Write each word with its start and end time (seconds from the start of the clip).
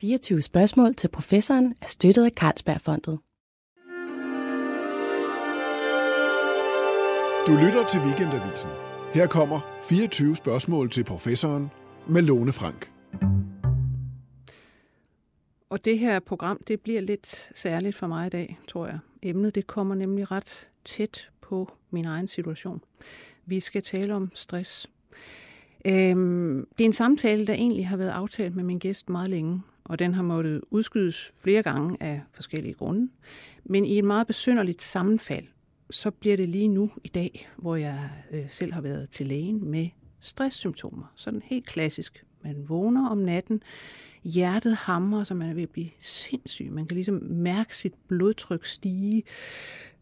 24 0.00 0.42
spørgsmål 0.42 0.94
til 0.94 1.08
professoren 1.08 1.74
er 1.82 1.86
støttet 1.86 2.24
af 2.24 2.30
Carlsbergfondet. 2.30 3.18
Du 7.46 7.52
lytter 7.64 7.86
til 7.86 8.00
Weekendavisen. 8.00 8.70
Her 9.14 9.26
kommer 9.26 9.60
24 9.82 10.36
spørgsmål 10.36 10.90
til 10.90 11.04
professoren 11.04 11.70
med 12.08 12.22
Lone 12.22 12.52
Frank. 12.52 12.90
Og 15.70 15.84
det 15.84 15.98
her 15.98 16.20
program, 16.20 16.60
det 16.68 16.80
bliver 16.80 17.00
lidt 17.00 17.50
særligt 17.54 17.96
for 17.96 18.06
mig 18.06 18.26
i 18.26 18.30
dag, 18.30 18.58
tror 18.68 18.86
jeg. 18.86 18.98
Emnet, 19.22 19.54
det 19.54 19.66
kommer 19.66 19.94
nemlig 19.94 20.30
ret 20.30 20.68
tæt 20.84 21.30
på 21.40 21.72
min 21.90 22.04
egen 22.04 22.28
situation. 22.28 22.82
Vi 23.46 23.60
skal 23.60 23.82
tale 23.82 24.14
om 24.14 24.30
stress. 24.34 24.90
Øhm, 25.84 26.66
det 26.78 26.84
er 26.84 26.88
en 26.88 26.92
samtale, 26.92 27.46
der 27.46 27.54
egentlig 27.54 27.88
har 27.88 27.96
været 27.96 28.10
aftalt 28.10 28.56
med 28.56 28.64
min 28.64 28.78
gæst 28.78 29.08
meget 29.08 29.30
længe, 29.30 29.62
og 29.90 29.98
den 29.98 30.14
har 30.14 30.22
måttet 30.22 30.60
udskydes 30.70 31.32
flere 31.38 31.62
gange 31.62 31.96
af 32.00 32.22
forskellige 32.32 32.74
grunde. 32.74 33.08
Men 33.64 33.84
i 33.84 33.98
et 33.98 34.04
meget 34.04 34.26
besynderligt 34.26 34.82
sammenfald, 34.82 35.44
så 35.90 36.10
bliver 36.10 36.36
det 36.36 36.48
lige 36.48 36.68
nu 36.68 36.90
i 37.04 37.08
dag, 37.08 37.48
hvor 37.56 37.76
jeg 37.76 38.10
øh, 38.30 38.44
selv 38.48 38.72
har 38.72 38.80
været 38.80 39.10
til 39.10 39.28
lægen 39.28 39.70
med 39.70 39.88
stresssymptomer. 40.20 41.12
Sådan 41.14 41.42
helt 41.44 41.66
klassisk. 41.66 42.24
Man 42.42 42.64
vågner 42.68 43.08
om 43.08 43.18
natten, 43.18 43.62
hjertet 44.24 44.76
hamrer, 44.76 45.24
så 45.24 45.34
man 45.34 45.50
er 45.50 45.54
ved 45.54 45.62
at 45.62 45.70
blive 45.70 45.90
sindssyg. 45.98 46.72
Man 46.72 46.86
kan 46.86 46.94
ligesom 46.94 47.22
mærke 47.22 47.76
sit 47.76 47.94
blodtryk 48.08 48.64
stige. 48.64 49.22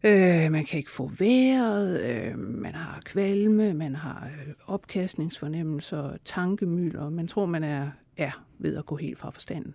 Øh, 0.03 0.51
man 0.51 0.65
kan 0.65 0.77
ikke 0.77 0.91
få 0.91 1.11
vejret, 1.19 2.01
øh, 2.01 2.39
man 2.39 2.75
har 2.75 3.01
kvalme, 3.05 3.73
man 3.73 3.95
har 3.95 4.25
øh, 4.25 4.53
opkastningsfornemmelser, 4.67 6.17
tankemylder. 6.25 7.09
Man 7.09 7.27
tror, 7.27 7.45
man 7.45 7.63
er, 7.63 7.89
er 8.19 8.43
ved 8.59 8.77
at 8.77 8.85
gå 8.85 8.95
helt 8.95 9.19
fra 9.19 9.29
forstanden. 9.29 9.73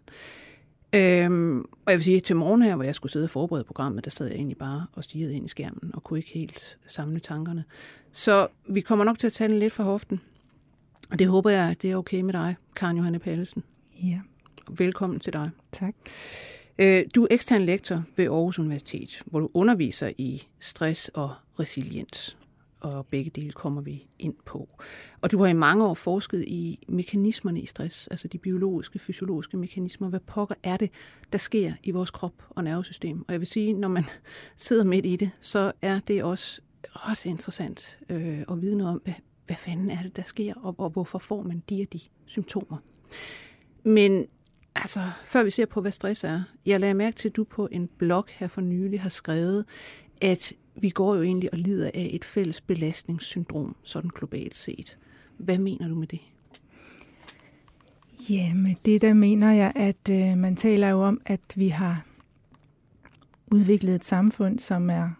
Øhm, 0.95 1.61
og 1.61 1.91
jeg 1.91 1.95
vil 1.95 2.05
sige, 2.05 2.21
til 2.21 2.37
morgen 2.37 2.62
her, 2.62 2.75
hvor 2.75 2.85
jeg 2.85 2.95
skulle 2.95 3.12
sidde 3.12 3.25
og 3.25 3.30
forberede 3.30 3.65
programmet, 3.65 4.05
der 4.05 4.10
sad 4.10 4.27
jeg 4.27 4.37
egentlig 4.37 4.57
bare 4.57 4.87
og 4.93 5.05
stirrede 5.05 5.35
ind 5.35 5.45
i 5.45 5.49
skærmen 5.49 5.91
og 5.95 6.02
kunne 6.02 6.18
ikke 6.18 6.30
helt 6.30 6.79
samle 6.87 7.21
tankerne. 7.21 7.65
Så 8.13 8.46
vi 8.68 8.80
kommer 8.80 9.05
nok 9.05 9.18
til 9.18 9.27
at 9.27 9.33
tale 9.33 9.59
lidt 9.59 9.73
for 9.73 9.83
hoften. 9.83 10.21
Og 11.10 11.18
det 11.18 11.27
håber 11.27 11.51
jeg, 11.51 11.77
det 11.83 11.91
er 11.91 11.96
okay 11.96 12.21
med 12.21 12.33
dig, 12.33 12.57
Karen 12.77 12.96
Johanne 12.96 13.18
Pallesen. 13.18 13.63
Ja. 14.02 14.21
Velkommen 14.71 15.21
til 15.21 15.33
dig. 15.33 15.51
Tak. 15.73 15.95
Øh, 16.79 17.05
du 17.15 17.23
er 17.23 17.29
ekstern 17.30 17.63
lektor 17.63 18.02
ved 18.16 18.24
Aarhus 18.24 18.59
Universitet, 18.59 19.23
hvor 19.27 19.40
du 19.40 19.51
underviser 19.55 20.13
i 20.18 20.43
stress 20.59 21.09
og 21.09 21.35
resiliens 21.61 22.37
og 22.85 23.07
begge 23.07 23.30
dele 23.30 23.52
kommer 23.52 23.80
vi 23.80 24.07
ind 24.18 24.35
på. 24.46 24.68
Og 25.21 25.32
du 25.32 25.38
har 25.38 25.46
i 25.46 25.52
mange 25.52 25.87
år 25.87 25.95
forsket 25.95 26.45
i 26.46 26.85
mekanismerne 26.88 27.60
i 27.60 27.66
stress, 27.66 28.07
altså 28.07 28.29
de 28.29 28.38
biologiske, 28.38 28.99
fysiologiske 28.99 29.57
mekanismer. 29.57 30.09
Hvad 30.09 30.21
pokker 30.21 30.54
er 30.63 30.77
det, 30.77 30.90
der 31.32 31.38
sker 31.38 31.73
i 31.82 31.90
vores 31.90 32.10
krop 32.10 32.43
og 32.51 32.65
nervesystem? 32.65 33.24
Og 33.29 33.32
jeg 33.32 33.40
vil 33.40 33.46
sige, 33.46 33.73
når 33.73 33.88
man 33.88 34.05
sidder 34.57 34.85
midt 34.85 35.07
i 35.07 35.16
det, 35.16 35.30
så 35.40 35.73
er 35.82 36.01
det 36.01 36.24
også 36.24 36.60
ret 36.85 37.27
interessant 37.27 37.99
øh, 38.09 38.45
at 38.51 38.62
vide 38.62 38.77
noget 38.77 38.93
om, 38.93 39.01
hvad, 39.05 39.15
hvad 39.46 39.57
fanden 39.57 39.90
er 39.90 40.02
det, 40.02 40.16
der 40.16 40.23
sker, 40.23 40.55
og, 40.55 40.74
og 40.79 40.90
hvorfor 40.90 41.18
får 41.18 41.43
man 41.43 41.62
de 41.71 41.82
og 41.82 41.93
de 41.93 42.01
symptomer. 42.27 42.77
Men 43.82 44.27
altså, 44.74 45.10
før 45.24 45.43
vi 45.43 45.51
ser 45.51 45.66
på, 45.66 45.80
hvad 45.80 45.93
stress 45.93 46.24
er, 46.24 46.43
jeg 46.66 46.80
lagde 46.80 46.95
mærke 46.95 47.16
til, 47.16 47.29
at 47.29 47.37
du 47.37 47.45
på 47.45 47.68
en 47.73 47.88
blog 47.99 48.24
her 48.30 48.49
for 48.49 48.60
nylig 48.60 49.01
har 49.01 49.09
skrevet, 49.09 49.65
at 50.23 50.52
vi 50.77 50.91
går 50.91 51.17
jo 51.17 51.23
egentlig 51.23 51.53
og 51.53 51.59
lider 51.59 51.91
af 51.95 52.11
et 52.13 52.25
fælles 52.25 52.61
belastningssyndrom, 52.61 53.77
sådan 53.83 54.11
globalt 54.15 54.57
set. 54.57 54.99
Hvad 55.39 55.59
mener 55.59 55.89
du 55.89 55.95
med 55.95 56.07
det? 56.07 56.21
Ja, 58.30 58.55
med 58.55 58.75
det 58.85 59.02
der 59.02 59.15
mener 59.15 59.52
jeg, 59.52 59.73
at 59.75 60.11
øh, 60.11 60.39
man 60.39 60.57
taler 60.57 60.89
jo 60.89 61.02
om, 61.02 61.21
at 61.27 61.41
vi 61.57 61.69
har 61.69 62.07
udviklet 63.47 63.95
et 63.95 64.05
samfund, 64.05 64.59
som 64.59 64.91
er 64.91 65.11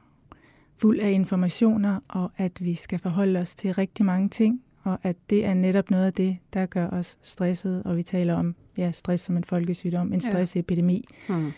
fuld 0.77 1.01
af 1.01 1.11
informationer, 1.11 2.01
og 2.09 2.31
at 2.37 2.65
vi 2.65 2.75
skal 2.75 2.99
forholde 2.99 3.41
os 3.41 3.55
til 3.55 3.75
rigtig 3.75 4.05
mange 4.05 4.29
ting, 4.29 4.63
og 4.83 4.99
at 5.03 5.17
det 5.31 5.45
er 5.45 5.55
netop 5.55 5.91
noget 5.91 6.07
af 6.07 6.13
det, 6.13 6.37
der 6.53 6.67
gør 6.67 6.89
os 6.89 7.19
stresset, 7.23 7.83
og 7.83 7.97
vi 7.97 8.03
taler 8.03 8.35
om 8.35 8.55
ja, 8.77 8.91
stress 8.91 9.25
som 9.25 9.37
en 9.37 9.45
folkesygdom, 9.45 10.13
en 10.13 10.21
stressepidemi. 10.21 11.05
Ja. 11.29 11.35
Hmm. 11.35 11.53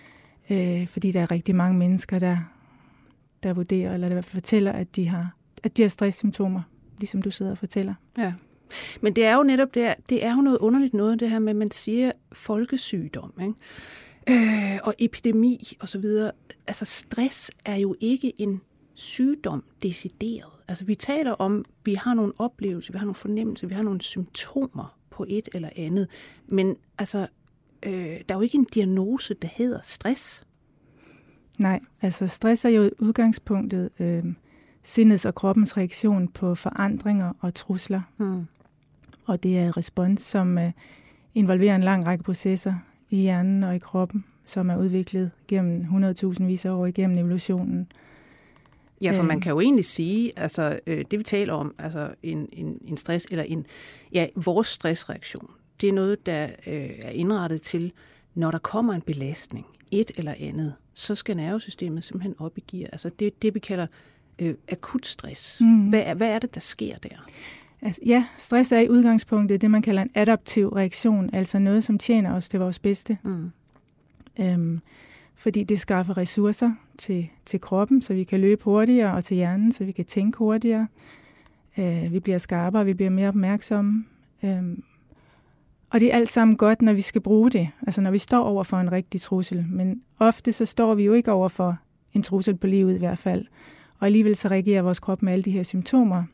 Øh, 0.51 0.87
fordi 0.87 1.13
der 1.13 1.21
er 1.21 1.31
rigtig 1.31 1.55
mange 1.55 1.79
mennesker, 1.79 2.19
der 2.19 2.39
der 3.47 3.55
vurderer, 3.55 3.95
eller 3.95 4.09
der 4.09 4.23
fortæller, 4.23 4.73
at 4.73 4.97
de 4.97 5.09
har, 5.09 5.37
at 5.63 5.77
de 5.77 5.83
har 5.83 5.89
stresssymptomer, 5.89 6.63
ligesom 6.99 7.23
du 7.23 7.31
sidder 7.31 7.53
og 7.53 7.59
fortæller. 7.59 7.95
Ja. 8.19 8.33
Men 9.01 9.17
det 9.17 9.25
er 9.25 9.35
jo 9.35 9.43
netop 9.43 9.75
det, 9.75 9.95
det 10.09 10.25
er 10.25 10.35
jo 10.37 10.41
noget 10.41 10.59
underligt 10.59 10.95
noget, 10.95 11.21
det 11.21 11.31
her 11.31 11.39
med, 11.39 11.51
at 11.51 11.57
man 11.57 11.71
siger 11.71 12.13
folkesygdom, 12.33 13.33
ikke? 13.41 13.55
Øh, 14.31 14.79
og 14.83 14.95
epidemi 14.99 15.77
og 15.81 15.89
så 15.89 15.99
videre. 15.99 16.33
Altså 16.67 16.85
stress 16.85 17.51
er 17.65 17.77
jo 17.77 17.97
ikke 18.01 18.33
en 18.41 18.61
sygdom 18.95 19.65
decideret. 19.83 20.51
Altså 20.69 20.85
vi 20.85 20.95
taler 20.95 21.33
om, 21.33 21.65
vi 21.85 21.95
har 21.95 22.15
nogle 22.15 22.33
oplevelser, 22.39 22.93
vi 22.93 22.99
har 22.99 23.05
nogle 23.05 23.15
fornemmelser, 23.15 23.67
vi 23.67 23.75
har 23.75 23.83
nogle 23.83 24.01
symptomer 24.01 24.99
på 25.11 25.27
et 25.29 25.49
eller 25.55 25.71
andet. 25.77 26.09
Men 26.47 26.77
altså, 26.99 27.27
øh, 27.83 27.93
der 28.29 28.35
er 28.35 28.35
jo 28.35 28.41
ikke 28.41 28.59
en 28.59 28.67
diagnose, 28.75 29.35
der 29.35 29.49
hedder 29.49 29.81
stress. 29.83 30.47
Nej, 31.59 31.81
altså 32.03 32.27
stress 32.27 32.65
er 32.65 32.69
jo 32.69 32.91
udgangspunktet 32.99 33.91
øh, 34.01 34.25
sindets 34.83 35.25
og 35.25 35.35
kroppens 35.35 35.77
reaktion 35.77 36.29
på 36.29 36.55
forandringer 36.55 37.33
og 37.41 37.55
trusler. 37.55 38.01
Mm. 38.19 38.47
Og 39.25 39.43
det 39.43 39.59
er 39.59 39.67
en 39.67 39.77
respons, 39.77 40.21
som 40.21 40.59
øh, 40.59 40.73
involverer 41.35 41.77
en 41.77 41.83
lang 41.83 42.07
række 42.07 42.25
processer 42.25 42.75
i 43.11 43.17
hjernen 43.17 43.63
og 43.63 43.77
i 43.77 43.79
kroppen, 43.79 44.25
som 44.45 44.71
er 44.71 44.77
udviklet 44.77 45.31
gennem 45.49 46.05
100.000 46.05 46.45
vis 46.45 46.65
af 46.65 46.71
år 46.71 46.87
igennem 46.87 47.19
evolutionen. 47.19 47.89
Ja, 49.01 49.13
for 49.19 49.23
man 49.23 49.37
øhm. 49.37 49.41
kan 49.41 49.53
jo 49.53 49.61
egentlig 49.61 49.85
sige, 49.85 50.33
altså 50.37 50.79
øh, 50.87 51.05
det 51.11 51.19
vi 51.19 51.25
taler 51.25 51.53
om, 51.53 51.75
altså 51.79 52.15
en, 52.23 52.49
en, 52.53 52.79
en 52.85 52.97
stress, 52.97 53.27
eller 53.31 53.45
en, 53.45 53.67
ja, 54.13 54.27
vores 54.37 54.67
stressreaktion, 54.67 55.51
det 55.81 55.89
er 55.89 55.93
noget, 55.93 56.27
der 56.27 56.45
øh, 56.67 56.91
er 57.03 57.11
indrettet 57.11 57.63
til, 57.63 57.93
når 58.35 58.51
der 58.51 58.59
kommer 58.59 58.95
en 58.95 59.01
belastning, 59.01 59.67
et 59.91 60.11
eller 60.17 60.35
andet, 60.41 60.75
så 60.97 61.15
skal 61.15 61.37
nervesystemet 61.37 62.05
simpelthen 62.05 62.35
op 62.39 62.59
i 62.59 62.65
gear. 62.69 62.89
Altså 62.93 63.11
det 63.19 63.43
det, 63.43 63.55
vi 63.55 63.59
kalder 63.59 63.87
øh, 64.39 64.55
akut 64.69 65.07
stress. 65.07 65.61
Mm. 65.61 65.89
Hvad, 65.89 66.03
er, 66.07 66.15
hvad 66.15 66.29
er 66.29 66.39
det, 66.39 66.55
der 66.55 66.61
sker 66.61 66.99
der? 66.99 67.23
Altså, 67.83 68.01
ja, 68.07 68.25
stress 68.39 68.73
er 68.73 68.79
i 68.79 68.89
udgangspunktet 68.89 69.61
det, 69.61 69.71
man 69.71 69.83
kalder 69.83 70.03
en 70.03 70.11
adaptiv 70.15 70.69
reaktion, 70.69 71.31
altså 71.33 71.59
noget, 71.59 71.85
som 71.85 71.99
tjener 71.99 72.35
os 72.35 72.49
til 72.49 72.61
vores 72.61 72.79
bedste. 72.79 73.19
Mm. 73.23 73.51
Øhm, 74.41 74.81
fordi 75.35 75.65
det 75.65 75.81
skaffer 75.81 76.17
ressourcer 76.17 76.73
til, 76.99 77.29
til 77.45 77.61
kroppen, 77.61 78.03
så 78.03 78.15
vi 78.15 78.25
kan 78.25 78.41
løbe 78.41 78.65
hurtigere, 78.65 79.15
og 79.15 79.25
til 79.25 79.35
hjernen, 79.35 79.73
så 79.73 79.85
vi 79.85 79.93
kan 79.93 80.05
tænke 80.05 80.39
hurtigere. 80.39 80.87
Øh, 81.79 82.13
vi 82.13 82.21
bliver 82.21 82.39
skarpere, 82.39 82.85
vi 82.85 82.95
bliver 82.95 83.11
mere 83.11 83.29
opmærksomme. 83.29 84.05
Øhm, 84.43 84.83
og 85.91 86.01
det 86.01 86.13
er 86.13 86.17
alt 86.17 86.31
sammen 86.31 86.57
godt, 86.57 86.83
når 86.83 86.93
vi 86.93 87.01
skal 87.01 87.21
bruge 87.21 87.51
det, 87.51 87.69
altså 87.87 88.01
når 88.01 88.11
vi 88.11 88.19
står 88.19 88.43
over 88.43 88.63
for 88.63 88.77
en 88.77 88.93
rigtig 88.93 89.21
trussel. 89.21 89.67
Men 89.71 90.03
ofte 90.19 90.53
så 90.53 90.65
står 90.65 90.95
vi 90.95 91.05
jo 91.05 91.13
ikke 91.13 91.33
over 91.33 91.49
for 91.49 91.79
en 92.13 92.23
trussel 92.23 92.57
på 92.57 92.67
livet 92.67 92.95
i 92.95 92.99
hvert 92.99 93.19
fald. 93.19 93.45
Og 93.99 94.07
alligevel 94.07 94.37
så 94.37 94.49
reagerer 94.49 94.83
vores 94.83 95.01
krop 95.01 95.23
med 95.23 95.33
alle 95.33 95.43
de 95.43 95.51
her 95.51 95.63
symptomer. 95.63 96.25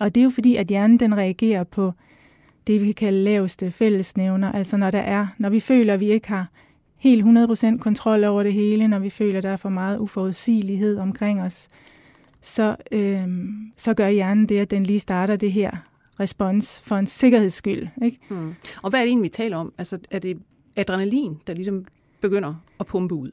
Og 0.00 0.14
det 0.14 0.20
er 0.20 0.24
jo 0.24 0.30
fordi, 0.30 0.56
at 0.56 0.66
hjernen 0.66 1.00
den 1.00 1.16
reagerer 1.16 1.64
på 1.64 1.92
det, 2.66 2.80
vi 2.80 2.86
kan 2.86 2.94
kalde 2.94 3.24
laveste 3.24 3.70
fællesnævner. 3.70 4.52
Altså 4.52 4.76
når 4.76 4.90
der 4.90 5.00
er, 5.00 5.26
når 5.38 5.48
vi 5.48 5.60
føler, 5.60 5.94
at 5.94 6.00
vi 6.00 6.10
ikke 6.10 6.28
har 6.28 6.46
helt 6.96 7.24
100% 7.24 7.78
kontrol 7.78 8.24
over 8.24 8.42
det 8.42 8.52
hele, 8.52 8.88
når 8.88 8.98
vi 8.98 9.10
føler, 9.10 9.38
at 9.38 9.42
der 9.42 9.50
er 9.50 9.56
for 9.56 9.68
meget 9.68 9.98
uforudsigelighed 9.98 10.98
omkring 10.98 11.42
os, 11.42 11.68
så, 12.40 12.76
øh, 12.92 13.28
så 13.76 13.94
gør 13.94 14.08
hjernen 14.08 14.46
det, 14.46 14.58
at 14.58 14.70
den 14.70 14.82
lige 14.82 15.00
starter 15.00 15.36
det 15.36 15.52
her 15.52 15.76
respons 16.20 16.80
for 16.84 16.96
en 16.96 17.06
sikkerheds 17.06 17.54
skyld. 17.54 17.88
Ikke? 18.02 18.18
Hmm. 18.28 18.54
Og 18.82 18.90
hvad 18.90 19.00
er 19.00 19.04
det 19.04 19.08
egentlig, 19.08 19.24
vi 19.24 19.28
taler 19.28 19.56
om? 19.56 19.72
Altså, 19.78 19.98
er 20.10 20.18
det 20.18 20.38
adrenalin, 20.76 21.36
der 21.46 21.54
ligesom 21.54 21.84
begynder 22.20 22.54
at 22.80 22.86
pumpe 22.86 23.14
ud? 23.14 23.30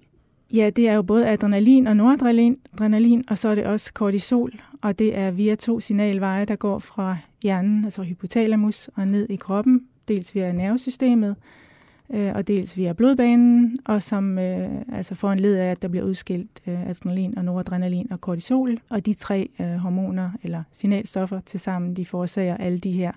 Ja, 0.54 0.70
det 0.70 0.90
er 0.90 0.94
jo 0.94 1.02
både 1.02 1.28
adrenalin 1.28 1.88
og 1.88 1.98
noradrenalin, 1.98 2.58
adrenalin, 2.74 3.24
og 3.28 3.38
så 3.38 3.50
er 3.50 3.56
det 3.56 3.66
også 3.66 3.94
kortisol, 3.94 4.52
og 4.82 5.00
det 5.00 5.18
er 5.18 5.32
via 5.32 5.56
to 5.56 5.80
signalveje, 5.80 6.46
der 6.46 6.56
går 6.56 6.80
fra 6.80 7.18
hjernen, 7.44 7.84
altså 7.84 8.04
hypotalamus, 8.04 8.88
og 8.88 9.08
ned 9.08 9.30
i 9.30 9.36
kroppen, 9.36 9.82
dels 10.08 10.36
via 10.36 10.52
nervesystemet, 10.52 11.36
øh, 12.14 12.32
og 12.36 12.48
dels 12.48 12.78
via 12.78 12.94
blodbanen, 12.94 13.80
og 13.86 14.02
som 14.02 14.40
øh, 14.40 14.70
altså 14.92 15.16
får 15.16 15.32
en 15.32 15.40
led 15.40 15.56
af, 15.56 15.72
at 15.72 15.82
der 15.82 15.88
bliver 15.88 16.06
udskilt 16.06 16.62
øh, 16.68 16.90
adrenalin 16.90 17.38
og 17.38 17.46
noradrenalin 17.46 18.12
og 18.12 18.22
kortisol. 18.22 18.78
Og 18.90 19.06
de 19.06 19.14
tre 19.14 19.50
øh, 19.60 19.68
hormoner 19.68 20.32
eller 20.44 20.64
signalstoffer 20.74 21.40
til 21.40 21.60
sammen, 21.60 21.96
de 21.96 22.06
forårsager 22.06 22.58
alle 22.58 22.80
de 22.80 22.92
her 22.92 23.12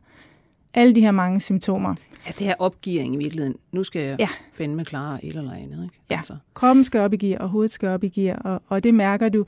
alle 0.76 0.94
de 0.94 1.00
her 1.00 1.10
mange 1.10 1.40
symptomer. 1.40 1.94
Ja, 2.26 2.30
det 2.30 2.46
her 2.46 2.54
opgearing 2.58 3.14
i 3.14 3.18
virkeligheden. 3.18 3.56
Nu 3.72 3.84
skal 3.84 4.02
jeg 4.02 4.16
ja. 4.18 4.28
finde 4.52 4.74
med 4.74 4.84
klare 4.84 5.24
et 5.24 5.36
eller 5.36 5.52
andet. 5.52 5.84
Ikke? 5.84 5.94
Ja, 6.10 6.16
altså. 6.16 6.36
kroppen 6.54 6.84
skal 6.84 7.00
op 7.00 7.12
i 7.12 7.16
gear, 7.16 7.38
og 7.38 7.48
hovedet 7.48 7.70
skal 7.70 7.88
op 7.88 8.04
i 8.04 8.08
gear, 8.08 8.36
og, 8.36 8.62
og 8.68 8.84
det 8.84 8.94
mærker 8.94 9.28
du 9.28 9.44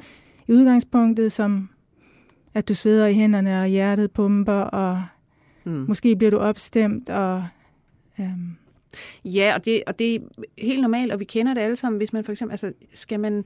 i 0.48 0.52
udgangspunktet 0.52 1.32
som, 1.32 1.68
at 2.54 2.68
du 2.68 2.74
sveder 2.74 3.06
i 3.06 3.14
hænderne, 3.14 3.60
og 3.60 3.66
hjertet 3.66 4.10
pumper, 4.10 4.60
og 4.60 5.02
mm. 5.64 5.84
måske 5.88 6.16
bliver 6.16 6.30
du 6.30 6.38
opstemt, 6.38 7.10
og 7.10 7.44
øhm, 8.20 8.56
Ja, 9.24 9.52
og 9.54 9.64
det, 9.64 9.82
og 9.86 9.98
det 9.98 10.14
er 10.14 10.18
helt 10.58 10.80
normalt, 10.80 11.12
og 11.12 11.20
vi 11.20 11.24
kender 11.24 11.54
det 11.54 11.60
alle 11.60 11.76
sammen, 11.76 11.98
hvis 11.98 12.12
man 12.12 12.24
for 12.24 12.32
eksempel, 12.32 12.52
altså 12.52 12.72
skal 12.94 13.20
man 13.20 13.44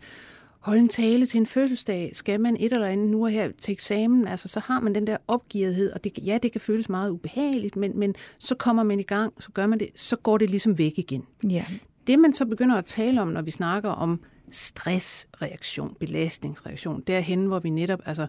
holde 0.63 0.81
en 0.81 0.89
tale 0.89 1.27
til 1.27 1.39
en 1.39 1.47
fødselsdag, 1.47 2.11
skal 2.13 2.41
man 2.41 2.57
et 2.61 2.73
eller 2.73 2.87
andet 2.87 3.11
nu 3.11 3.25
og 3.25 3.31
her 3.31 3.51
til 3.61 3.73
eksamen, 3.73 4.29
altså 4.29 4.49
så 4.49 4.61
har 4.61 4.81
man 4.81 4.95
den 4.95 5.07
der 5.07 5.17
opgivethed, 5.29 5.93
og 5.93 6.05
det, 6.05 6.19
ja, 6.27 6.39
det 6.43 6.53
kan 6.53 6.61
føles 6.61 6.89
meget 6.89 7.11
ubehageligt, 7.11 7.77
men, 7.77 7.99
men 7.99 8.15
så 8.39 8.55
kommer 8.55 8.83
man 8.83 9.01
i 9.01 9.03
gang, 9.03 9.33
så 9.43 9.51
gør 9.51 9.67
man 9.67 9.81
det, 9.81 9.89
så 9.95 10.17
går 10.17 10.39
det 10.39 10.51
ligesom 10.51 10.79
væk 10.79 10.93
igen. 10.97 11.27
Ja. 11.51 11.65
Det 12.07 12.19
man 12.19 12.33
så 12.33 12.47
begynder 12.47 12.77
at 12.77 12.85
tale 12.85 13.23
om, 13.23 13.29
når 13.29 13.43
vi 13.43 13.51
snakker 13.51 13.91
om 13.91 14.21
stressreaktion, 14.51 15.97
belastningsreaktion, 16.01 17.03
derhen, 17.07 17.47
hvor 17.47 17.59
vi 17.59 17.71
netop 17.71 18.01
altså, 18.07 18.27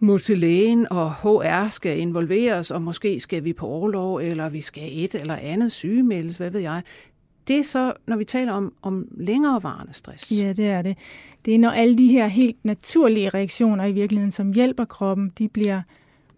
må 0.00 0.18
til 0.18 0.38
lægen, 0.38 0.86
og 0.92 1.14
HR 1.14 1.68
skal 1.70 1.98
involveres, 1.98 2.70
og 2.70 2.82
måske 2.82 3.20
skal 3.20 3.44
vi 3.44 3.52
på 3.52 3.66
overlov, 3.66 4.16
eller 4.16 4.48
vi 4.48 4.60
skal 4.60 4.88
et 4.92 5.14
eller 5.14 5.36
andet 5.36 5.72
sygemeldes, 5.72 6.36
hvad 6.36 6.50
ved 6.50 6.60
jeg. 6.60 6.82
Det 7.48 7.58
er 7.58 7.62
så, 7.62 7.92
når 8.06 8.16
vi 8.16 8.24
taler 8.24 8.52
om, 8.52 8.72
om 8.82 9.08
længerevarende 9.16 9.92
stress. 9.92 10.32
Ja, 10.32 10.52
det 10.52 10.66
er 10.66 10.82
det. 10.82 10.96
Det 11.44 11.54
er, 11.54 11.58
når 11.58 11.70
alle 11.70 11.98
de 11.98 12.06
her 12.06 12.26
helt 12.26 12.64
naturlige 12.64 13.28
reaktioner 13.28 13.84
i 13.84 13.92
virkeligheden, 13.92 14.30
som 14.30 14.52
hjælper 14.52 14.84
kroppen, 14.84 15.32
de 15.38 15.48
bliver 15.48 15.82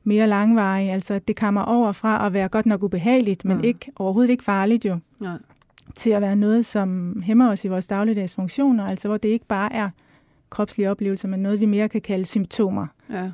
mere 0.05 0.27
langvarige. 0.27 0.93
Altså, 0.93 1.15
at 1.15 1.29
det 1.29 1.37
kommer 1.37 1.63
over 1.63 1.93
fra 1.93 2.27
at 2.27 2.33
være 2.33 2.49
godt 2.49 2.67
nok 2.67 2.83
ubehageligt, 2.83 3.45
men 3.45 3.57
mm. 3.57 3.65
ikke, 3.65 3.93
overhovedet 3.97 4.31
ikke 4.31 4.45
farligt 4.45 4.85
jo, 4.85 4.99
Nej. 5.19 5.39
til 5.95 6.11
at 6.11 6.23
være 6.23 6.37
noget, 6.37 6.67
som 6.67 7.23
hæmmer 7.23 7.51
os 7.51 7.65
i 7.65 7.69
vores 7.69 7.87
dagligdags 7.87 8.35
funktioner. 8.35 8.87
Altså, 8.87 9.09
hvor 9.09 9.17
det 9.17 9.29
ikke 9.29 9.47
bare 9.47 9.73
er 9.73 9.91
kropslige 10.51 10.91
oplevelser, 10.91 11.29
men 11.29 11.41
noget, 11.41 11.61
vi 11.61 11.67
mere 11.67 11.89
kan 11.89 12.01
kalde 12.01 12.27
symptomer. 12.27 12.87
Ja. 13.11 13.31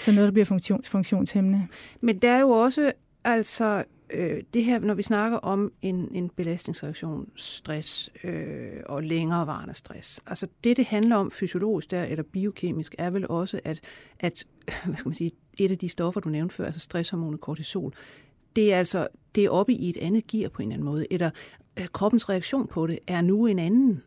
Så 0.00 0.12
noget, 0.12 0.26
der 0.26 0.32
bliver 0.32 0.44
funktion, 0.44 0.84
funktionshæmmende. 0.84 1.66
Men 2.00 2.18
der 2.18 2.30
er 2.30 2.40
jo 2.40 2.50
også 2.50 2.92
altså 3.24 3.84
øh, 4.10 4.42
det 4.54 4.64
her, 4.64 4.78
når 4.78 4.94
vi 4.94 5.02
snakker 5.02 5.38
om 5.38 5.72
en, 5.82 6.08
en 6.12 6.28
belastningsreaktion, 6.28 7.28
stress 7.36 8.10
øh, 8.24 8.72
og 8.86 9.02
længerevarende 9.02 9.74
stress. 9.74 10.20
Altså 10.26 10.46
det, 10.64 10.76
det 10.76 10.84
handler 10.84 11.16
om 11.16 11.30
fysiologisk 11.30 11.90
der, 11.90 12.04
eller 12.04 12.22
biokemisk, 12.22 12.94
er 12.98 13.10
vel 13.10 13.28
også, 13.28 13.60
at, 13.64 13.80
at 14.20 14.46
hvad 14.84 14.96
skal 14.96 15.08
man 15.08 15.14
sige, 15.14 15.30
et 15.58 15.70
af 15.70 15.78
de 15.78 15.88
stoffer, 15.88 16.20
du 16.20 16.28
nævnte 16.28 16.54
før, 16.54 16.66
altså 16.66 16.80
stresshormonet 16.80 17.40
kortisol, 17.40 17.92
det 18.56 18.72
er 18.72 18.78
altså 18.78 19.08
det 19.34 19.44
er 19.44 19.50
oppe 19.50 19.72
i 19.72 19.90
et 19.90 19.96
andet 19.96 20.26
gear 20.26 20.48
på 20.48 20.62
en 20.62 20.68
eller 20.68 20.74
anden 20.74 20.84
måde, 20.84 21.06
eller 21.10 21.30
øh, 21.76 21.86
kroppens 21.86 22.28
reaktion 22.28 22.66
på 22.66 22.86
det 22.86 22.98
er 23.06 23.20
nu 23.20 23.46
en 23.46 23.58
anden. 23.58 24.02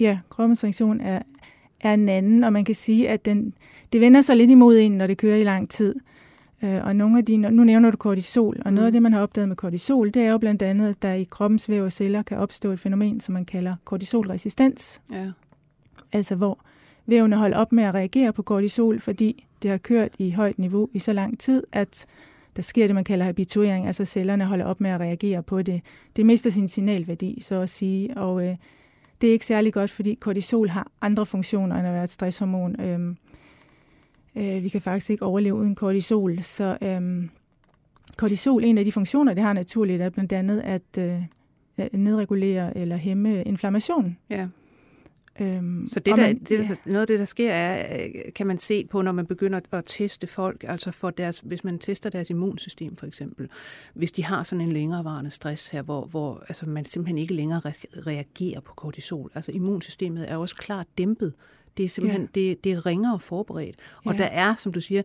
Ja, 0.00 0.18
kroppens 0.28 0.64
reaktion 0.64 1.00
er, 1.00 1.22
er 1.80 1.94
en 1.94 2.08
anden, 2.08 2.44
og 2.44 2.52
man 2.52 2.64
kan 2.64 2.74
sige, 2.74 3.08
at 3.08 3.24
den, 3.24 3.54
det 3.92 4.00
vender 4.00 4.20
sig 4.20 4.36
lidt 4.36 4.50
imod 4.50 4.78
en, 4.78 4.92
når 4.92 5.06
det 5.06 5.18
kører 5.18 5.36
i 5.36 5.44
lang 5.44 5.70
tid. 5.70 5.94
Øh, 6.62 6.84
og 6.84 6.96
nogle 6.96 7.18
af 7.18 7.24
de, 7.24 7.36
nu 7.36 7.64
nævner 7.64 7.90
du 7.90 7.96
kortisol, 7.96 8.62
og 8.64 8.72
noget 8.72 8.86
af 8.86 8.92
det, 8.92 9.02
man 9.02 9.12
har 9.12 9.20
opdaget 9.20 9.48
med 9.48 9.56
kortisol, 9.56 10.14
det 10.14 10.22
er 10.22 10.30
jo 10.30 10.38
blandt 10.38 10.62
andet, 10.62 10.88
at 10.88 11.02
der 11.02 11.12
i 11.12 11.24
kroppens 11.30 11.68
væv 11.68 11.84
og 11.84 11.92
celler 11.92 12.22
kan 12.22 12.38
opstå 12.38 12.70
et 12.70 12.80
fænomen, 12.80 13.20
som 13.20 13.32
man 13.32 13.44
kalder 13.44 13.76
kortisolresistens. 13.84 15.00
Ja. 15.12 15.30
Altså 16.12 16.34
hvor 16.34 16.58
vævene 17.06 17.36
holder 17.36 17.56
op 17.56 17.72
med 17.72 17.84
at 17.84 17.94
reagere 17.94 18.32
på 18.32 18.42
kortisol, 18.42 19.00
fordi 19.00 19.46
det 19.62 19.70
har 19.70 19.78
kørt 19.78 20.14
i 20.18 20.30
højt 20.30 20.58
niveau 20.58 20.88
i 20.92 20.98
så 20.98 21.12
lang 21.12 21.38
tid, 21.38 21.62
at 21.72 22.06
der 22.56 22.62
sker 22.62 22.86
det, 22.86 22.94
man 22.94 23.04
kalder 23.04 23.24
habituering, 23.24 23.86
altså 23.86 24.04
cellerne 24.04 24.44
holder 24.44 24.64
op 24.64 24.80
med 24.80 24.90
at 24.90 25.00
reagere 25.00 25.42
på 25.42 25.62
det. 25.62 25.80
Det 26.16 26.26
mister 26.26 26.50
sin 26.50 26.68
signalværdi, 26.68 27.38
så 27.40 27.60
at 27.60 27.70
sige, 27.70 28.16
og 28.16 28.46
øh, 28.46 28.56
det 29.20 29.28
er 29.28 29.32
ikke 29.32 29.46
særlig 29.46 29.72
godt, 29.72 29.90
fordi 29.90 30.14
kortisol 30.14 30.68
har 30.68 30.90
andre 31.00 31.26
funktioner 31.26 31.76
end 31.76 31.86
at 31.86 31.94
være 31.94 32.04
et 32.04 32.10
stresshormon. 32.10 32.80
Øh, 32.80 33.14
Øh, 34.40 34.64
vi 34.64 34.68
kan 34.68 34.80
faktisk 34.80 35.10
ikke 35.10 35.24
overleve 35.24 35.54
uden 35.54 35.74
kortisol. 35.74 36.42
Så 36.42 36.78
øh, 36.82 37.28
kortisol, 38.16 38.64
en 38.64 38.78
af 38.78 38.84
de 38.84 38.92
funktioner, 38.92 39.34
det 39.34 39.42
har 39.42 39.52
naturligt, 39.52 40.02
er 40.02 40.10
blandt 40.10 40.32
andet 40.32 40.60
at 40.60 40.98
øh, 40.98 41.22
nedregulere 41.92 42.76
eller 42.76 42.96
hæmme 42.96 43.42
inflammation. 43.42 44.16
Ja. 44.30 44.48
Øhm, 45.40 45.86
så 45.86 46.00
det, 46.00 46.16
der, 46.16 46.22
man, 46.22 46.38
det 46.38 46.68
der, 46.68 46.74
noget 46.86 47.00
af 47.00 47.06
det, 47.06 47.18
der 47.18 47.24
sker, 47.24 47.52
er, 47.52 47.96
øh, 48.04 48.32
kan 48.34 48.46
man 48.46 48.58
se 48.58 48.86
på, 48.86 49.02
når 49.02 49.12
man 49.12 49.26
begynder 49.26 49.60
at 49.72 49.84
teste 49.86 50.26
folk, 50.26 50.64
altså 50.68 50.90
for 50.90 51.10
deres, 51.10 51.40
hvis 51.40 51.64
man 51.64 51.78
tester 51.78 52.10
deres 52.10 52.30
immunsystem 52.30 52.96
for 52.96 53.06
eksempel, 53.06 53.48
hvis 53.94 54.12
de 54.12 54.24
har 54.24 54.42
sådan 54.42 54.60
en 54.60 54.72
længerevarende 54.72 55.30
stress 55.30 55.70
her, 55.70 55.82
hvor, 55.82 56.04
hvor 56.04 56.44
altså, 56.48 56.68
man 56.68 56.84
simpelthen 56.84 57.18
ikke 57.18 57.34
længere 57.34 57.60
reagerer 58.06 58.60
på 58.60 58.74
kortisol. 58.74 59.30
Altså 59.34 59.52
immunsystemet 59.52 60.30
er 60.30 60.36
også 60.36 60.56
klart 60.56 60.86
dæmpet 60.98 61.32
det 61.76 61.84
er 61.84 61.88
simpelthen 61.88 62.22
ja. 62.22 62.40
det, 62.40 62.64
det 62.64 62.72
er 62.72 62.86
ringere 62.86 63.20
forberedt. 63.20 63.76
Og 64.04 64.12
ja. 64.12 64.18
der 64.18 64.24
er, 64.24 64.54
som 64.54 64.72
du 64.72 64.80
siger, 64.80 65.02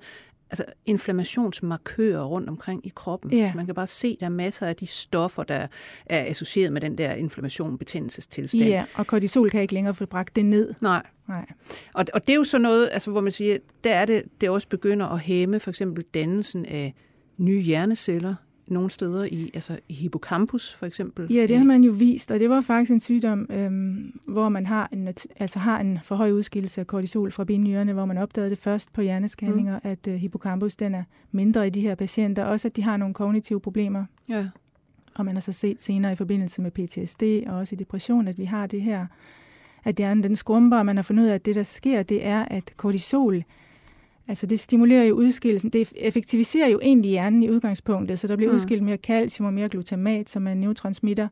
altså 0.49 0.65
inflammationsmarkører 0.85 2.23
rundt 2.23 2.49
omkring 2.49 2.85
i 2.85 2.91
kroppen. 2.95 3.31
Ja. 3.31 3.51
Man 3.55 3.65
kan 3.65 3.75
bare 3.75 3.87
se, 3.87 4.07
at 4.07 4.19
der 4.19 4.25
er 4.25 4.29
masser 4.29 4.67
af 4.67 4.75
de 4.75 4.87
stoffer, 4.87 5.43
der 5.43 5.67
er 6.05 6.25
associeret 6.25 6.73
med 6.73 6.81
den 6.81 6.97
der 6.97 7.13
inflammation 7.13 7.77
betændelsestilstand. 7.77 8.63
Ja, 8.63 8.85
og 8.95 9.07
kortisol 9.07 9.49
kan 9.49 9.61
ikke 9.61 9.73
længere 9.73 9.93
få 9.93 10.05
bragt 10.05 10.35
det 10.35 10.45
ned. 10.45 10.73
Nej. 10.81 11.03
Nej. 11.27 11.45
Og, 11.93 12.05
og 12.13 12.27
det 12.27 12.33
er 12.33 12.37
jo 12.37 12.43
så 12.43 12.57
noget, 12.57 12.89
altså, 12.91 13.11
hvor 13.11 13.21
man 13.21 13.31
siger, 13.31 13.57
der 13.83 13.93
er 13.93 14.05
det, 14.05 14.23
det 14.41 14.49
også 14.49 14.67
begynder 14.67 15.05
at 15.05 15.19
hæmme 15.19 15.59
for 15.59 15.69
eksempel 15.69 16.03
dannelsen 16.13 16.65
af 16.65 16.93
nye 17.37 17.61
hjerneceller, 17.61 18.35
nogle 18.67 18.89
steder 18.89 19.23
i, 19.23 19.51
altså 19.53 19.79
i 19.89 19.93
hippocampus 19.93 20.73
for 20.75 20.85
eksempel? 20.85 21.33
Ja, 21.33 21.47
det 21.47 21.57
har 21.57 21.65
man 21.65 21.83
jo 21.83 21.91
vist, 21.91 22.31
og 22.31 22.39
det 22.39 22.49
var 22.49 22.61
faktisk 22.61 22.91
en 22.91 22.99
sygdom, 22.99 23.47
øhm, 23.49 24.19
hvor 24.27 24.49
man 24.49 24.65
har 24.65 24.89
en, 24.93 25.07
altså 25.39 25.59
har 25.59 25.79
en 25.79 25.99
for 26.03 26.15
høj 26.15 26.31
udskillelse 26.31 26.81
af 26.81 26.87
kortisol 26.87 27.31
fra 27.31 27.43
binyrerne, 27.43 27.93
hvor 27.93 28.05
man 28.05 28.17
opdagede 28.17 28.49
det 28.49 28.57
først 28.57 28.93
på 28.93 29.01
hjerneskanninger, 29.01 29.79
mm. 29.83 29.89
at 29.89 30.07
uh, 30.07 30.13
hippocampus 30.13 30.75
den 30.75 30.95
er 30.95 31.03
mindre 31.31 31.67
i 31.67 31.69
de 31.69 31.81
her 31.81 31.95
patienter, 31.95 32.43
også 32.43 32.67
at 32.67 32.75
de 32.75 32.83
har 32.83 32.97
nogle 32.97 33.13
kognitive 33.13 33.61
problemer. 33.61 34.05
Ja. 34.29 34.47
Og 35.15 35.25
man 35.25 35.35
har 35.35 35.41
så 35.41 35.51
set 35.51 35.81
senere 35.81 36.11
i 36.11 36.15
forbindelse 36.15 36.61
med 36.61 36.71
PTSD 36.71 37.23
og 37.47 37.57
også 37.57 37.75
i 37.75 37.77
depression, 37.77 38.27
at 38.27 38.37
vi 38.37 38.45
har 38.45 38.67
det 38.67 38.81
her, 38.81 39.05
at 39.83 39.95
hjernen 39.95 40.23
den 40.23 40.35
skrumper, 40.35 40.77
og 40.77 40.85
man 40.85 40.95
har 40.95 41.03
fundet 41.03 41.23
ud 41.23 41.27
af, 41.27 41.35
at 41.35 41.45
det 41.45 41.55
der 41.55 41.63
sker, 41.63 42.03
det 42.03 42.25
er, 42.25 42.45
at 42.45 42.73
kortisol 42.77 43.43
Altså 44.27 44.45
det 44.45 44.59
stimulerer 44.59 45.03
jo 45.03 45.15
udskillelsen, 45.15 45.69
det 45.69 45.93
effektiviserer 45.95 46.67
jo 46.67 46.79
egentlig 46.83 47.09
hjernen 47.11 47.43
i 47.43 47.49
udgangspunktet, 47.49 48.19
så 48.19 48.27
der 48.27 48.35
bliver 48.35 48.51
mm. 48.51 48.55
udskilt 48.55 48.83
mere 48.83 48.97
calcium 48.97 49.45
og 49.45 49.53
mere 49.53 49.69
glutamat, 49.69 50.29
som 50.29 50.47
er 50.47 50.53
neurotransmitter. 50.53 51.27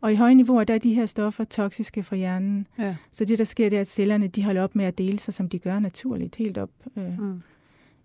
Og 0.00 0.12
i 0.12 0.14
høje 0.14 0.34
niveauer, 0.34 0.64
der 0.64 0.74
er 0.74 0.78
de 0.78 0.94
her 0.94 1.06
stoffer 1.06 1.44
toksiske 1.44 2.02
for 2.02 2.16
hjernen. 2.16 2.66
Ja. 2.78 2.96
Så 3.12 3.24
det, 3.24 3.38
der 3.38 3.44
sker, 3.44 3.68
det 3.68 3.76
er, 3.76 3.80
at 3.80 3.88
cellerne 3.88 4.26
de 4.26 4.44
holder 4.44 4.62
op 4.62 4.74
med 4.74 4.84
at 4.84 4.98
dele 4.98 5.18
sig, 5.18 5.34
som 5.34 5.48
de 5.48 5.58
gør 5.58 5.78
naturligt, 5.78 6.36
helt 6.36 6.58
op. 6.58 6.70
Øh, 6.96 7.18
mm. 7.18 7.42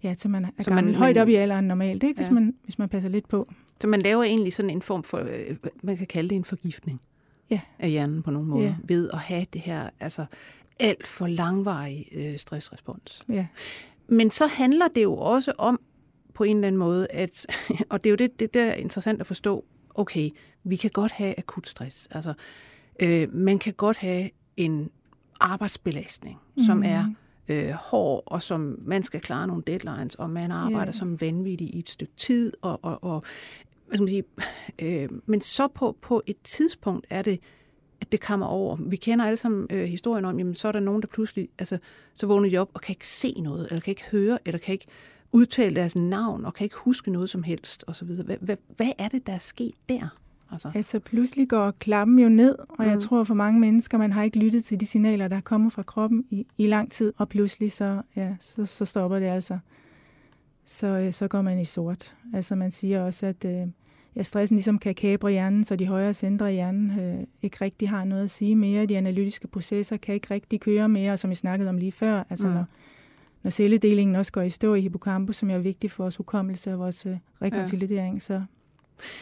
Ja, 0.04 0.14
så 0.14 0.30
man 0.30 0.46
er 0.46 0.50
så 0.60 0.70
gammel, 0.70 0.86
man, 0.86 0.96
højt 0.96 1.18
op 1.18 1.28
i 1.28 1.36
alderen 1.36 1.66
normalt, 1.66 2.04
ikke? 2.04 2.16
Hvis, 2.16 2.28
ja. 2.28 2.34
man, 2.34 2.56
hvis 2.64 2.80
man 2.80 2.90
passer 2.90 3.10
lidt 3.10 3.28
på. 3.28 3.54
Så 3.82 3.88
man 3.88 4.02
laver 4.02 4.24
egentlig 4.24 4.54
sådan 4.54 4.70
en 4.70 4.82
form 4.82 5.04
for, 5.04 5.18
øh, 5.18 5.56
man 5.84 5.98
kan 5.98 6.08
kalde 6.08 6.30
det 6.30 6.36
en 6.36 6.44
forgiftning 6.44 7.02
ja. 7.50 7.60
af 7.80 7.90
hjernen 7.90 8.24
på 8.24 8.32
nogle 8.32 8.48
måder, 8.48 8.66
ja. 8.66 8.76
ved 8.84 9.10
at 9.14 9.20
have 9.20 9.46
det 9.54 9.62
her 9.62 9.90
altså 10.00 10.26
alt 10.80 11.08
for 11.08 11.28
langvarig 11.28 12.08
øh, 12.12 12.38
stressrespons. 12.38 13.22
Ja. 13.30 13.46
Men 14.08 14.32
så 14.32 14.48
handler 14.48 14.88
det 14.88 15.04
jo 15.04 15.18
også 15.18 15.54
om 15.58 15.80
på 16.34 16.44
en 16.44 16.58
eller 16.58 16.68
anden 16.68 16.80
måde, 16.80 17.08
at, 17.10 17.46
og 17.90 18.04
det 18.04 18.10
er 18.10 18.12
jo 18.12 18.16
det, 18.16 18.40
det 18.40 18.54
der 18.54 18.64
er 18.64 18.74
interessant 18.74 19.22
at 19.22 19.28
forstå, 19.28 19.66
okay, 19.96 20.30
vi 20.64 20.76
kan 20.76 20.90
godt 20.90 21.12
have 21.12 21.34
akut 21.38 21.68
stress. 21.68 22.08
Altså, 22.12 22.34
øh, 23.00 23.34
man 23.34 23.60
kan 23.60 23.74
godt 23.74 23.98
have 23.98 24.30
en 24.58 24.90
arbejdsbelastning, 25.40 26.40
mm. 26.56 26.64
som 26.64 26.84
er 26.84 27.04
mhm. 27.04 27.16
øh, 27.48 27.70
hård, 27.70 28.24
og 28.26 28.42
som 28.42 28.80
man 28.82 29.04
skal 29.04 29.22
klare 29.22 29.48
nogle 29.48 29.64
deadlines, 29.68 30.16
og 30.16 30.30
man 30.30 30.52
arbejder 30.52 30.86
yeah. 30.86 30.94
som 30.94 31.22
vanvittig 31.22 31.76
i 31.76 31.80
et 31.80 31.90
stykke 31.90 32.14
tid, 32.18 32.54
og, 32.62 32.80
og, 32.82 33.04
og 33.04 33.24
hvad 33.88 33.98
skal 33.98 34.02
man 34.02 34.08
sige, 34.08 34.24
øh, 34.80 35.10
men 35.26 35.42
så 35.42 35.68
på, 35.68 35.98
på 36.02 36.22
et 36.26 36.38
tidspunkt 36.44 37.08
er 37.10 37.22
det, 37.22 37.40
at 38.02 38.12
det 38.12 38.22
kommer 38.22 38.46
over. 38.46 38.76
Vi 38.76 38.96
kender 38.96 39.26
alle 39.26 39.38
sammen 39.38 39.68
øh, 39.70 39.86
historien 39.86 40.26
om, 40.26 40.38
jamen 40.38 40.56
så 40.56 40.68
er 40.68 40.72
der 40.72 40.80
nogen, 40.80 41.02
der 41.02 41.08
pludselig, 41.08 41.50
altså 41.60 41.78
så 42.14 42.28
vågner 42.28 42.50
de 42.50 42.58
op 42.58 42.70
og 42.74 42.82
kan 42.82 42.94
ikke 42.94 43.08
se 43.08 43.36
noget, 43.40 43.68
eller 43.70 43.82
kan 43.82 43.92
ikke 43.92 44.06
høre, 44.12 44.40
eller 44.46 44.60
kan 44.60 44.74
ikke 44.74 44.86
udtale 45.32 45.76
deres 45.76 45.96
navn, 45.96 46.46
og 46.46 46.54
kan 46.54 46.64
ikke 46.66 46.76
huske 46.76 47.12
noget 47.12 47.30
som 47.30 47.44
helst, 47.44 47.84
osv. 47.88 48.08
Hvad, 48.08 48.38
hvad, 48.42 48.58
hvad 48.76 48.92
er 48.98 49.08
det, 49.08 49.28
der 49.28 49.34
er 49.34 49.38
sket 49.38 49.74
der? 49.90 50.18
Altså. 50.52 50.72
altså 50.76 51.00
pludselig 51.00 51.50
går 51.50 51.72
klappen 51.72 52.20
jo 52.20 52.30
ned, 52.30 52.56
og 52.60 52.76
mm. 52.80 52.86
jeg 52.86 53.00
tror 53.00 53.24
for 53.24 53.34
mange 53.34 53.60
mennesker, 53.60 53.98
man 53.98 54.12
har 54.12 54.24
ikke 54.24 54.40
lyttet 54.40 54.64
til 54.64 54.80
de 54.80 54.86
signaler, 54.86 55.28
der 55.28 55.36
er 55.36 55.42
kommet 55.42 55.74
fra 55.74 55.84
kroppen 55.84 56.26
i, 56.30 56.46
i 56.58 56.68
lang 56.68 56.92
tid, 56.92 57.14
og 57.18 57.30
pludselig 57.30 57.72
så, 57.72 58.02
ja, 58.16 58.36
så, 58.40 58.66
så 58.66 58.86
stopper 58.86 59.20
det 59.20 59.26
altså. 59.26 59.60
Så, 60.66 60.88
øh, 60.88 61.14
så 61.14 61.28
går 61.28 61.42
man 61.42 61.60
i 61.60 61.66
sort. 61.66 62.16
Altså 62.34 62.56
man 62.56 62.72
siger 62.72 63.04
også, 63.04 63.26
at 63.26 63.46
øh, 63.46 63.68
ja, 64.18 64.24
stressen 64.24 64.56
ligesom 64.58 64.80
kan 64.80 64.96
kabre 64.96 65.32
hjernen, 65.32 65.64
så 65.64 65.76
de 65.76 65.88
højere 65.88 66.14
centre 66.14 66.52
i 66.52 66.54
hjernen 66.54 67.00
øh, 67.00 67.24
ikke 67.42 67.58
rigtig 67.62 67.90
har 67.90 68.04
noget 68.04 68.24
at 68.24 68.30
sige 68.30 68.56
mere. 68.56 68.86
De 68.86 68.98
analytiske 68.98 69.48
processer 69.48 69.98
kan 69.98 70.16
ikke 70.16 70.34
rigtig 70.34 70.60
køre 70.60 70.90
mere, 70.90 71.18
som 71.18 71.30
vi 71.30 71.36
snakkede 71.36 71.70
om 71.70 71.78
lige 71.78 71.92
før. 71.92 72.24
Altså 72.30 72.48
mm. 72.48 72.54
når, 72.54 72.66
når 73.44 73.50
celledelingen 73.50 74.16
også 74.16 74.32
går 74.32 74.42
i 74.42 74.50
stå 74.50 74.74
i 74.74 74.82
hippocampus, 74.82 75.36
som 75.36 75.50
er 75.50 75.58
vigtigt 75.58 75.94
for 75.94 76.04
vores 76.04 76.16
hukommelse 76.16 76.74
og 76.74 76.80
vores 76.80 77.06
øh, 77.06 77.18
rekonsolidering. 77.42 78.16
Ja. 78.16 78.20
Så. 78.20 78.42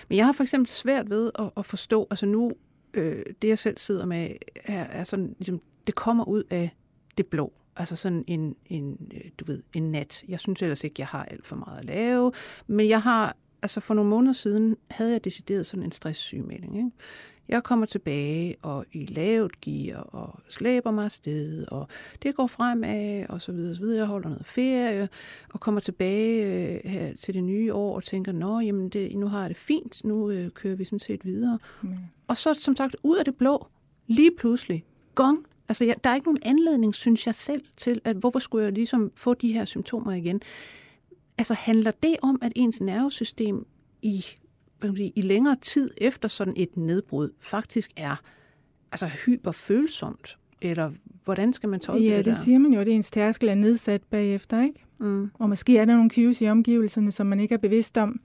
Men 0.10 0.18
jeg 0.18 0.26
har 0.26 0.34
for 0.34 0.44
eksempel 0.44 0.70
svært 0.70 1.10
ved 1.10 1.32
at, 1.40 1.50
at 1.58 1.66
forstå, 1.66 2.08
altså 2.10 2.26
nu, 2.26 2.52
øh, 2.94 3.24
det 3.42 3.48
jeg 3.48 3.60
selv 3.60 3.78
sidder 3.78 4.06
med, 4.06 4.30
er, 4.66 4.84
er 4.84 5.04
sådan, 5.04 5.36
ligesom, 5.40 5.62
det 5.88 5.96
kommer 5.96 6.24
ud 6.24 6.44
af 6.50 6.76
det 7.18 7.26
blå. 7.26 7.54
Altså 7.78 7.96
sådan 7.96 8.24
en, 8.28 8.56
en, 8.66 9.12
øh, 9.14 9.22
du 9.40 9.46
ved, 9.46 9.64
en 9.74 9.92
nat. 9.92 10.24
Jeg 10.28 10.40
synes 10.40 10.62
ellers 10.62 10.84
ikke, 10.84 10.96
jeg 10.98 11.08
har 11.08 11.26
alt 11.26 11.48
for 11.48 11.56
meget 11.56 11.80
at 11.80 11.86
lave, 11.86 12.32
men 12.68 12.90
jeg 12.90 13.02
har 13.02 13.36
altså 13.62 13.80
for 13.80 13.94
nogle 13.94 14.10
måneder 14.10 14.34
siden 14.34 14.78
havde 14.92 15.12
jeg 15.12 15.24
decideret 15.24 15.66
sådan 15.66 15.84
en 15.84 15.92
stresssygemelding. 15.92 16.78
Ikke? 16.78 16.92
Jeg 17.48 17.64
kommer 17.64 17.86
tilbage 17.86 18.56
og 18.62 18.86
i 18.92 19.06
lavt 19.06 19.62
gear 19.62 19.98
og 20.00 20.40
slæber 20.50 20.92
mig 20.92 21.06
afsted, 21.06 21.66
og 21.68 21.88
det 22.24 22.36
går 22.36 22.48
fremad, 22.48 23.26
og 23.30 23.42
så 23.42 23.52
videre, 23.52 23.76
så 23.76 23.82
videre. 23.82 23.98
Jeg 23.98 24.06
holder 24.06 24.30
noget 24.30 24.46
ferie 24.46 25.10
og 25.54 25.60
kommer 25.60 25.82
tilbage 25.82 26.46
øh, 26.46 26.92
her 26.92 27.14
til 27.14 27.34
det 27.34 27.44
nye 27.44 27.74
år 27.74 27.96
og 27.96 28.04
tænker, 28.04 28.32
nå, 28.32 28.60
jamen 28.60 28.90
det, 28.90 29.16
nu 29.16 29.28
har 29.28 29.42
jeg 29.42 29.50
det 29.50 29.58
fint, 29.58 30.04
nu 30.04 30.30
øh, 30.30 30.50
kører 30.52 30.76
vi 30.76 30.86
sådan 30.86 31.00
set 31.00 31.26
videre. 31.26 31.60
Mm. 31.82 31.90
Og 32.28 32.38
så 32.38 32.54
som 32.54 32.76
sagt, 32.76 32.96
ud 33.04 33.18
af 33.18 33.26
det 33.26 33.36
blå, 33.36 33.68
lige 34.08 34.32
pludselig, 34.38 34.86
gong, 35.16 35.46
altså 35.70 35.86
jeg, 35.86 35.96
der 36.04 36.10
er 36.10 36.16
ikke 36.16 36.28
nogen 36.28 36.42
anledning, 36.46 36.96
synes 36.96 37.26
jeg 37.26 37.36
selv, 37.36 37.62
til, 37.78 38.02
at 38.04 38.16
hvorfor 38.16 38.40
skulle 38.40 38.64
jeg 38.64 38.74
ligesom 38.74 39.12
få 39.16 39.34
de 39.34 39.54
her 39.54 39.66
symptomer 39.66 40.12
igen. 40.12 40.42
Altså 41.38 41.54
handler 41.54 41.92
det 41.92 42.18
om, 42.22 42.40
at 42.42 42.52
ens 42.56 42.82
nervesystem 42.82 43.66
i 44.02 44.26
sige, 44.82 45.14
i 45.16 45.22
længere 45.22 45.56
tid 45.62 45.92
efter 45.98 46.28
sådan 46.28 46.54
et 46.58 46.78
nedbrud 46.78 47.30
faktisk 47.40 47.92
er 47.98 48.16
altså 48.92 49.08
hyperfølsomt? 49.26 50.38
Eller 50.62 50.92
hvordan 51.24 51.54
skal 51.54 51.70
man 51.70 51.80
tolke 51.80 52.04
ja, 52.04 52.10
det 52.10 52.18
Ja, 52.18 52.22
det 52.22 52.38
siger 52.38 52.60
man 52.60 52.74
jo, 52.74 52.80
at 52.80 52.88
ens 52.88 53.12
tærskel 53.12 53.50
er 53.50 53.56
nedsat 53.56 54.04
bagefter, 54.04 54.62
ikke? 54.62 54.86
Mm. 55.00 55.32
Og 55.34 55.50
måske 55.50 55.78
er 55.78 55.86
der 55.86 55.96
nogle 55.96 56.10
cues 56.10 56.42
i 56.42 56.48
omgivelserne, 56.48 57.12
som 57.12 57.28
man 57.28 57.40
ikke 57.40 57.54
er 57.54 57.60
bevidst 57.60 57.98
om. 57.98 58.22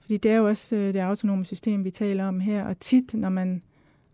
Fordi 0.00 0.16
det 0.16 0.30
er 0.30 0.36
jo 0.36 0.48
også 0.48 0.76
øh, 0.76 0.94
det 0.94 1.00
autonome 1.00 1.44
system, 1.44 1.84
vi 1.84 1.90
taler 1.90 2.24
om 2.24 2.40
her. 2.40 2.64
Og 2.64 2.80
tit, 2.80 3.14
når 3.14 3.28
man 3.28 3.62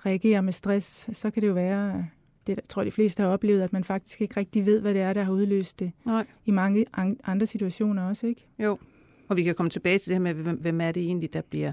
reagerer 0.07 0.41
med 0.41 0.53
stress, 0.53 1.09
så 1.13 1.31
kan 1.31 1.43
det 1.43 1.49
jo 1.49 1.53
være, 1.53 2.07
det 2.47 2.57
jeg 2.57 2.65
tror 2.69 2.85
de 2.85 2.91
fleste 2.91 3.23
har 3.23 3.31
oplevet, 3.31 3.63
at 3.63 3.73
man 3.73 3.85
faktisk 3.85 4.21
ikke 4.21 4.37
rigtig 4.37 4.67
ved, 4.67 4.81
hvad 4.81 4.95
det 4.95 5.03
er, 5.03 5.13
der 5.13 5.23
har 5.23 5.33
udløst 5.33 5.81
det. 5.81 5.93
Nej. 6.05 6.27
I 6.45 6.51
mange 6.51 6.87
andre 7.25 7.47
situationer 7.47 8.09
også, 8.09 8.27
ikke? 8.27 8.47
Jo. 8.59 8.79
Og 9.29 9.37
vi 9.37 9.43
kan 9.43 9.55
komme 9.55 9.71
tilbage 9.71 9.99
til 9.99 10.09
det 10.09 10.15
her 10.15 10.35
med, 10.35 10.55
hvem 10.55 10.81
er 10.81 10.93
det 10.93 11.03
egentlig, 11.03 11.33
der 11.33 11.41
bliver 11.41 11.73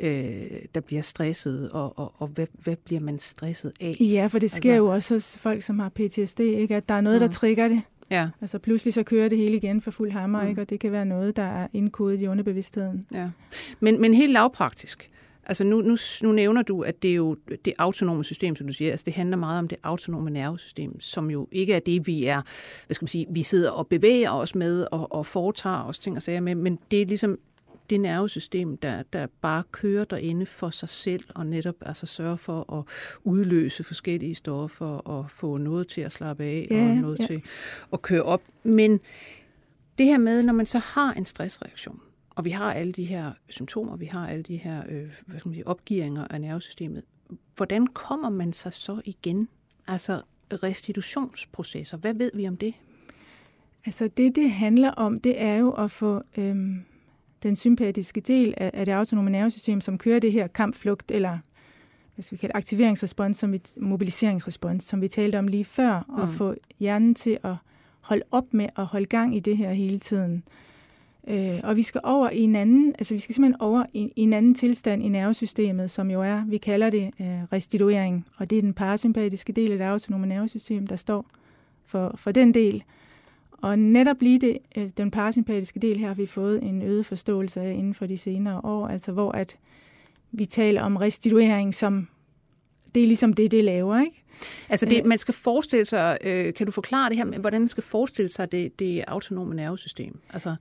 øh, 0.00 0.42
der 0.74 0.80
bliver 0.80 1.02
stresset, 1.02 1.70
og, 1.70 1.98
og, 1.98 2.12
og 2.18 2.28
hvad, 2.28 2.46
hvad 2.62 2.76
bliver 2.76 3.00
man 3.00 3.18
stresset 3.18 3.72
af? 3.80 3.96
Ja, 4.00 4.26
for 4.26 4.38
det 4.38 4.50
sker 4.50 4.70
altså, 4.70 4.84
jo 4.84 4.86
også 4.86 5.14
hos 5.14 5.38
folk, 5.38 5.62
som 5.62 5.78
har 5.78 5.88
PTSD, 5.88 6.40
ikke? 6.40 6.76
at 6.76 6.88
der 6.88 6.94
er 6.94 7.00
noget, 7.00 7.22
mm. 7.22 7.28
der 7.28 7.32
trigger 7.32 7.68
det. 7.68 7.82
Ja. 8.10 8.28
Altså 8.40 8.58
pludselig 8.58 8.94
så 8.94 9.02
kører 9.02 9.28
det 9.28 9.38
hele 9.38 9.56
igen 9.56 9.80
for 9.80 9.90
fuld 9.90 10.10
hammer, 10.10 10.42
mm. 10.42 10.48
ikke? 10.48 10.60
og 10.60 10.70
det 10.70 10.80
kan 10.80 10.92
være 10.92 11.04
noget, 11.04 11.36
der 11.36 11.42
er 11.42 11.66
indkodet 11.72 12.20
i 12.20 12.26
underbevidstheden. 12.26 13.06
Ja. 13.12 13.30
Men, 13.80 14.00
men 14.00 14.14
helt 14.14 14.32
lavpraktisk, 14.32 15.10
Altså 15.50 15.64
nu, 15.64 15.80
nu, 15.80 15.96
nu 16.22 16.32
nævner 16.32 16.62
du, 16.62 16.82
at 16.82 17.02
det 17.02 17.10
er 17.10 17.14
jo 17.14 17.36
det 17.64 17.72
autonome 17.78 18.24
system, 18.24 18.56
som 18.56 18.66
du 18.66 18.72
siger, 18.72 18.90
altså 18.90 19.04
det 19.04 19.12
handler 19.12 19.36
meget 19.36 19.58
om 19.58 19.68
det 19.68 19.78
autonome 19.82 20.30
nervesystem, 20.30 21.00
som 21.00 21.30
jo 21.30 21.48
ikke 21.52 21.74
er 21.74 21.78
det, 21.78 22.06
vi 22.06 22.24
er, 22.24 22.42
hvad 22.86 22.94
skal 22.94 23.02
man 23.04 23.08
sige, 23.08 23.26
vi 23.30 23.42
sidder 23.42 23.70
og 23.70 23.86
bevæger 23.86 24.30
os 24.30 24.54
med 24.54 24.86
og, 24.92 25.12
og 25.12 25.26
foretager 25.26 25.84
os 25.84 25.98
ting 25.98 26.16
og 26.16 26.22
sager 26.22 26.40
med, 26.40 26.54
men 26.54 26.78
det 26.90 27.02
er 27.02 27.06
ligesom 27.06 27.38
det 27.90 28.00
nervesystem, 28.00 28.76
der, 28.76 29.02
der 29.12 29.26
bare 29.40 29.62
kører 29.72 30.04
derinde 30.04 30.46
for 30.46 30.70
sig 30.70 30.88
selv, 30.88 31.24
og 31.34 31.46
netop 31.46 31.76
altså 31.80 32.06
sørger 32.06 32.36
for 32.36 32.78
at 32.78 32.84
udløse 33.24 33.84
forskellige 33.84 34.34
stoffer 34.34 34.86
og 34.86 35.30
få 35.30 35.56
noget 35.56 35.88
til 35.88 36.00
at 36.00 36.12
slappe 36.12 36.44
af, 36.44 36.66
ja, 36.70 36.76
og 36.76 36.96
noget 36.96 37.18
ja. 37.20 37.26
til 37.26 37.42
at 37.92 38.02
køre 38.02 38.22
op. 38.22 38.42
Men 38.62 39.00
det 39.98 40.06
her 40.06 40.18
med, 40.18 40.42
når 40.42 40.52
man 40.52 40.66
så 40.66 40.78
har 40.78 41.12
en 41.12 41.26
stressreaktion, 41.26 42.00
og 42.40 42.44
vi 42.44 42.50
har 42.50 42.72
alle 42.72 42.92
de 42.92 43.04
her 43.04 43.32
symptomer, 43.48 43.96
vi 43.96 44.06
har 44.06 44.28
alle 44.28 44.42
de 44.42 44.56
her 44.56 44.82
øh, 44.88 45.10
hvad 45.26 45.38
skal 45.38 45.48
man 45.48 45.54
sige, 45.54 45.66
opgieringer 45.66 46.26
af 46.30 46.40
nervesystemet. 46.40 47.02
Hvordan 47.56 47.86
kommer 47.86 48.30
man 48.30 48.52
sig 48.52 48.72
så 48.72 49.00
igen? 49.04 49.48
Altså 49.86 50.22
restitutionsprocesser, 50.50 51.96
hvad 51.96 52.14
ved 52.14 52.30
vi 52.34 52.48
om 52.48 52.56
det? 52.56 52.74
Altså 53.86 54.08
det, 54.08 54.36
det 54.36 54.50
handler 54.50 54.90
om, 54.90 55.20
det 55.20 55.42
er 55.42 55.54
jo 55.54 55.70
at 55.70 55.90
få 55.90 56.22
øhm, 56.36 56.84
den 57.42 57.56
sympatiske 57.56 58.20
del 58.20 58.54
af, 58.56 58.70
af 58.74 58.86
det 58.86 58.92
autonome 58.92 59.30
nervesystem, 59.30 59.80
som 59.80 59.98
kører 59.98 60.20
det 60.20 60.32
her 60.32 60.46
kampflugt, 60.46 61.10
eller 61.10 61.38
hvad 62.14 62.22
skal 62.22 62.36
vi 62.36 62.40
kalde, 62.40 62.56
aktiveringsrespons, 62.56 63.36
som 63.36 63.52
vi, 63.52 63.60
mobiliseringsrespons, 63.80 64.84
som 64.84 65.00
vi 65.00 65.08
talte 65.08 65.38
om 65.38 65.48
lige 65.48 65.64
før, 65.64 66.04
mm. 66.08 66.14
og 66.14 66.28
få 66.28 66.54
hjernen 66.78 67.14
til 67.14 67.38
at 67.44 67.54
holde 68.00 68.22
op 68.30 68.54
med 68.54 68.68
at 68.76 68.86
holde 68.86 69.06
gang 69.06 69.36
i 69.36 69.40
det 69.40 69.56
her 69.56 69.72
hele 69.72 69.98
tiden. 69.98 70.44
Øh, 71.28 71.60
og 71.62 71.76
vi 71.76 71.82
skal 71.82 72.00
over 72.04 72.30
i 72.30 72.40
en 72.40 72.56
anden, 72.56 72.94
altså 72.98 73.14
vi 73.14 73.20
skal 73.20 73.34
simpelthen 73.34 73.60
over 73.60 73.84
i, 73.92 74.12
i 74.16 74.20
en 74.22 74.32
anden 74.32 74.54
tilstand 74.54 75.02
i 75.02 75.08
nervesystemet, 75.08 75.90
som 75.90 76.10
jo 76.10 76.22
er, 76.22 76.44
vi 76.46 76.58
kalder 76.58 76.90
det 76.90 77.10
øh, 77.20 77.42
restituering, 77.52 78.26
og 78.36 78.50
det 78.50 78.58
er 78.58 78.62
den 78.62 78.74
parasympatiske 78.74 79.52
del 79.52 79.72
af 79.72 79.78
det 79.78 79.84
autonome 79.84 80.26
nervesystem, 80.26 80.86
der 80.86 80.96
står 80.96 81.26
for, 81.86 82.14
for 82.18 82.32
den 82.32 82.54
del. 82.54 82.84
Og 83.52 83.78
netop 83.78 84.16
lige 84.22 84.40
det, 84.40 84.58
øh, 84.76 84.90
den 84.96 85.10
parasympatiske 85.10 85.80
del 85.80 85.98
her 85.98 86.06
har 86.06 86.14
vi 86.14 86.26
fået 86.26 86.62
en 86.62 86.82
øget 86.82 87.06
forståelse 87.06 87.60
af 87.60 87.72
inden 87.72 87.94
for 87.94 88.06
de 88.06 88.18
senere 88.18 88.60
år, 88.64 88.88
altså 88.88 89.12
hvor 89.12 89.32
at 89.32 89.56
vi 90.32 90.44
taler 90.44 90.82
om 90.82 90.96
restituering 90.96 91.74
som, 91.74 92.08
det 92.94 93.02
er 93.02 93.06
ligesom 93.06 93.32
det, 93.32 93.50
det 93.50 93.64
laver, 93.64 94.00
ikke? 94.00 94.24
Altså 94.68 94.86
det, 94.86 95.00
øh. 95.00 95.06
man 95.06 95.18
skal 95.18 95.34
forestille 95.34 95.84
sig, 95.84 96.18
øh, 96.24 96.54
kan 96.54 96.66
du 96.66 96.72
forklare 96.72 97.08
det 97.08 97.16
her, 97.16 97.38
hvordan 97.38 97.60
man 97.60 97.68
skal 97.68 97.82
forestille 97.82 98.28
sig 98.28 98.52
det, 98.52 98.78
det 98.78 99.04
autonome 99.06 99.54
nervesystem? 99.54 100.20
Altså, 100.32 100.56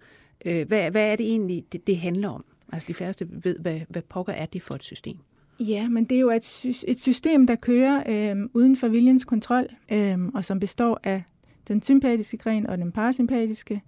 Øh, 0.46 0.68
hvad, 0.68 0.92
hvad 0.92 1.12
er 1.12 1.16
det 1.16 1.26
egentlig, 1.26 1.66
det, 1.72 1.88
det 1.88 1.98
handler 1.98 2.30
om? 2.30 2.46
Altså 2.72 2.88
de 2.88 2.94
færreste 2.94 3.28
ved, 3.32 3.60
hvad, 3.60 3.80
hvad 3.90 4.02
pokker 4.02 4.34
er 4.34 4.46
det 4.46 4.62
for 4.62 4.76
et 4.76 4.84
system? 4.84 5.18
Ja, 5.60 5.90
men 5.90 6.06
det 6.06 6.16
er 6.16 6.20
jo 6.20 6.30
et, 6.30 6.66
et 6.88 7.00
system, 7.00 7.48
der 7.48 7.56
kører 7.56 8.04
øh, 8.08 8.50
uden 8.54 8.76
for 8.76 8.88
viljens 8.88 9.26
kontrol, 9.26 9.68
øh, 9.92 10.18
og 10.34 10.46
som 10.46 10.60
består 10.60 11.00
af 11.04 11.24
den 11.68 11.82
sympatiske 11.82 12.38
gren 12.38 12.68
og 12.68 12.78
den 12.78 12.92
parasympatiske 12.92 13.82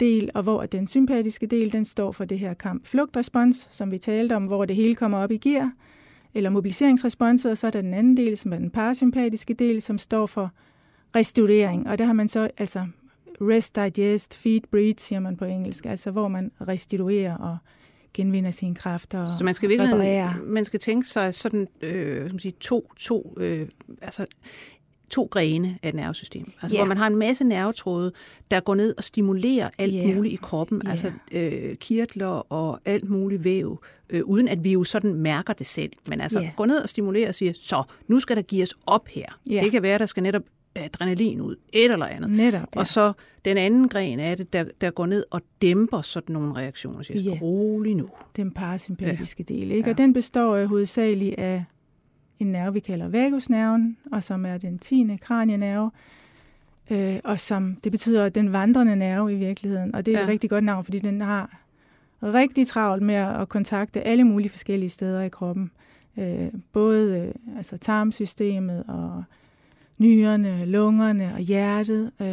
del, 0.00 0.30
og 0.34 0.42
hvor 0.42 0.66
den 0.66 0.86
sympatiske 0.86 1.46
del, 1.46 1.72
den 1.72 1.84
står 1.84 2.12
for 2.12 2.24
det 2.24 2.38
her 2.38 2.54
kamp-flugtrespons, 2.54 3.68
som 3.70 3.90
vi 3.90 3.98
talte 3.98 4.36
om, 4.36 4.44
hvor 4.44 4.64
det 4.64 4.76
hele 4.76 4.94
kommer 4.94 5.18
op 5.18 5.30
i 5.30 5.36
gear, 5.36 5.72
eller 6.34 6.50
mobiliseringsresponset, 6.50 7.50
og 7.50 7.58
så 7.58 7.66
er 7.66 7.70
der 7.70 7.82
den 7.82 7.94
anden 7.94 8.16
del, 8.16 8.36
som 8.36 8.52
er 8.52 8.58
den 8.58 8.70
parasympatiske 8.70 9.54
del, 9.54 9.82
som 9.82 9.98
står 9.98 10.26
for 10.26 10.52
restaurering, 11.16 11.88
og 11.88 11.98
der 11.98 12.04
har 12.04 12.12
man 12.12 12.28
så 12.28 12.50
altså 12.58 12.86
rest, 13.40 13.76
digest, 13.76 14.36
feed, 14.36 14.60
breathe, 14.70 14.98
siger 14.98 15.20
man 15.20 15.36
på 15.36 15.44
engelsk, 15.44 15.86
altså 15.86 16.10
hvor 16.10 16.28
man 16.28 16.52
restituerer 16.68 17.36
og 17.36 17.56
genvinder 18.14 18.50
sine 18.50 18.74
kræfter 18.74 19.18
og 19.18 19.38
Så 19.38 19.44
man 19.44 19.54
skal 19.54 19.68
virkelig, 19.68 20.34
man 20.44 20.64
skal 20.64 20.80
tænke 20.80 21.08
sig 21.08 21.34
sådan 21.34 21.68
øh, 21.82 22.30
sige, 22.38 22.52
to, 22.60 22.92
to, 22.96 23.36
øh, 23.40 23.68
altså 24.02 24.26
to 25.10 25.28
grene 25.30 25.78
af 25.82 25.88
et 25.88 25.94
nervesystem. 25.94 26.52
Altså 26.62 26.74
yeah. 26.74 26.80
hvor 26.80 26.88
man 26.88 26.96
har 26.96 27.06
en 27.06 27.16
masse 27.16 27.44
nervetråde, 27.44 28.12
der 28.50 28.60
går 28.60 28.74
ned 28.74 28.94
og 28.96 29.04
stimulerer 29.04 29.70
alt 29.78 29.94
yeah. 29.96 30.14
muligt 30.16 30.32
i 30.32 30.38
kroppen, 30.42 30.82
yeah. 30.84 30.90
altså 30.90 31.12
øh, 31.32 31.76
kirtler 31.76 32.52
og 32.52 32.80
alt 32.84 33.08
muligt 33.10 33.44
væv, 33.44 33.82
øh, 34.10 34.22
uden 34.24 34.48
at 34.48 34.64
vi 34.64 34.72
jo 34.72 34.84
sådan 34.84 35.14
mærker 35.14 35.52
det 35.52 35.66
selv. 35.66 35.92
Men 36.08 36.20
altså 36.20 36.40
yeah. 36.40 36.56
går 36.56 36.66
ned 36.66 36.82
og 36.82 36.88
stimulerer 36.88 37.28
og 37.28 37.34
siger, 37.34 37.52
så 37.52 37.82
nu 38.08 38.20
skal 38.20 38.36
der 38.36 38.42
gives 38.42 38.74
op 38.86 39.08
her. 39.08 39.26
Yeah. 39.50 39.64
Det 39.64 39.72
kan 39.72 39.82
være, 39.82 39.98
der 39.98 40.06
skal 40.06 40.22
netop 40.22 40.42
adrenalin 40.74 41.40
ud, 41.40 41.56
et 41.72 41.92
eller 41.92 42.06
andet. 42.06 42.30
Netop, 42.30 42.68
ja. 42.74 42.80
Og 42.80 42.86
så 42.86 43.12
den 43.44 43.56
anden 43.56 43.88
gren 43.88 44.20
af 44.20 44.36
det, 44.36 44.52
der, 44.52 44.64
der 44.80 44.90
går 44.90 45.06
ned 45.06 45.24
og 45.30 45.42
dæmper 45.62 46.00
sådan 46.00 46.32
nogle 46.32 46.56
reaktioner. 46.56 47.02
Så 47.02 47.12
ja. 47.12 47.38
rolig 47.42 47.94
nu. 47.94 48.08
Den 48.36 48.50
parasympatiske 48.50 49.44
ja. 49.48 49.54
del. 49.54 49.70
Ikke? 49.70 49.88
Ja. 49.88 49.92
Og 49.92 49.98
den 49.98 50.12
består 50.12 50.54
øh, 50.54 50.68
hovedsageligt 50.68 51.38
af 51.38 51.64
en 52.38 52.46
nerve, 52.46 52.72
vi 52.72 52.80
kalder 52.80 53.08
vagusnerven, 53.08 53.96
og 54.12 54.22
som 54.22 54.46
er 54.46 54.58
den 54.58 54.78
tiende 54.78 55.18
kranienerve, 55.18 55.90
øh, 56.90 57.20
og 57.24 57.40
som 57.40 57.76
det 57.84 57.92
betyder 57.92 58.28
den 58.28 58.52
vandrende 58.52 58.96
nerve 58.96 59.32
i 59.32 59.36
virkeligheden. 59.36 59.94
Og 59.94 60.06
det 60.06 60.14
er 60.14 60.18
ja. 60.18 60.24
et 60.24 60.28
rigtig 60.28 60.50
godt 60.50 60.64
navn, 60.64 60.84
fordi 60.84 60.98
den 60.98 61.20
har 61.20 61.60
rigtig 62.22 62.66
travlt 62.66 63.02
med 63.02 63.14
at 63.14 63.48
kontakte 63.48 64.02
alle 64.02 64.24
mulige 64.24 64.50
forskellige 64.50 64.90
steder 64.90 65.22
i 65.22 65.28
kroppen. 65.28 65.70
Øh, 66.18 66.48
både 66.72 67.18
øh, 67.18 67.56
altså 67.56 67.78
tarmsystemet 67.78 68.84
og 68.88 69.24
nyrerne, 70.00 70.64
lungerne 70.66 71.32
og 71.34 71.40
hjertet. 71.40 72.10
Øh. 72.20 72.26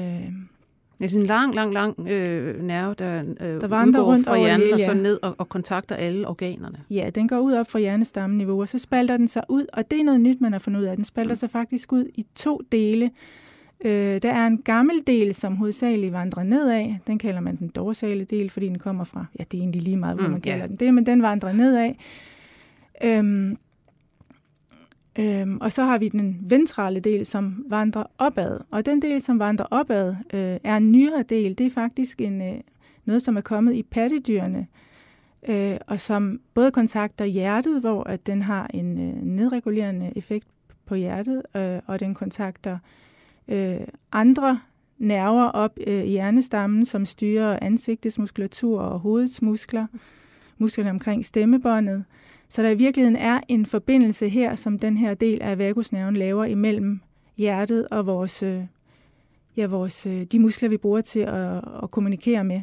Det 1.00 1.06
er 1.06 1.10
sådan 1.10 1.22
en 1.22 1.28
lang, 1.28 1.56
lang, 1.56 1.74
lang 1.74 2.10
øh, 2.10 2.62
nerve, 2.64 2.96
der, 3.00 3.24
øh, 3.42 3.62
der 3.62 3.68
vandrer 3.68 4.02
rundt 4.02 4.28
fra 4.28 4.38
hjernen 4.38 4.68
hele, 4.68 4.70
ja. 4.70 4.74
og 4.74 4.80
så 4.80 4.94
ned 4.94 5.20
og, 5.22 5.36
og 5.38 5.50
kontakter 5.50 5.96
alle 5.96 6.28
organerne. 6.28 6.80
Ja, 6.90 7.10
den 7.16 7.28
går 7.28 7.40
ud 7.40 7.54
op 7.54 7.72
fra 7.72 7.80
hjernestammenniveau, 7.80 8.62
og 8.62 8.68
så 8.68 8.78
spalter 8.78 9.18
den 9.18 9.28
sig 9.28 9.44
ud, 9.50 9.66
og 9.74 9.92
det 9.92 10.00
er 10.00 10.04
noget 10.04 10.22
nyt, 10.22 10.42
man 10.42 10.52
har 10.52 10.60
fundet 10.60 10.80
ud 10.80 10.86
af. 10.86 10.96
Den 10.96 11.06
spalter 11.06 11.32
mm. 11.32 11.36
sig 11.36 11.50
faktisk 11.50 11.94
ud 11.94 12.06
i 12.16 12.26
to 12.36 12.62
dele. 12.72 13.12
Øh, 13.86 14.22
der 14.22 14.32
er 14.32 14.48
en 14.48 14.62
gammel 14.62 14.96
del, 15.08 15.34
som 15.34 15.56
hovedsageligt 15.56 16.14
vandrer 16.14 16.44
nedad. 16.44 16.96
Den 17.08 17.18
kalder 17.18 17.40
man 17.40 17.56
den 17.56 17.68
dorsale 17.68 18.24
del, 18.24 18.50
fordi 18.50 18.68
den 18.68 18.80
kommer 18.80 19.04
fra, 19.04 19.26
ja, 19.40 19.44
det 19.52 19.58
er 19.58 19.62
egentlig 19.62 19.82
lige 19.82 19.98
meget, 19.98 20.18
hvor 20.18 20.28
mm, 20.28 20.32
man 20.32 20.42
kalder 20.42 20.60
yeah. 20.60 20.70
den 20.70 20.78
det, 20.78 20.94
men 20.94 21.06
den 21.06 21.22
vandrer 21.22 21.54
nedad. 21.54 21.94
Øhm, 23.04 23.58
Øhm, 25.20 25.58
og 25.62 25.72
så 25.72 25.84
har 25.84 25.98
vi 25.98 26.10
den 26.10 26.38
ventrale 26.42 27.00
del, 27.00 27.26
som 27.26 27.66
vandrer 27.70 28.04
opad. 28.18 28.60
Og 28.72 28.86
den 28.86 29.02
del, 29.02 29.22
som 29.22 29.40
vandrer 29.40 29.66
opad, 29.72 30.16
øh, 30.34 30.58
er 30.64 30.78
en 30.78 30.92
nyere 30.92 31.24
del. 31.30 31.58
Det 31.58 31.66
er 31.66 31.70
faktisk 31.70 32.22
en, 32.22 32.42
øh, 32.42 32.60
noget, 33.06 33.22
som 33.22 33.38
er 33.38 33.42
kommet 33.42 33.74
i 33.74 33.84
pattedyrene, 33.84 34.68
øh, 35.50 35.78
og 35.88 36.00
som 36.00 36.40
både 36.54 36.72
kontakter 36.72 37.26
hjertet, 37.26 37.82
hvor 37.82 38.04
at 38.04 38.28
den 38.28 38.42
har 38.42 38.68
en 38.74 39.10
øh, 39.10 39.22
nedregulerende 39.24 40.14
effekt 40.16 40.48
på 40.86 40.96
hjertet, 40.96 41.42
øh, 41.56 41.80
og 41.86 42.00
den 42.00 42.14
kontakter 42.14 42.78
øh, 43.48 43.80
andre 44.12 44.60
nerver 44.98 45.46
op 45.46 45.78
øh, 45.88 46.04
i 46.04 46.10
hjernestammen, 46.10 46.86
som 46.86 47.06
styrer 47.06 47.60
ansigtets 47.62 48.20
muskulatur 48.20 48.82
og 48.82 49.00
hovedets 49.00 49.42
muskler 49.42 49.88
musklerne 50.58 50.90
omkring 50.90 51.26
stemmebåndet. 51.26 52.04
Så 52.50 52.64
der 52.64 52.70
i 52.70 52.76
virkeligheden 52.76 53.16
er 53.16 53.40
en 53.48 53.66
forbindelse 53.66 54.30
her, 54.30 54.56
som 54.56 54.80
den 54.80 54.98
her 54.98 55.14
del 55.14 55.42
af 55.42 55.58
vagusnerven 55.58 56.16
laver 56.16 56.46
imellem 56.46 57.00
hjertet 57.38 57.88
og 57.88 58.06
vores, 58.06 58.44
øh, 58.44 58.62
ja, 59.58 59.68
vores, 59.68 60.08
øh, 60.08 60.24
de 60.24 60.40
muskler, 60.40 60.70
vi 60.70 60.78
bruger 60.78 61.02
til 61.02 61.20
at, 61.20 61.62
at 61.84 61.92
kommunikere 61.92 62.44
med. 62.44 62.62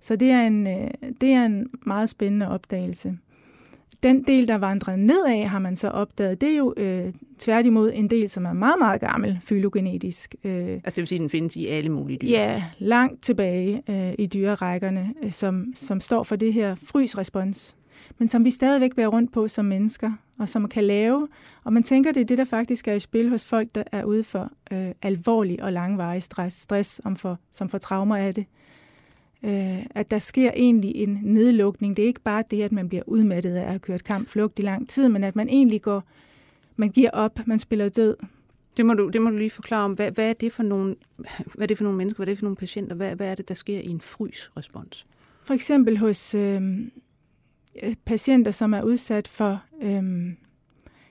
Så 0.00 0.16
det 0.16 0.30
er, 0.30 0.46
en, 0.46 0.66
øh, 0.66 0.90
det 1.20 1.32
er 1.32 1.44
en 1.44 1.70
meget 1.86 2.08
spændende 2.08 2.48
opdagelse. 2.48 3.18
Den 4.02 4.22
del, 4.22 4.48
der 4.48 4.54
vandrer 4.54 4.96
nedad, 4.96 5.46
har 5.46 5.58
man 5.58 5.76
så 5.76 5.88
opdaget, 5.88 6.40
det 6.40 6.52
er 6.52 6.56
jo 6.56 6.74
øh, 6.76 7.12
tværtimod 7.38 7.90
en 7.94 8.10
del, 8.10 8.28
som 8.28 8.44
er 8.44 8.52
meget, 8.52 8.78
meget 8.78 9.00
gammel 9.00 9.38
fylogenetisk. 9.42 10.34
Øh, 10.44 10.68
altså 10.68 10.90
det 10.90 10.96
vil 10.96 11.06
sige, 11.06 11.16
at 11.16 11.20
den 11.20 11.30
findes 11.30 11.56
i 11.56 11.66
alle 11.66 11.90
mulige 11.90 12.18
dyr? 12.22 12.28
Ja, 12.28 12.64
langt 12.78 13.22
tilbage 13.22 13.82
øh, 13.88 14.14
i 14.18 14.26
dyrerækkerne, 14.26 15.14
øh, 15.22 15.32
som, 15.32 15.72
som 15.74 16.00
står 16.00 16.22
for 16.22 16.36
det 16.36 16.52
her 16.52 16.74
frysrespons, 16.74 17.76
men 18.18 18.28
som 18.28 18.44
vi 18.44 18.50
stadigvæk 18.50 18.96
bærer 18.96 19.08
rundt 19.08 19.32
på 19.32 19.48
som 19.48 19.64
mennesker, 19.64 20.12
og 20.38 20.48
som 20.48 20.68
kan 20.68 20.84
lave. 20.84 21.28
Og 21.64 21.72
man 21.72 21.82
tænker, 21.82 22.12
det 22.12 22.20
er 22.20 22.24
det, 22.24 22.38
der 22.38 22.44
faktisk 22.44 22.88
er 22.88 22.92
i 22.92 23.00
spil 23.00 23.28
hos 23.28 23.44
folk, 23.44 23.74
der 23.74 23.82
er 23.92 24.04
ude 24.04 24.24
for 24.24 24.50
øh, 24.72 24.92
alvorlig 25.02 25.62
og 25.62 25.72
langvarig 25.72 26.22
stress, 26.22 26.56
stress 26.56 27.00
om 27.04 27.16
for, 27.16 27.38
som 27.52 27.68
får 27.68 27.78
traumer 27.78 28.16
af 28.16 28.34
det 28.34 28.46
øh, 29.44 29.86
at 29.90 30.10
der 30.10 30.18
sker 30.18 30.50
egentlig 30.56 30.96
en 30.96 31.20
nedlukning. 31.22 31.96
Det 31.96 32.02
er 32.02 32.06
ikke 32.06 32.20
bare 32.20 32.44
det, 32.50 32.62
at 32.62 32.72
man 32.72 32.88
bliver 32.88 33.02
udmattet 33.06 33.54
af 33.54 33.62
at 33.62 33.68
have 33.68 33.78
kørt 33.78 34.04
kamp 34.04 34.28
flugt 34.28 34.58
i 34.58 34.62
lang 34.62 34.88
tid, 34.88 35.08
men 35.08 35.24
at 35.24 35.36
man 35.36 35.48
egentlig 35.48 35.82
går, 35.82 36.02
man 36.76 36.88
giver 36.88 37.10
op, 37.10 37.40
man 37.46 37.58
spiller 37.58 37.88
død. 37.88 38.16
Det 38.76 38.86
må 38.86 38.94
du, 38.94 39.08
det 39.08 39.22
må 39.22 39.30
du 39.30 39.36
lige 39.36 39.50
forklare 39.50 39.84
om. 39.84 39.92
Hvad, 39.92 40.10
hvad, 40.10 40.28
er 40.28 40.32
det 40.32 40.52
for 40.52 40.62
nogle, 40.62 40.96
hvad 41.54 41.62
er 41.62 41.66
det 41.66 41.76
for 41.76 41.84
nogle 41.84 41.98
mennesker, 41.98 42.16
hvad 42.16 42.26
er 42.26 42.30
det 42.30 42.38
for 42.38 42.44
nogle 42.44 42.56
patienter? 42.56 42.96
Hvad, 42.96 43.14
hvad 43.14 43.26
er 43.26 43.34
det, 43.34 43.48
der 43.48 43.54
sker 43.54 43.78
i 43.78 43.88
en 43.88 44.00
frysrespons? 44.00 45.06
For 45.42 45.54
eksempel 45.54 45.98
hos 45.98 46.34
øh, 46.34 46.62
Øh, 47.82 47.94
patienter, 48.04 48.50
som 48.50 48.74
er 48.74 48.82
udsat 48.84 49.28
for 49.28 49.62
øhm, 49.82 50.36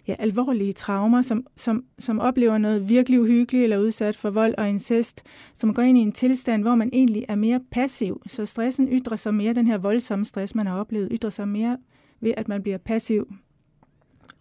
ja, 0.07 0.15
alvorlige 0.19 0.73
traumer, 0.73 1.21
som, 1.21 1.47
som, 1.55 1.85
som 1.99 2.19
oplever 2.19 2.57
noget 2.57 2.89
virkelig 2.89 3.21
uhyggeligt 3.21 3.63
eller 3.63 3.77
udsat 3.77 4.15
for 4.15 4.29
vold 4.29 4.55
og 4.57 4.69
incest, 4.69 5.23
som 5.53 5.73
går 5.73 5.81
ind 5.81 5.97
i 5.97 6.01
en 6.01 6.11
tilstand, 6.11 6.61
hvor 6.61 6.75
man 6.75 6.89
egentlig 6.93 7.25
er 7.27 7.35
mere 7.35 7.59
passiv. 7.71 8.21
Så 8.27 8.45
stressen 8.45 8.87
ytrer 8.91 9.15
sig 9.15 9.33
mere, 9.33 9.53
den 9.53 9.67
her 9.67 9.77
voldsomme 9.77 10.25
stress, 10.25 10.55
man 10.55 10.67
har 10.67 10.79
oplevet, 10.79 11.09
ytrer 11.11 11.29
sig 11.29 11.47
mere 11.47 11.77
ved, 12.21 12.33
at 12.37 12.47
man 12.47 12.63
bliver 12.63 12.77
passiv. 12.77 13.33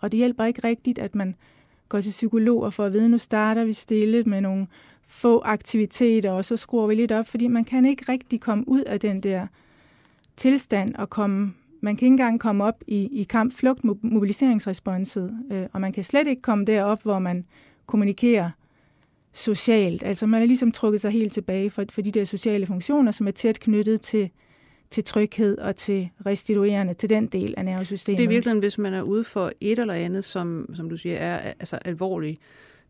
Og 0.00 0.12
det 0.12 0.19
hjælper 0.19 0.45
ikke 0.45 0.64
rigtigt, 0.64 0.99
at 0.99 1.14
man 1.14 1.35
går 1.88 2.00
til 2.00 2.11
psykolog 2.11 2.62
og 2.62 2.73
får 2.73 2.85
at 2.85 2.93
vide, 2.93 3.09
nu 3.09 3.19
starter 3.19 3.64
vi 3.64 3.73
stille 3.73 4.23
med 4.23 4.41
nogle 4.41 4.67
få 5.07 5.41
aktiviteter, 5.41 6.31
og 6.31 6.45
så 6.45 6.57
skruer 6.57 6.87
vi 6.87 6.95
lidt 6.95 7.12
op, 7.12 7.29
fordi 7.29 7.47
man 7.47 7.64
kan 7.64 7.85
ikke 7.85 8.05
rigtig 8.09 8.41
komme 8.41 8.64
ud 8.69 8.81
af 8.81 9.00
den 9.00 9.21
der 9.23 9.47
tilstand 10.37 10.95
og 10.95 11.11
komme 11.11 11.55
man 11.83 11.97
kan 11.97 12.07
ikke 12.07 12.12
engang 12.12 12.41
komme 12.41 12.65
op 12.65 12.83
i, 12.87 13.09
i 13.21 13.23
kamp, 13.23 13.53
flugt, 13.53 13.85
mobiliseringsresponset, 13.85 15.39
øh, 15.53 15.67
og 15.73 15.81
man 15.81 15.93
kan 15.93 16.05
slet 16.05 16.27
ikke 16.27 16.43
komme 16.43 16.65
derop, 16.65 17.03
hvor 17.03 17.19
man 17.19 17.45
kommunikerer 17.87 18.51
socialt. 19.33 20.03
Altså 20.03 20.27
man 20.27 20.43
er 20.43 20.47
ligesom 20.47 20.73
trukket 20.73 21.01
sig 21.01 21.11
helt 21.11 21.33
tilbage 21.33 21.71
for, 21.71 21.85
for 21.91 22.03
de 22.03 22.11
der 22.11 22.25
sociale 22.25 22.67
funktioner, 22.67 23.12
som 23.12 23.27
er 23.27 23.31
tæt 23.31 23.61
knyttet 23.61 24.01
til, 24.01 24.31
til 24.91 25.05
tryghed 25.05 25.59
og 25.59 25.77
til 25.77 26.11
restituerende, 26.27 26.95
til 26.95 27.11
den 27.11 27.27
del 27.27 27.55
af 27.57 27.65
nervesystemet. 27.65 28.19
Det 28.19 28.25
er 28.25 28.29
virkelig, 28.29 28.59
hvis 28.59 28.79
man 28.79 28.95
er 28.95 29.03
ude 29.03 29.25
for 29.25 29.53
et 29.61 29.79
eller 29.79 29.95
andet, 29.95 30.25
som, 30.25 30.75
som 30.75 30.89
du 30.89 30.97
siger, 30.97 31.17
er 31.17 31.53
altså 31.61 31.79
alvorligt 31.85 32.41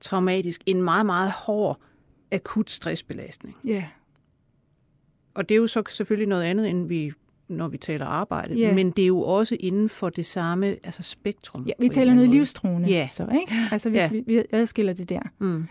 traumatisk, 0.01 0.63
en 0.67 0.83
meget, 0.83 1.07
meget 1.07 1.31
hård 1.31 1.81
akut 2.33 2.71
stressbelastning. 2.71 3.57
Ja. 3.67 3.71
Yeah. 3.71 3.85
Og 5.35 5.49
det 5.49 5.55
er 5.55 5.59
jo 5.59 5.67
så 5.67 5.83
selvfølgelig 5.91 6.29
noget 6.29 6.43
andet, 6.43 6.71
end 6.71 6.89
vi 6.89 7.13
når 7.53 7.69
vi 7.69 7.77
taler 7.77 8.07
arbejde, 8.07 8.55
yeah. 8.61 8.75
men 8.75 8.91
det 8.91 9.03
er 9.03 9.07
jo 9.07 9.21
også 9.21 9.57
inden 9.61 9.89
for 9.89 10.09
det 10.09 10.27
samme 10.27 10.67
altså 10.67 11.03
spektrum. 11.03 11.65
Ja, 11.67 11.73
vi 11.79 11.89
taler 11.89 12.15
noget 12.15 12.31
livstruende, 12.31 12.91
yeah. 12.91 13.09
så, 13.09 13.27
ikke? 13.41 13.53
Altså 13.73 13.91
hvis 13.91 14.01
yeah. 14.01 14.13
vi, 14.13 14.23
vi 14.27 14.43
adskiller 14.53 14.93
det 14.93 15.09
der. 15.09 15.21
Mm. 15.39 15.67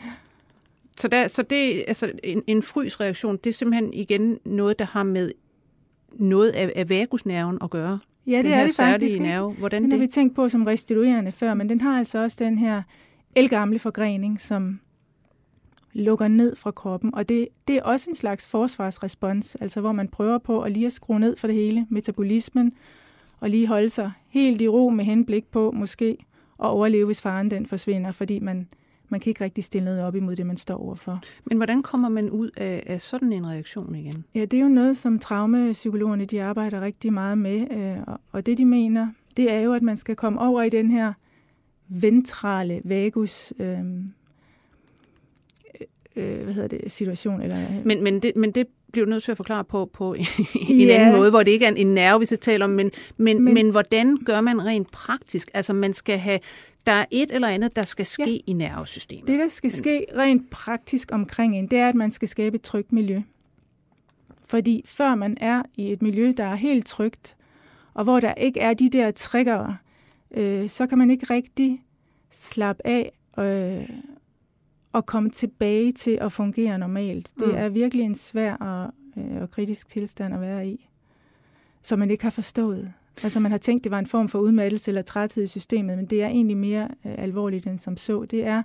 Så, 0.98 1.08
der, 1.08 1.28
så 1.28 1.42
det, 1.42 1.84
altså 1.88 2.12
en, 2.24 2.44
en 2.48 2.62
frysreaktion, 2.62 3.38
det 3.44 3.50
er 3.50 3.54
simpelthen 3.54 3.94
igen 3.94 4.38
noget, 4.46 4.80
der 4.80 4.86
har 4.86 5.04
med 5.04 5.32
noget 6.14 6.50
af, 6.50 6.72
af 6.76 6.90
vagusnerven 6.90 7.58
at 7.64 7.70
gøre. 7.70 8.00
Ja, 8.28 8.38
det 8.38 8.46
den 8.46 8.54
er 8.54 8.64
det 8.64 8.76
faktisk. 8.76 9.20
Nerve. 9.20 9.54
Hvordan 9.54 9.82
den 9.82 9.92
det? 9.92 10.00
har 10.00 10.06
vi 10.06 10.12
tænkt 10.12 10.36
på 10.36 10.50
som 10.50 10.64
restituerende 10.64 11.32
før, 11.32 11.54
men 11.54 11.70
den 11.70 11.82
har 11.82 12.00
altså 12.00 12.24
også 12.24 12.38
den 12.40 12.58
her 12.58 12.82
elgamle 13.36 13.80
forgrening, 13.80 14.42
som 14.42 14.80
lukker 15.94 16.28
ned 16.28 16.56
fra 16.56 16.72
kroppen. 16.72 17.16
Og 17.16 17.30
det, 17.30 17.48
det 17.68 17.76
er 17.76 17.84
også 17.84 18.10
en 18.10 18.16
slags 18.16 18.48
forsvarsrespons, 18.48 19.56
altså 19.56 19.82
hvor 19.82 19.92
man 19.92 20.08
prøver 20.08 20.38
på 20.38 20.62
at 20.62 20.72
lige 20.72 20.86
at 20.86 20.92
skrue 20.92 21.20
ned 21.20 21.38
for 21.38 21.48
det 21.48 21.56
hele, 21.56 21.88
metabolismen, 21.90 22.74
og 23.40 23.50
lige 23.50 23.68
holde 23.68 23.90
sig 23.90 24.12
helt 24.30 24.62
i 24.62 24.68
ro 24.68 24.90
med 24.90 25.06
henblik 25.06 25.46
på 25.52 25.72
måske 25.72 26.18
at 26.60 26.68
overleve, 26.68 27.06
hvis 27.06 27.22
faren 27.22 27.52
den 27.52 27.66
forsvinder, 27.66 28.12
fordi 28.12 28.40
man, 28.40 28.68
man 29.10 29.20
kan 29.20 29.30
ikke 29.30 29.44
rigtig 29.44 29.64
stille 29.64 29.86
noget 29.86 30.04
op 30.04 30.16
imod 30.16 30.36
det, 30.36 30.46
man 30.46 30.58
står 30.58 30.76
overfor. 30.76 31.22
Men 31.46 31.58
hvordan 31.58 31.84
kommer 31.84 32.10
man 32.10 32.30
ud 32.30 32.50
af, 32.58 32.84
af 32.86 33.02
sådan 33.02 33.34
en 33.34 33.48
reaktion 33.48 33.96
igen? 33.96 34.26
Ja, 34.36 34.46
det 34.46 34.54
er 34.54 34.64
jo 34.64 34.70
noget, 34.70 34.98
som 34.98 35.20
traumapsykologerne 35.20 36.26
de 36.26 36.44
arbejder 36.44 36.82
rigtig 36.82 37.14
meget 37.14 37.38
med, 37.38 37.72
øh, 37.72 38.16
og 38.32 38.46
det 38.46 38.58
de 38.58 38.66
mener, 38.66 39.08
det 39.38 39.52
er 39.52 39.60
jo, 39.60 39.74
at 39.74 39.82
man 39.82 39.98
skal 39.98 40.16
komme 40.16 40.40
over 40.40 40.62
i 40.62 40.70
den 40.70 40.92
her 40.92 41.14
ventrale 41.88 42.82
vagus 42.84 43.54
øh, 43.60 43.80
øh, 46.22 46.44
hvad 46.44 46.54
hedder 46.54 46.68
det, 46.68 46.92
situation. 46.92 47.42
Eller, 47.42 47.62
øh. 47.62 47.86
men, 47.86 48.04
men, 48.04 48.20
det, 48.20 48.36
men 48.36 48.52
det 48.52 48.68
bliver 48.92 49.08
nødt 49.08 49.24
til 49.24 49.32
at 49.32 49.38
forklare 49.38 49.64
på, 49.64 49.90
på 49.94 50.14
en 50.70 50.88
ja. 50.88 50.94
anden 50.94 51.16
måde, 51.16 51.30
hvor 51.30 51.44
det 51.44 51.52
ikke 51.52 51.66
er 51.66 51.72
en 51.72 51.94
nerve, 51.94 52.20
vi 52.20 52.26
skal 52.26 52.38
tale 52.38 52.64
om, 52.64 52.70
men, 52.70 52.92
men, 53.18 53.44
men, 53.44 53.54
men 53.54 53.70
hvordan 53.70 54.18
gør 54.18 54.42
man 54.42 54.66
rent 54.66 54.92
praktisk? 54.92 55.52
Altså 55.54 55.74
man 55.74 55.94
skal 55.94 56.18
have, 56.18 56.40
der 56.86 56.92
er 56.92 57.06
et 57.12 57.32
eller 57.32 57.48
andet, 57.48 57.76
der 57.76 57.82
skal 57.82 58.06
ske 58.06 58.32
ja. 58.32 58.38
i 58.48 58.54
nervesystemet. 58.54 59.28
Det, 59.28 59.40
der 59.40 59.48
skal 59.48 59.68
men, 59.68 59.72
ske 59.72 60.06
rent 60.18 60.50
praktisk 60.50 61.10
omkring 61.12 61.58
en, 61.58 61.68
det 61.68 61.80
er, 61.80 61.90
at 61.90 61.96
man 61.96 62.12
skal 62.12 62.28
skabe 62.28 62.56
et 62.56 62.62
trygt 62.62 62.92
miljø. 62.92 63.22
Fordi 64.46 64.84
før 64.86 65.16
man 65.16 65.38
er 65.42 65.64
i 65.76 65.92
et 65.92 66.02
miljø, 66.02 66.34
der 66.38 66.46
er 66.46 66.56
helt 66.56 66.88
trygt, 66.88 67.36
og 67.94 68.04
hvor 68.04 68.20
der 68.20 68.34
ikke 68.34 68.60
er 68.60 68.74
de 68.74 68.90
der 68.90 69.12
triggere, 69.12 69.78
øh, 70.32 70.70
så 70.70 70.88
kan 70.88 70.98
man 70.98 71.12
ikke 71.12 71.34
rigtig 71.34 71.82
slappe 72.32 72.88
af 72.88 73.12
øh, 73.40 73.90
at 74.94 75.06
komme 75.06 75.30
tilbage 75.30 75.92
til 75.92 76.18
at 76.22 76.32
fungere 76.32 76.80
normalt. 76.80 77.32
Det 77.40 77.48
mm. 77.48 77.58
er 77.58 77.70
virkelig 77.70 78.06
en 78.06 78.16
svær 78.16 78.56
og, 78.56 78.94
øh, 79.18 79.42
og 79.42 79.52
kritisk 79.52 79.88
tilstand 79.88 80.34
at 80.34 80.42
være 80.42 80.68
i, 80.68 80.90
som 81.82 82.00
man 82.00 82.12
ikke 82.12 82.24
har 82.24 82.32
forstået. 82.32 82.94
Altså 83.24 83.40
man 83.40 83.52
har 83.52 83.58
tænkt, 83.58 83.84
det 83.84 83.92
var 83.92 84.00
en 84.00 84.08
form 84.08 84.28
for 84.30 84.40
udmattelse 84.40 84.92
eller 84.92 85.02
træthed 85.02 85.44
i 85.44 85.48
systemet, 85.48 85.98
men 85.98 86.06
det 86.06 86.24
er 86.24 86.28
egentlig 86.28 86.58
mere 86.58 86.88
øh, 87.06 87.14
alvorligt 87.18 87.68
end 87.68 87.80
som 87.80 87.98
så. 87.98 88.26
Det 88.26 88.46
er 88.46 88.64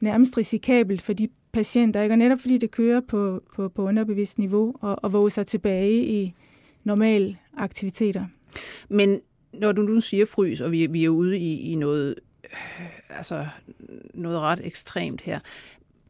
nærmest 0.00 0.36
risikabelt 0.36 1.02
for 1.02 1.12
de 1.12 1.28
patienter, 1.52 2.02
ikke? 2.02 2.12
og 2.12 2.18
netop 2.18 2.40
fordi 2.40 2.58
det 2.58 2.70
kører 2.70 3.00
på, 3.00 3.42
på, 3.54 3.68
på 3.68 3.82
underbevidst 3.82 4.38
niveau 4.38 4.74
og, 4.80 4.98
og 5.02 5.12
våge 5.12 5.30
sig 5.30 5.46
tilbage 5.46 6.04
i 6.04 6.34
normale 6.84 7.36
aktiviteter. 7.56 8.26
Men 8.88 9.20
når 9.52 9.72
du 9.72 9.82
nu 9.82 10.00
siger 10.00 10.26
frys, 10.26 10.60
og 10.60 10.72
vi, 10.72 10.86
vi 10.86 11.04
er 11.04 11.08
ude 11.08 11.38
i, 11.38 11.72
i 11.72 11.74
noget 11.74 12.14
altså 13.18 13.46
noget 14.14 14.40
ret 14.40 14.60
ekstremt 14.64 15.20
her. 15.20 15.38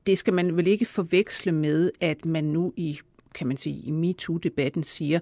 Det 0.07 0.19
skal 0.19 0.35
man 0.35 0.57
vel 0.57 0.67
ikke 0.67 0.85
forveksle 0.85 1.53
med, 1.53 1.91
at 2.01 2.27
man 2.27 2.45
nu 2.45 2.73
i, 2.77 2.99
kan 3.35 3.49
man 3.49 3.57
sige, 3.57 3.77
i 3.77 3.91
MeToo-debatten 3.91 4.83
siger, 4.83 5.19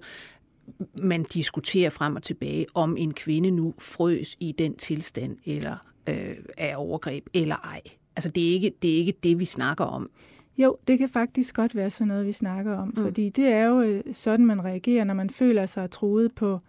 man 1.01 1.23
diskuterer 1.23 1.89
frem 1.89 2.15
og 2.15 2.23
tilbage, 2.23 2.65
om 2.73 2.97
en 2.97 3.13
kvinde 3.13 3.51
nu 3.51 3.73
frøs 3.79 4.35
i 4.39 4.51
den 4.51 4.75
tilstand, 4.75 5.37
eller 5.45 5.75
øh, 6.09 6.35
er 6.57 6.75
overgreb, 6.75 7.27
eller 7.33 7.55
ej. 7.55 7.81
Altså, 8.15 8.29
det 8.29 8.49
er, 8.49 8.53
ikke, 8.53 8.73
det 8.81 8.93
er 8.93 8.97
ikke 8.97 9.13
det, 9.23 9.39
vi 9.39 9.45
snakker 9.45 9.83
om. 9.83 10.09
Jo, 10.57 10.77
det 10.87 10.97
kan 10.97 11.09
faktisk 11.09 11.55
godt 11.55 11.75
være 11.75 11.89
sådan 11.89 12.07
noget, 12.07 12.27
vi 12.27 12.31
snakker 12.31 12.77
om, 12.77 12.87
mm. 12.87 13.03
fordi 13.03 13.29
det 13.29 13.45
er 13.45 13.65
jo 13.65 13.81
øh, 13.81 14.03
sådan, 14.11 14.45
man 14.45 14.63
reagerer, 14.63 15.03
når 15.03 15.13
man 15.13 15.29
føler 15.29 15.65
sig 15.65 15.91
troet 15.91 16.35
på, 16.35 16.59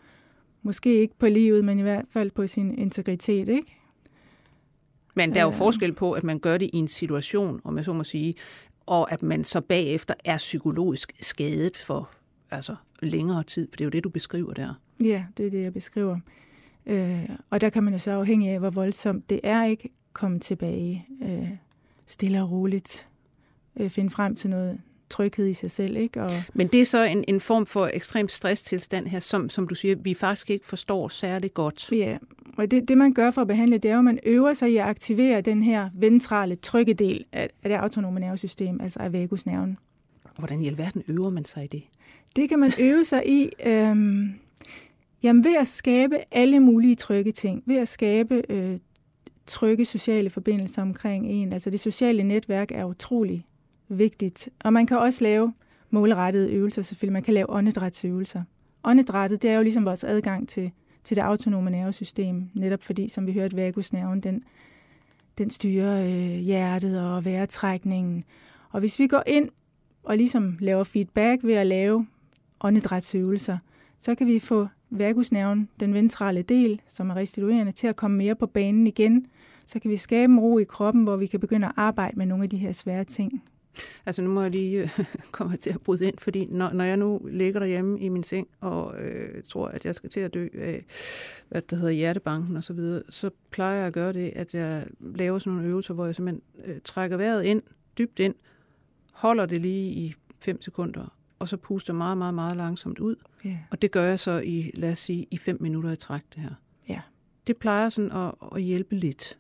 måske 0.63 0.95
ikke 0.95 1.15
på 1.19 1.27
livet, 1.27 1.65
men 1.65 1.79
i 1.79 1.83
hvert 1.83 2.05
fald 2.11 2.31
på 2.31 2.47
sin 2.47 2.79
integritet, 2.79 3.49
ikke? 3.49 3.74
Men 5.15 5.35
der 5.35 5.41
er 5.41 5.45
jo 5.45 5.51
forskel 5.51 5.93
på, 5.93 6.13
at 6.13 6.25
man 6.25 6.39
gør 6.39 6.59
det 6.59 6.71
i 6.73 6.77
en 6.77 6.89
situation, 6.89 7.61
om 7.65 7.77
jeg 7.77 7.85
så 7.85 7.93
må 7.93 8.05
sige, 8.05 8.35
og 8.87 9.13
at 9.13 9.23
man 9.23 9.45
så 9.45 9.61
bagefter 9.61 10.15
er 10.25 10.37
psykologisk 10.37 11.13
skadet 11.21 11.77
for 11.77 12.11
altså, 12.51 12.77
længere 13.03 13.43
tid, 13.43 13.69
for 13.71 13.77
det 13.77 13.81
er 13.81 13.87
jo 13.87 13.91
det, 13.91 14.05
du 14.05 14.09
beskriver 14.09 14.53
der. 14.53 14.75
Ja, 15.05 15.25
det 15.37 15.47
er 15.47 15.51
det, 15.51 15.63
jeg 15.63 15.73
beskriver. 15.73 16.19
Øh, 16.87 17.29
og 17.51 17.61
der 17.61 17.71
kan 17.71 17.85
man 17.85 17.93
jo 17.93 17.99
så 17.99 18.11
afhængig 18.11 18.51
af, 18.51 18.59
hvor 18.59 18.71
voldsomt 18.71 19.31
det 19.31 19.41
er 19.43 19.65
ikke 19.65 19.89
komme 20.13 20.41
tilbage 20.41 21.07
øh, 21.23 21.49
stille 22.07 22.43
og 22.43 22.51
roligt, 22.51 23.07
øh, 23.77 23.91
finde 23.91 24.11
frem 24.11 24.35
til 24.35 24.51
noget 24.51 24.81
tryghed 25.15 25.47
i 25.47 25.53
sig 25.53 25.71
selv. 25.71 25.97
Ikke? 25.97 26.23
Og 26.23 26.31
Men 26.55 26.67
det 26.67 26.81
er 26.81 26.85
så 26.85 27.03
en, 27.03 27.25
en 27.29 27.41
form 27.41 27.67
for 27.67 27.91
ekstrem 27.93 28.29
stresstilstand 28.29 29.07
her, 29.07 29.21
som, 29.21 29.49
som 29.49 29.69
du 29.69 29.75
siger, 29.75 29.97
vi 29.97 30.15
faktisk 30.15 30.51
ikke 30.51 30.67
forstår 30.67 31.09
særlig 31.09 31.55
godt. 31.55 31.93
Ja, 31.93 32.19
og 32.57 32.71
det, 32.71 32.89
det 32.89 32.99
man 32.99 33.13
gør 33.13 33.31
for 33.31 33.41
at 33.41 33.47
behandle, 33.47 33.79
det 33.79 33.89
er 33.89 33.93
jo, 33.93 33.99
at 33.99 34.05
man 34.05 34.19
øver 34.27 34.53
sig 34.53 34.73
i 34.73 34.77
at 34.77 34.85
aktivere 34.85 35.41
den 35.41 35.63
her 35.63 35.91
ventrale 35.95 36.57
trykkedel 36.57 37.25
af, 37.33 37.51
af 37.63 37.69
det 37.69 37.77
autonome 37.77 38.21
nervesystem, 38.21 38.81
altså 38.81 38.99
af 38.99 39.13
vagusnerven. 39.13 39.79
Hvordan 40.39 40.63
i 40.63 40.67
alverden 40.67 41.03
øver 41.09 41.31
man 41.31 41.45
sig 41.45 41.65
i 41.65 41.67
det? 41.67 41.83
Det 42.37 42.49
kan 42.49 42.59
man 42.59 42.73
øve 42.79 43.05
sig 43.05 43.23
i. 43.27 43.51
Øhm, 43.67 44.35
Jamen 45.23 45.45
ved 45.45 45.57
at 45.57 45.67
skabe 45.67 46.17
alle 46.31 46.61
mulige 46.61 46.95
trygge 46.95 47.33
ting, 47.33 47.63
ved 47.67 47.77
at 47.77 47.89
skabe 47.89 48.43
øh, 48.49 48.79
trygge 49.47 49.85
sociale 49.85 50.31
forbindelser 50.31 50.83
omkring 50.83 51.27
en. 51.27 51.53
Altså 51.53 51.71
det 51.71 51.81
sociale 51.81 52.23
netværk 52.23 52.73
er 52.73 52.85
utrolig 52.85 53.47
vigtigt. 53.89 54.49
Og 54.65 54.73
man 54.73 54.87
kan 54.87 54.99
også 54.99 55.25
lave 55.25 55.53
målrettede 55.91 56.53
øvelser 56.53 56.83
selvfølgelig. 56.83 57.13
Man 57.13 57.23
kan 57.23 57.35
lave 57.35 57.51
åndedrætsøvelser. 57.51 58.43
Åndedrættet, 58.85 59.43
det 59.43 59.51
er 59.51 59.57
jo 59.57 59.63
ligesom 59.63 59.85
vores 59.85 60.05
adgang 60.05 60.49
til, 60.49 60.71
til 61.05 61.17
det 61.17 61.23
autonome 61.23 61.71
nervesystem, 61.71 62.51
netop 62.55 62.83
fordi, 62.83 63.09
som 63.09 63.27
vi 63.27 63.33
hørte, 63.33 63.57
vagusnerven, 63.57 64.21
den, 64.21 64.45
den 65.39 65.51
styrer 65.51 66.05
øh, 66.05 66.39
hjertet 66.39 67.01
og 67.01 67.25
vejrtrækningen. 67.25 68.25
Og 68.71 68.81
hvis 68.81 68.99
vi 68.99 69.07
går 69.07 69.23
ind 69.27 69.49
og 70.03 70.17
ligesom 70.17 70.57
laver 70.61 70.85
feedback 70.85 71.45
ved 71.45 71.55
at 71.55 71.67
lave 71.67 72.07
åndedrætsøvelser, 72.61 73.59
så 74.01 74.15
kan 74.15 74.27
vi 74.27 74.39
få 74.39 74.69
vagusnerven, 74.91 75.69
den 75.81 75.95
ventrale 75.95 76.43
del, 76.43 76.81
som 76.89 77.11
er 77.11 77.17
restituerende, 77.17 77.73
til 77.73 77.87
at 77.87 77.97
komme 77.97 78.17
mere 78.17 78.35
på 78.35 78.47
banen 78.47 78.87
igen. 78.87 79.27
Så 79.67 79.79
kan 79.79 79.91
vi 79.91 79.97
skabe 79.97 80.33
en 80.33 80.41
ro 80.41 80.59
i 80.59 80.65
kroppen, 80.65 81.03
hvor 81.03 81.17
vi 81.17 81.27
kan 81.27 81.41
begynde 81.41 81.67
at 81.67 81.73
arbejde 81.77 82.19
med 82.19 82.27
nogle 82.27 82.45
af 82.45 82.51
de 82.51 82.57
her 82.57 82.73
svære 82.73 83.05
ting. 83.05 83.43
Altså 84.07 84.23
nu 84.23 84.31
må 84.31 84.43
jeg 84.43 84.51
lige 84.51 84.83
øh, 84.83 85.05
komme 85.33 85.57
til 85.57 85.71
at 85.71 85.81
bryde 85.81 86.07
ind, 86.07 86.19
fordi 86.19 86.45
når, 86.45 86.73
når 86.73 86.85
jeg 86.85 86.97
nu 86.97 87.21
ligger 87.31 87.61
derhjemme 87.61 88.01
i 88.01 88.09
min 88.09 88.23
seng 88.23 88.49
og 88.61 89.01
øh, 89.01 89.43
tror, 89.49 89.69
at 89.69 89.85
jeg 89.85 89.95
skal 89.95 90.11
til 90.11 90.21
at 90.21 90.35
dø 90.35 90.49
af, 90.55 90.85
hvad 91.49 91.63
det 91.63 91.79
hedder, 91.79 91.93
hjertebanken 91.93 92.57
og 92.57 92.65
så 92.65 92.73
videre, 92.73 93.03
så 93.11 93.31
plejer 93.51 93.77
jeg 93.79 93.87
at 93.87 93.93
gøre 93.93 94.13
det, 94.13 94.33
at 94.37 94.55
jeg 94.55 94.87
laver 95.01 95.39
sådan 95.39 95.53
nogle 95.53 95.69
øvelser, 95.69 95.95
hvor 95.95 96.07
jeg 96.07 96.15
simpelthen 96.15 96.43
øh, 96.65 96.81
trækker 96.85 97.17
vejret 97.17 97.45
ind, 97.45 97.63
dybt 97.99 98.19
ind, 98.19 98.35
holder 99.13 99.47
det 99.47 99.61
lige 99.61 99.93
i 99.93 100.15
5 100.41 100.63
sekunder, 100.63 101.17
og 101.39 101.49
så 101.49 101.57
puster 101.57 101.93
meget, 101.93 102.19
meget, 102.19 102.35
meget 102.35 102.57
langsomt 102.57 102.99
ud. 102.99 103.17
Yeah. 103.47 103.57
Og 103.71 103.83
det 103.83 103.91
gør 103.91 104.05
jeg 104.05 104.19
så 104.19 104.41
i, 104.45 104.71
lad 104.75 104.91
os 104.91 104.99
sige, 104.99 105.27
i 105.31 105.37
5 105.37 105.57
minutter 105.61 105.91
i 105.91 105.97
træk, 105.97 106.23
det 106.35 106.43
her. 106.43 106.55
Yeah. 106.91 107.01
Det 107.47 107.57
plejer 107.57 107.89
sådan 107.89 108.13
at, 108.13 108.35
at 108.55 108.63
hjælpe 108.63 108.95
lidt. 108.95 109.39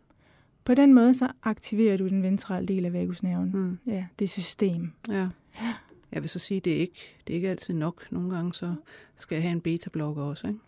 På 0.64 0.74
den 0.74 0.94
måde 0.94 1.14
så 1.14 1.29
aktiverer 1.42 1.96
du 1.96 2.09
den 2.09 2.22
ventrale 2.22 2.66
del 2.66 2.85
af 2.85 2.92
vagusnerven. 2.92 3.50
Mm. 3.55 3.92
Ja, 3.92 4.05
det 4.18 4.31
system. 4.31 4.92
Ja. 5.09 5.29
ja. 5.62 5.74
Jeg 6.12 6.22
vil 6.22 6.29
så 6.29 6.38
sige, 6.38 6.61
det 6.61 6.72
er 6.72 6.79
ikke 6.79 7.16
det 7.27 7.33
er 7.33 7.35
ikke 7.35 7.50
altid 7.50 7.74
nok. 7.74 8.07
Nogle 8.11 8.31
gange 8.37 8.55
så 8.55 8.74
skal 9.16 9.37
jeg 9.37 9.42
have 9.42 9.53
en 9.53 9.61
beta-blokker 9.61 10.22
også, 10.22 10.48
ikke? 10.48 10.61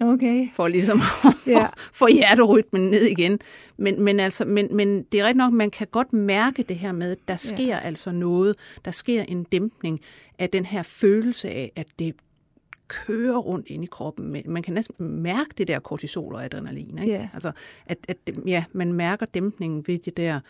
Okay. 0.00 0.48
For 0.54 0.68
ligesom 0.68 1.00
at 1.24 1.34
ja. 1.46 1.66
få 1.92 2.06
hjerterytmen 2.06 2.90
ned 2.90 3.02
igen. 3.02 3.38
Men, 3.76 4.02
men, 4.02 4.20
altså, 4.20 4.44
men, 4.44 4.68
men 4.76 5.02
det 5.02 5.20
er 5.20 5.24
rigtigt 5.24 5.36
nok, 5.36 5.52
man 5.52 5.70
kan 5.70 5.86
godt 5.86 6.12
mærke 6.12 6.62
det 6.62 6.76
her 6.76 6.92
med, 6.92 7.10
at 7.10 7.18
der 7.28 7.36
sker 7.36 7.66
ja. 7.66 7.78
altså 7.78 8.12
noget. 8.12 8.56
Der 8.84 8.90
sker 8.90 9.22
en 9.22 9.44
dæmpning 9.44 10.00
af 10.38 10.50
den 10.50 10.66
her 10.66 10.82
følelse 10.82 11.50
af, 11.50 11.72
at 11.76 11.86
det 11.98 12.14
kører 12.88 13.36
rundt 13.38 13.68
ind 13.68 13.84
i 13.84 13.86
kroppen. 13.86 14.42
Man 14.46 14.62
kan 14.62 14.74
næsten 14.74 15.22
mærke 15.22 15.50
det 15.58 15.68
der 15.68 15.78
kortisol 15.78 16.34
og 16.34 16.44
adrenalin. 16.44 16.98
Ikke? 16.98 17.12
Yeah. 17.12 17.34
Altså, 17.34 17.52
at, 17.86 17.98
at 18.08 18.16
ja, 18.46 18.64
man 18.72 18.92
mærker 18.92 19.26
dæmpningen 19.26 19.84
ved 19.86 19.98
det 19.98 20.16
der 20.16 20.40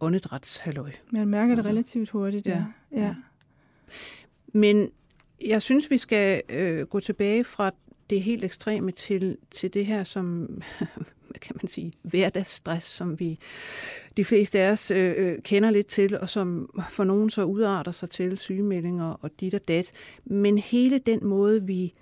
åndedrætshalløj. 0.00 0.90
Man 1.12 1.28
mærker 1.28 1.54
det 1.54 1.64
relativt 1.64 2.10
hurtigt, 2.10 2.46
ja. 2.46 2.64
ja. 2.92 3.00
ja. 3.00 3.14
Men 4.52 4.90
jeg 5.46 5.62
synes, 5.62 5.90
vi 5.90 5.98
skal 5.98 6.42
øh, 6.48 6.86
gå 6.86 7.00
tilbage 7.00 7.44
fra 7.44 7.70
det 8.12 8.22
helt 8.22 8.44
ekstreme 8.44 8.90
til, 8.90 9.36
til 9.50 9.74
det 9.74 9.86
her, 9.86 10.04
som 10.04 10.48
kan 11.42 11.56
man 11.62 11.68
sige, 11.68 11.92
hverdagsstress, 12.02 12.86
som 12.86 13.20
vi 13.20 13.38
de 14.16 14.24
fleste 14.24 14.60
af 14.60 14.70
os 14.70 14.90
øh, 14.90 15.14
øh, 15.16 15.38
kender 15.42 15.70
lidt 15.70 15.86
til, 15.86 16.18
og 16.18 16.28
som 16.28 16.70
for 16.90 17.04
nogen 17.04 17.30
så 17.30 17.44
udarter 17.44 17.92
sig 17.92 18.10
til 18.10 18.38
sygemeldinger 18.38 19.04
og 19.04 19.30
dit 19.40 19.54
og 19.54 19.68
dat. 19.68 19.92
Men 20.24 20.58
hele 20.58 20.98
den 20.98 21.26
måde, 21.26 21.66
vi 21.66 21.94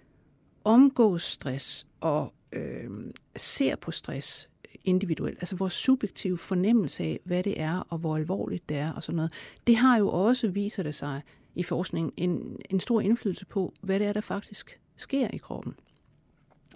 omgås 0.64 1.22
stress 1.22 1.86
og 2.00 2.32
øh, 2.52 2.90
ser 3.36 3.76
på 3.76 3.90
stress 3.90 4.48
individuelt, 4.84 5.38
altså 5.40 5.56
vores 5.56 5.72
subjektive 5.72 6.38
fornemmelse 6.38 7.04
af, 7.04 7.20
hvad 7.24 7.42
det 7.42 7.60
er 7.60 7.86
og 7.88 7.98
hvor 7.98 8.16
alvorligt 8.16 8.68
det 8.68 8.76
er 8.76 8.92
og 8.92 9.02
sådan 9.02 9.16
noget, 9.16 9.32
det 9.66 9.76
har 9.76 9.98
jo 9.98 10.08
også, 10.08 10.48
viser 10.48 10.82
det 10.82 10.94
sig 10.94 11.22
i 11.54 11.62
forskningen, 11.62 12.12
en, 12.16 12.56
en 12.70 12.80
stor 12.80 13.00
indflydelse 13.00 13.46
på, 13.46 13.74
hvad 13.80 13.98
det 13.98 14.06
er, 14.06 14.12
der 14.12 14.20
faktisk 14.20 14.80
sker 14.96 15.28
i 15.32 15.36
kroppen. 15.36 15.74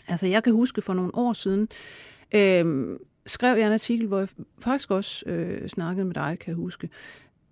Altså 0.08 0.26
jeg 0.26 0.42
kan 0.42 0.52
huske 0.52 0.82
for 0.82 0.94
nogle 0.94 1.14
år 1.14 1.32
siden, 1.32 1.68
øh, 2.34 2.96
skrev 3.26 3.56
jeg 3.56 3.66
en 3.66 3.72
artikel, 3.72 4.06
hvor 4.06 4.18
jeg 4.18 4.28
faktisk 4.58 4.90
også 4.90 5.24
øh, 5.26 5.68
snakkede 5.68 6.04
med 6.04 6.14
dig, 6.14 6.36
kan 6.40 6.50
jeg 6.50 6.56
huske. 6.56 6.88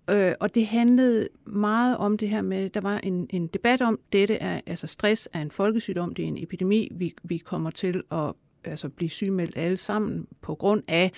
Øh, 0.09 0.33
og 0.39 0.55
det 0.55 0.67
handlede 0.67 1.27
meget 1.45 1.97
om 1.97 2.17
det 2.17 2.29
her 2.29 2.41
med, 2.41 2.69
der 2.69 2.81
var 2.81 2.97
en, 2.97 3.27
en 3.29 3.47
debat 3.47 3.81
om, 3.81 3.99
dette 4.13 4.35
er, 4.35 4.61
altså 4.65 4.87
stress 4.87 5.29
er 5.33 5.41
en 5.41 5.51
folkesygdom, 5.51 6.15
det 6.15 6.23
er 6.23 6.27
en 6.27 6.43
epidemi, 6.43 6.89
vi, 6.91 7.15
vi 7.23 7.37
kommer 7.37 7.69
til 7.69 8.03
at 8.11 8.33
altså, 8.63 8.89
blive 8.89 9.09
sygemeldt 9.09 9.57
alle 9.57 9.77
sammen 9.77 10.27
på 10.41 10.55
grund 10.55 10.83
af, 10.87 11.11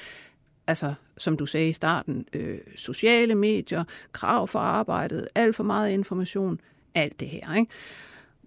altså 0.67 0.93
som 1.17 1.37
du 1.37 1.45
sagde 1.45 1.69
i 1.69 1.73
starten, 1.73 2.25
øh, 2.33 2.57
sociale 2.75 3.35
medier, 3.35 3.83
krav 4.11 4.47
for 4.47 4.59
arbejdet, 4.59 5.27
alt 5.35 5.55
for 5.55 5.63
meget 5.63 5.91
information, 5.91 6.59
alt 6.95 7.19
det 7.19 7.27
her. 7.27 7.55
Ikke? 7.55 7.71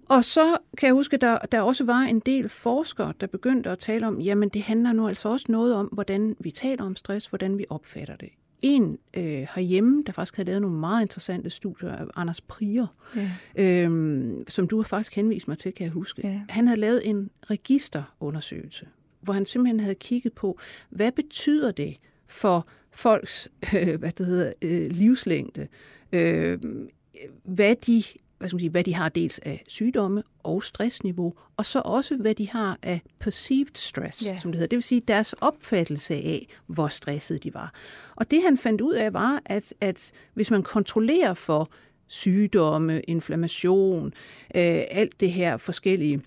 Og 0.09 0.25
så 0.25 0.59
kan 0.79 0.87
jeg 0.87 0.94
huske, 0.94 1.14
at 1.14 1.21
der, 1.21 1.38
der 1.38 1.61
også 1.61 1.85
var 1.85 2.01
en 2.01 2.21
del 2.21 2.49
forskere, 2.49 3.12
der 3.21 3.27
begyndte 3.27 3.71
at 3.71 3.79
tale 3.79 4.07
om, 4.07 4.21
jamen 4.21 4.49
det 4.49 4.62
handler 4.62 4.92
nu 4.92 5.09
altså 5.09 5.29
også 5.29 5.47
noget 5.49 5.75
om, 5.75 5.87
hvordan 5.87 6.37
vi 6.40 6.51
taler 6.51 6.85
om 6.85 6.97
stress, 6.97 7.27
hvordan 7.27 7.59
vi 7.59 7.66
opfatter 7.71 8.16
det. 8.16 8.29
En 8.62 8.99
øh, 9.14 9.47
herhjemme, 9.55 10.03
der 10.07 10.12
faktisk 10.12 10.37
havde 10.37 10.47
lavet 10.47 10.62
nogle 10.62 10.77
meget 10.77 11.03
interessante 11.03 11.51
studier 11.51 11.92
af 11.92 12.05
Anders 12.16 12.40
Prier, 12.40 12.87
ja. 13.16 13.31
øhm, 13.57 14.44
som 14.49 14.68
du 14.68 14.77
har 14.77 14.85
faktisk 14.85 15.14
henvist 15.14 15.49
mig 15.49 15.59
til, 15.59 15.73
kan 15.73 15.85
jeg 15.85 15.92
huske. 15.92 16.29
Ja. 16.29 16.40
Han 16.49 16.68
havde 16.68 16.81
lavet 16.81 17.09
en 17.09 17.31
registerundersøgelse, 17.51 18.87
hvor 19.21 19.33
han 19.33 19.47
simpelthen 19.47 19.81
havde 19.81 19.94
kigget 19.94 20.33
på, 20.33 20.59
hvad 20.90 21.12
betyder 21.12 21.71
det 21.71 21.97
for 22.27 22.66
folks 22.90 23.49
øh, 23.77 23.99
hvad 23.99 24.12
det 24.12 24.27
hedder, 24.27 24.53
øh, 24.62 24.90
livslængde, 24.90 25.68
øh, 26.12 26.59
hvad 27.44 27.77
de 27.77 28.03
hvad, 28.38 28.48
skal 28.48 28.57
man 28.57 28.61
sige, 28.61 28.70
hvad 28.70 28.85
de 28.85 28.94
har 28.94 29.09
dels 29.09 29.38
af 29.38 29.64
sygdomme 29.68 30.22
og 30.42 30.62
stressniveau, 30.62 31.35
og 31.57 31.64
så 31.64 31.83
også 31.85 32.16
hvad 32.16 32.35
de 32.35 32.48
har 32.48 32.79
af 32.83 33.01
perceived 33.18 33.74
stress, 33.74 34.20
yeah. 34.20 34.40
som 34.40 34.53
det 34.53 34.59
hedder. 34.59 34.68
Det 34.68 34.77
vil 34.77 34.83
sige 34.83 35.01
deres 35.09 35.33
opfattelse 35.33 36.14
af, 36.14 36.46
hvor 36.66 36.88
stresset 36.88 37.44
de 37.44 37.55
var. 37.55 37.74
Og 38.16 38.31
det 38.31 38.42
han 38.42 38.59
fandt 38.59 38.81
ud 38.81 38.94
af 38.94 39.12
var, 39.12 39.42
at, 39.46 39.74
at 39.81 40.12
hvis 40.35 40.51
man 40.51 40.62
kontrollerer 40.62 41.35
for 41.35 41.70
sygdomme, 42.09 43.01
inflammation, 43.01 44.07
øh, 44.55 44.83
alt 44.90 45.20
det 45.20 45.33
her 45.33 45.57
forskellige, 45.57 46.22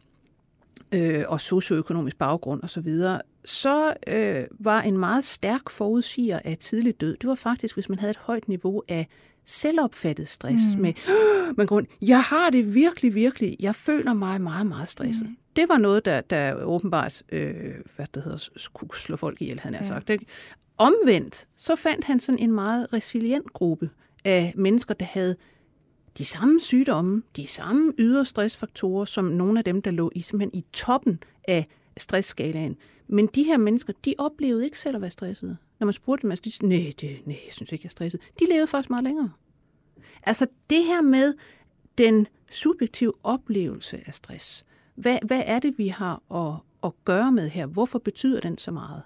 øh, 0.92 1.24
og 1.28 1.42
socioøkonomisk 1.42 2.18
baggrund 2.18 2.64
osv., 2.64 2.98
så, 2.98 3.22
så 3.46 3.94
øh, 4.08 4.44
var 4.60 4.82
en 4.82 4.98
meget 4.98 5.24
stærk 5.24 5.70
forudsiger 5.70 6.40
af 6.46 6.58
tidlig 6.58 7.02
død, 7.02 7.18
det 7.18 7.30
var 7.30 7.36
faktisk, 7.36 7.76
hvis 7.76 7.90
man 7.90 8.00
havde 8.00 8.12
et 8.12 8.18
højt 8.18 8.48
niveau 8.48 8.84
af 8.88 9.08
selvopfattet 9.46 10.28
stress 10.28 10.64
mm. 10.76 10.82
med, 10.82 10.94
man 11.58 11.68
går 11.68 11.82
jeg 12.02 12.22
har 12.22 12.50
det 12.50 12.74
virkelig, 12.74 13.16
virkelig, 13.16 13.58
jeg 13.60 13.76
føler 13.76 14.14
mig 14.14 14.42
meget, 14.42 14.66
meget 14.66 14.90
stresset. 14.90 15.28
Mm. 15.28 15.38
Det 15.56 15.70
var 15.70 15.78
noget, 15.78 16.06
der, 16.06 16.22
der 16.22 16.64
åbenbart, 16.64 17.24
øh, 17.32 17.74
hvad 17.96 18.06
det 18.14 18.24
hedder, 18.24 18.50
kunne 18.74 18.90
slå 18.94 19.16
folk 19.16 19.42
ihjel, 19.42 19.60
han 19.60 19.74
har 19.74 19.82
ja. 19.82 19.88
sagt. 19.88 20.10
Ikke? 20.10 20.26
Omvendt, 20.78 21.48
så 21.58 21.76
fandt 21.76 22.06
han 22.06 22.20
sådan 22.20 22.40
en 22.40 22.52
meget 22.52 22.94
resilient 22.94 23.54
gruppe 23.54 23.90
af 24.26 24.54
mennesker, 24.56 24.94
der 24.94 25.06
havde 25.06 25.36
de 26.18 26.26
samme 26.26 26.60
sygdomme, 26.60 27.24
de 27.36 27.48
samme 27.48 27.94
ydre 27.98 28.26
stressfaktorer, 28.26 29.06
som 29.06 29.26
nogle 29.26 29.60
af 29.60 29.64
dem, 29.66 29.82
der 29.82 29.92
lå 29.92 30.12
i, 30.16 30.22
simpelthen 30.22 30.60
i 30.60 30.66
toppen 30.74 31.24
af 31.48 31.68
stressskalaen. 31.98 32.78
Men 33.08 33.28
de 33.28 33.44
her 33.44 33.58
mennesker, 33.58 33.94
de 34.06 34.14
oplevede 34.18 34.66
ikke 34.66 34.80
selv 34.80 34.96
at 34.96 35.02
være 35.02 35.12
stressede. 35.12 35.58
Når 35.80 35.86
man 35.86 35.94
spurgte 35.94 36.22
dem, 36.22 36.32
altså, 36.32 36.42
de 36.46 36.52
sagde, 36.52 36.68
nej, 36.68 36.94
det, 37.02 37.28
nej, 37.28 37.40
jeg 37.46 37.54
synes 37.54 37.72
ikke, 37.72 37.84
jeg 37.84 37.88
er 37.88 37.92
stresset. 37.92 38.22
De 38.40 38.46
levede 38.50 38.68
faktisk 38.68 38.90
meget 38.90 39.04
længere. 39.04 39.32
Altså 40.24 40.48
det 40.70 40.86
her 40.86 41.02
med 41.02 41.34
den 41.98 42.28
subjektive 42.52 43.14
oplevelse 43.24 44.02
af 44.06 44.14
stress. 44.14 44.66
Hvad, 44.96 45.20
hvad 45.26 45.44
er 45.46 45.60
det, 45.60 45.78
vi 45.78 45.88
har 45.88 46.34
at, 46.34 46.56
at 46.84 46.92
gøre 47.06 47.32
med 47.32 47.50
her? 47.50 47.66
Hvorfor 47.66 48.00
betyder 48.00 48.40
den 48.40 48.58
så 48.58 48.72
meget? 48.72 49.02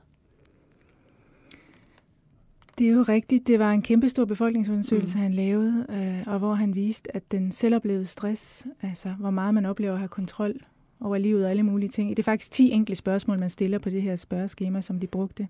Det 2.77 2.87
er 2.87 2.91
jo 2.91 3.01
rigtigt. 3.01 3.47
Det 3.47 3.59
var 3.59 3.71
en 3.71 3.81
kæmpestor 3.81 4.25
befolkningsundersøgelse, 4.25 5.17
mm. 5.17 5.21
han 5.21 5.33
lavede, 5.33 5.85
øh, 5.89 6.33
og 6.33 6.39
hvor 6.39 6.53
han 6.53 6.75
viste, 6.75 7.15
at 7.15 7.31
den 7.31 7.51
selvoplevede 7.51 8.05
stress, 8.05 8.67
altså 8.81 9.09
hvor 9.19 9.29
meget 9.29 9.53
man 9.53 9.65
oplever 9.65 9.93
at 9.93 9.99
have 9.99 10.09
kontrol 10.09 10.53
over 11.01 11.17
livet 11.17 11.45
og 11.45 11.49
alle 11.49 11.63
mulige 11.63 11.89
ting. 11.89 12.09
Det 12.09 12.19
er 12.19 12.23
faktisk 12.23 12.51
10 12.51 12.71
enkle 12.71 12.95
spørgsmål, 12.95 13.39
man 13.39 13.49
stiller 13.49 13.79
på 13.79 13.89
det 13.89 14.01
her 14.01 14.15
spørgeskema, 14.15 14.81
som 14.81 14.99
de 14.99 15.07
brugte. 15.07 15.47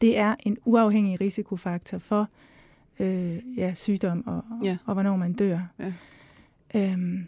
Det 0.00 0.18
er 0.18 0.34
en 0.46 0.58
uafhængig 0.64 1.20
risikofaktor 1.20 1.98
for 1.98 2.28
øh, 3.00 3.38
ja, 3.56 3.74
sygdom 3.74 4.26
og, 4.26 4.44
ja. 4.62 4.76
og 4.86 4.94
hvornår 4.94 5.16
man 5.16 5.32
dør. 5.32 5.58
Ja. 5.78 5.92
Øhm, 6.74 7.26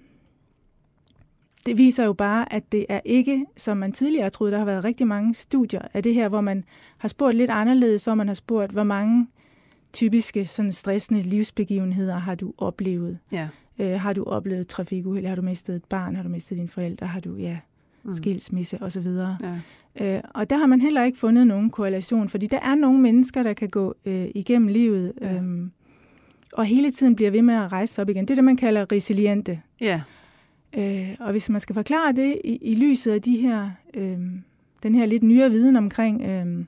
det 1.66 1.78
viser 1.78 2.04
jo 2.04 2.12
bare, 2.12 2.52
at 2.52 2.72
det 2.72 2.86
er 2.88 3.00
ikke, 3.04 3.46
som 3.56 3.76
man 3.76 3.92
tidligere 3.92 4.30
troede, 4.30 4.52
der 4.52 4.58
har 4.58 4.64
været 4.64 4.84
rigtig 4.84 5.06
mange 5.06 5.34
studier 5.34 5.80
af 5.94 6.02
det 6.02 6.14
her, 6.14 6.28
hvor 6.28 6.40
man 6.40 6.64
har 6.98 7.08
spurgt 7.08 7.36
lidt 7.36 7.50
anderledes, 7.50 8.04
hvor 8.04 8.14
man 8.14 8.26
har 8.26 8.34
spurgt, 8.34 8.72
hvor 8.72 8.82
mange 8.82 9.26
typiske 9.92 10.46
sådan 10.46 10.72
stressende 10.72 11.22
livsbegivenheder 11.22 12.18
har 12.18 12.34
du 12.34 12.54
oplevet? 12.58 13.18
Ja. 13.32 13.48
Øh, 13.78 14.00
har 14.00 14.12
du 14.12 14.24
oplevet 14.24 14.68
trafikuheld? 14.68 15.26
Har 15.26 15.36
du 15.36 15.42
mistet 15.42 15.76
et 15.76 15.84
barn? 15.84 16.16
Har 16.16 16.22
du 16.22 16.28
mistet 16.28 16.58
dine 16.58 16.68
forældre? 16.68 17.06
Har 17.06 17.20
du, 17.20 17.36
ja, 17.36 17.58
mm. 18.02 18.12
skilsmisse 18.12 18.82
osv. 18.82 19.06
Ja. 19.06 19.58
Øh, 20.00 20.20
og 20.34 20.50
der 20.50 20.56
har 20.56 20.66
man 20.66 20.80
heller 20.80 21.04
ikke 21.04 21.18
fundet 21.18 21.46
nogen 21.46 21.70
korrelation, 21.70 22.28
fordi 22.28 22.46
der 22.46 22.58
er 22.60 22.74
nogle 22.74 23.00
mennesker, 23.00 23.42
der 23.42 23.52
kan 23.52 23.68
gå 23.68 23.94
øh, 24.04 24.26
igennem 24.34 24.68
livet, 24.68 25.12
ja. 25.20 25.34
øhm, 25.34 25.70
og 26.52 26.64
hele 26.64 26.90
tiden 26.90 27.16
bliver 27.16 27.30
ved 27.30 27.42
med 27.42 27.54
at 27.54 27.72
rejse 27.72 28.02
op 28.02 28.08
igen. 28.08 28.24
Det 28.24 28.30
er 28.30 28.34
det, 28.34 28.44
man 28.44 28.56
kalder 28.56 28.92
resiliente. 28.92 29.60
Ja. 29.80 30.00
Øh, 30.76 31.16
og 31.20 31.30
hvis 31.30 31.50
man 31.50 31.60
skal 31.60 31.74
forklare 31.74 32.12
det 32.12 32.40
i, 32.44 32.56
i 32.56 32.74
lyset 32.74 33.12
af 33.12 33.22
de 33.22 33.36
her, 33.36 33.70
øh, 33.94 34.18
den 34.82 34.94
her 34.94 35.06
lidt 35.06 35.22
nyere 35.22 35.50
viden 35.50 35.76
omkring 35.76 36.22
øh, 36.22 36.64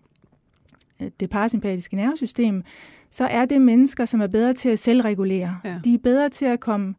det 1.20 1.30
parasympatiske 1.30 1.96
nervesystem, 1.96 2.62
så 3.10 3.24
er 3.24 3.44
det 3.44 3.60
mennesker, 3.60 4.04
som 4.04 4.20
er 4.20 4.26
bedre 4.26 4.54
til 4.54 4.68
at 4.68 4.78
selvregulere. 4.78 5.58
Ja. 5.64 5.80
De 5.84 5.94
er 5.94 5.98
bedre 5.98 6.28
til 6.28 6.46
at 6.46 6.60
komme 6.60 6.94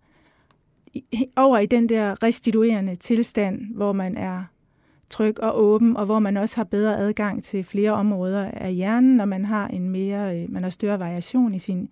over 1.36 1.58
i 1.60 1.66
den 1.66 1.90
der 1.90 2.24
restituerende 2.24 2.96
tilstand, 2.96 3.76
hvor 3.76 3.92
man 3.92 4.18
er 4.18 4.44
tryg 5.10 5.40
og 5.40 5.62
åben, 5.62 5.98
og 5.98 6.06
hvor 6.06 6.20
man 6.20 6.38
også 6.38 6.56
har 6.56 6.64
bedre 6.64 6.98
adgang 6.98 7.44
til 7.44 7.64
flere 7.64 7.92
områder 7.92 8.52
af 8.52 8.74
hjernen, 8.74 9.20
og 9.20 9.28
man 9.28 9.46
har 9.46 9.68
en 9.68 9.90
mere, 9.90 10.42
øh, 10.42 10.52
man 10.52 10.64
har 10.64 10.70
større 10.70 11.00
variation 11.00 11.54
i 11.54 11.60
sin, 11.60 11.90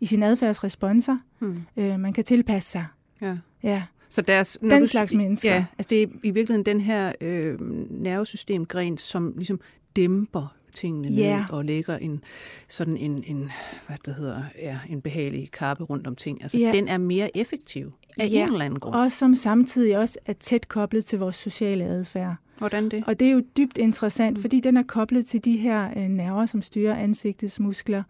i 0.00 0.06
sin 0.06 0.22
adfærdsresponser. 0.22 1.18
Hmm. 1.38 1.62
Øh, 1.76 2.00
man 2.00 2.12
kan 2.12 2.24
tilpasse 2.24 2.70
sig. 2.70 2.86
Ja. 3.20 3.36
ja. 3.62 3.82
Så 4.08 4.22
deres, 4.22 4.58
den 4.60 4.80
du, 4.80 4.86
slags 4.86 5.14
mennesker. 5.14 5.54
Ja, 5.54 5.64
altså 5.78 5.90
det 5.90 6.02
er 6.02 6.06
i 6.22 6.30
virkeligheden 6.30 6.66
den 6.66 6.80
her 6.80 7.12
øh, 7.20 7.60
nervesystemgren, 7.90 8.98
som 8.98 9.32
ligesom 9.36 9.60
dæmper 9.96 10.56
tingene 10.74 11.08
yeah. 11.08 11.40
ned 11.40 11.44
og 11.50 11.64
lægger 11.64 11.96
en 11.96 12.24
sådan 12.68 12.96
en, 12.96 13.24
en 13.26 13.50
hvad 13.86 13.96
det 14.04 14.14
hedder, 14.14 14.42
ja, 14.58 14.78
en 14.88 15.00
behagelig 15.00 15.50
kappe 15.50 15.84
rundt 15.84 16.06
om 16.06 16.16
ting. 16.16 16.42
Altså 16.42 16.58
yeah. 16.58 16.72
den 16.72 16.88
er 16.88 16.98
mere 16.98 17.36
effektiv 17.36 17.92
af 18.18 18.28
yeah. 18.32 18.42
en 18.42 18.52
eller 18.52 18.64
anden 18.64 18.80
grund. 18.80 18.94
Og 18.94 19.12
som 19.12 19.34
samtidig 19.34 19.98
også 19.98 20.18
er 20.26 20.32
tæt 20.32 20.68
koblet 20.68 21.04
til 21.04 21.18
vores 21.18 21.36
sociale 21.36 21.84
adfærd. 21.84 22.36
Hvordan 22.58 22.88
det? 22.88 23.04
Og 23.06 23.20
det 23.20 23.28
er 23.28 23.32
jo 23.32 23.42
dybt 23.56 23.78
interessant, 23.78 24.36
mm. 24.36 24.40
fordi 24.40 24.60
den 24.60 24.76
er 24.76 24.82
koblet 24.82 25.26
til 25.26 25.44
de 25.44 25.56
her 25.56 25.90
øh, 25.96 26.08
nerver, 26.08 26.46
som 26.46 26.62
styrer 26.62 26.94
ansigtets 26.94 27.60
muskler, 27.60 28.02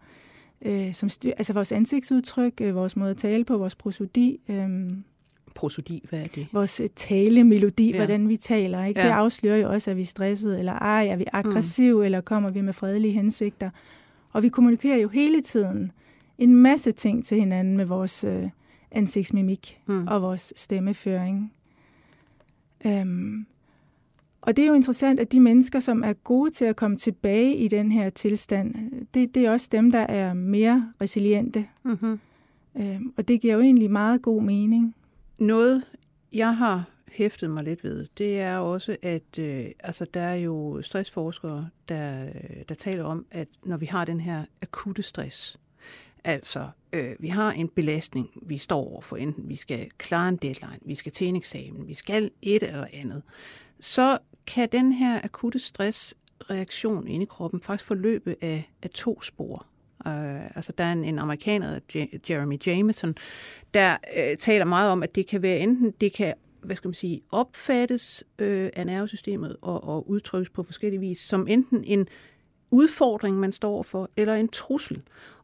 øh, 0.61 0.93
som 0.93 1.09
styrer, 1.09 1.33
altså 1.37 1.53
vores 1.53 1.71
ansigtsudtryk, 1.71 2.53
øh, 2.61 2.75
vores 2.75 2.95
måde 2.95 3.11
at 3.11 3.17
tale 3.17 3.45
på, 3.45 3.57
vores 3.57 3.75
prosodi, 3.75 4.39
øh, 4.49 4.69
prosodi, 5.55 6.03
hvad 6.09 6.21
er 6.21 6.27
det? 6.35 6.47
Vores 6.51 6.79
øh, 6.79 6.89
talemelodi, 6.95 7.91
ja. 7.91 7.97
hvordan 7.97 8.29
vi 8.29 8.37
taler. 8.37 8.85
Ikke? 8.85 8.99
Ja. 8.99 9.05
Det 9.05 9.13
afslører 9.13 9.57
jo 9.57 9.69
også, 9.69 9.91
at 9.91 9.97
vi 9.97 10.01
er 10.01 10.05
stressede, 10.05 10.59
eller 10.59 10.73
ej, 10.73 11.07
er 11.07 11.15
vi 11.15 11.25
aggressive, 11.33 11.97
mm. 11.97 12.03
eller 12.03 12.21
kommer 12.21 12.49
vi 12.49 12.61
med 12.61 12.73
fredelige 12.73 13.13
hensigter. 13.13 13.69
Og 14.31 14.43
vi 14.43 14.49
kommunikerer 14.49 14.97
jo 14.97 15.07
hele 15.07 15.41
tiden 15.41 15.91
en 16.37 16.55
masse 16.55 16.91
ting 16.91 17.25
til 17.25 17.39
hinanden 17.39 17.77
med 17.77 17.85
vores 17.85 18.23
øh, 18.23 18.49
ansigtsmimik 18.91 19.79
mm. 19.85 20.07
og 20.07 20.21
vores 20.21 20.53
stemmeføring. 20.55 21.53
Um, 22.85 23.45
og 24.41 24.57
det 24.57 24.63
er 24.63 24.67
jo 24.67 24.73
interessant, 24.73 25.19
at 25.19 25.31
de 25.31 25.39
mennesker, 25.39 25.79
som 25.79 26.03
er 26.03 26.13
gode 26.13 26.51
til 26.51 26.65
at 26.65 26.75
komme 26.75 26.97
tilbage 26.97 27.55
i 27.55 27.67
den 27.67 27.91
her 27.91 28.09
tilstand, 28.09 28.75
det, 29.13 29.35
det 29.35 29.45
er 29.45 29.51
også 29.51 29.69
dem, 29.71 29.91
der 29.91 29.99
er 29.99 30.33
mere 30.33 30.91
resiliente. 31.01 31.65
Mm-hmm. 31.83 32.19
Um, 32.73 33.13
og 33.17 33.27
det 33.27 33.41
giver 33.41 33.53
jo 33.53 33.61
egentlig 33.61 33.91
meget 33.91 34.21
god 34.21 34.41
mening. 34.41 34.95
Noget, 35.37 35.83
jeg 36.33 36.57
har 36.57 36.83
hæftet 37.11 37.49
mig 37.49 37.63
lidt 37.63 37.83
ved, 37.83 38.07
det 38.17 38.39
er 38.39 38.57
også, 38.57 38.97
at 39.01 39.39
øh, 39.39 39.65
altså, 39.79 40.05
der 40.13 40.21
er 40.21 40.35
jo 40.35 40.81
stressforskere, 40.81 41.69
der, 41.89 42.25
øh, 42.25 42.61
der 42.69 42.75
taler 42.75 43.03
om, 43.03 43.25
at 43.31 43.47
når 43.63 43.77
vi 43.77 43.85
har 43.85 44.05
den 44.05 44.19
her 44.19 44.45
akutte 44.61 45.03
stress, 45.03 45.59
altså 46.23 46.69
øh, 46.93 47.15
vi 47.19 47.27
har 47.27 47.51
en 47.51 47.67
belastning, 47.67 48.29
vi 48.41 48.57
står 48.57 48.89
over 48.89 49.01
for, 49.01 49.15
enten 49.15 49.49
vi 49.49 49.55
skal 49.55 49.89
klare 49.97 50.29
en 50.29 50.35
deadline, 50.35 50.79
vi 50.81 50.95
skal 50.95 51.11
til 51.11 51.27
en 51.27 51.35
eksamen, 51.35 51.87
vi 51.87 51.93
skal 51.93 52.31
et 52.41 52.63
eller 52.63 52.87
andet, 52.93 53.23
så 53.79 54.17
kan 54.47 54.69
den 54.71 54.91
her 54.91 55.21
akutte 55.23 55.59
stressreaktion 55.59 57.07
inde 57.07 57.23
i 57.23 57.27
kroppen 57.27 57.61
faktisk 57.61 57.87
forløbe 57.87 58.35
af, 58.41 58.71
af 58.81 58.89
to 58.89 59.21
spor. 59.21 59.65
Øh, 60.07 60.45
altså 60.55 60.73
der 60.77 60.83
er 60.83 60.91
en, 60.91 61.03
en 61.03 61.19
amerikaner, 61.19 61.79
Jeremy 62.29 62.57
Jameson, 62.65 63.15
der 63.73 63.97
øh, 64.17 64.37
taler 64.37 64.65
meget 64.65 64.91
om, 64.91 65.03
at 65.03 65.15
det 65.15 65.27
kan 65.27 65.41
være 65.41 65.59
enten, 65.59 65.93
det 66.01 66.13
kan 66.13 66.33
hvad 66.65 66.75
skal 66.75 66.87
man 66.87 66.93
sige, 66.93 67.21
opfattes 67.31 68.23
øh, 68.39 68.69
af 68.75 68.85
nervesystemet 68.85 69.55
og, 69.61 69.83
og 69.83 70.09
udtrykkes 70.09 70.49
på 70.49 70.63
forskellige 70.63 70.99
vis 70.99 71.17
som 71.17 71.47
enten 71.47 71.83
en 71.83 72.07
udfordring, 72.71 73.39
man 73.39 73.51
står 73.51 73.83
for, 73.83 74.09
eller 74.17 74.35
en 74.35 74.47
trussel. 74.47 75.01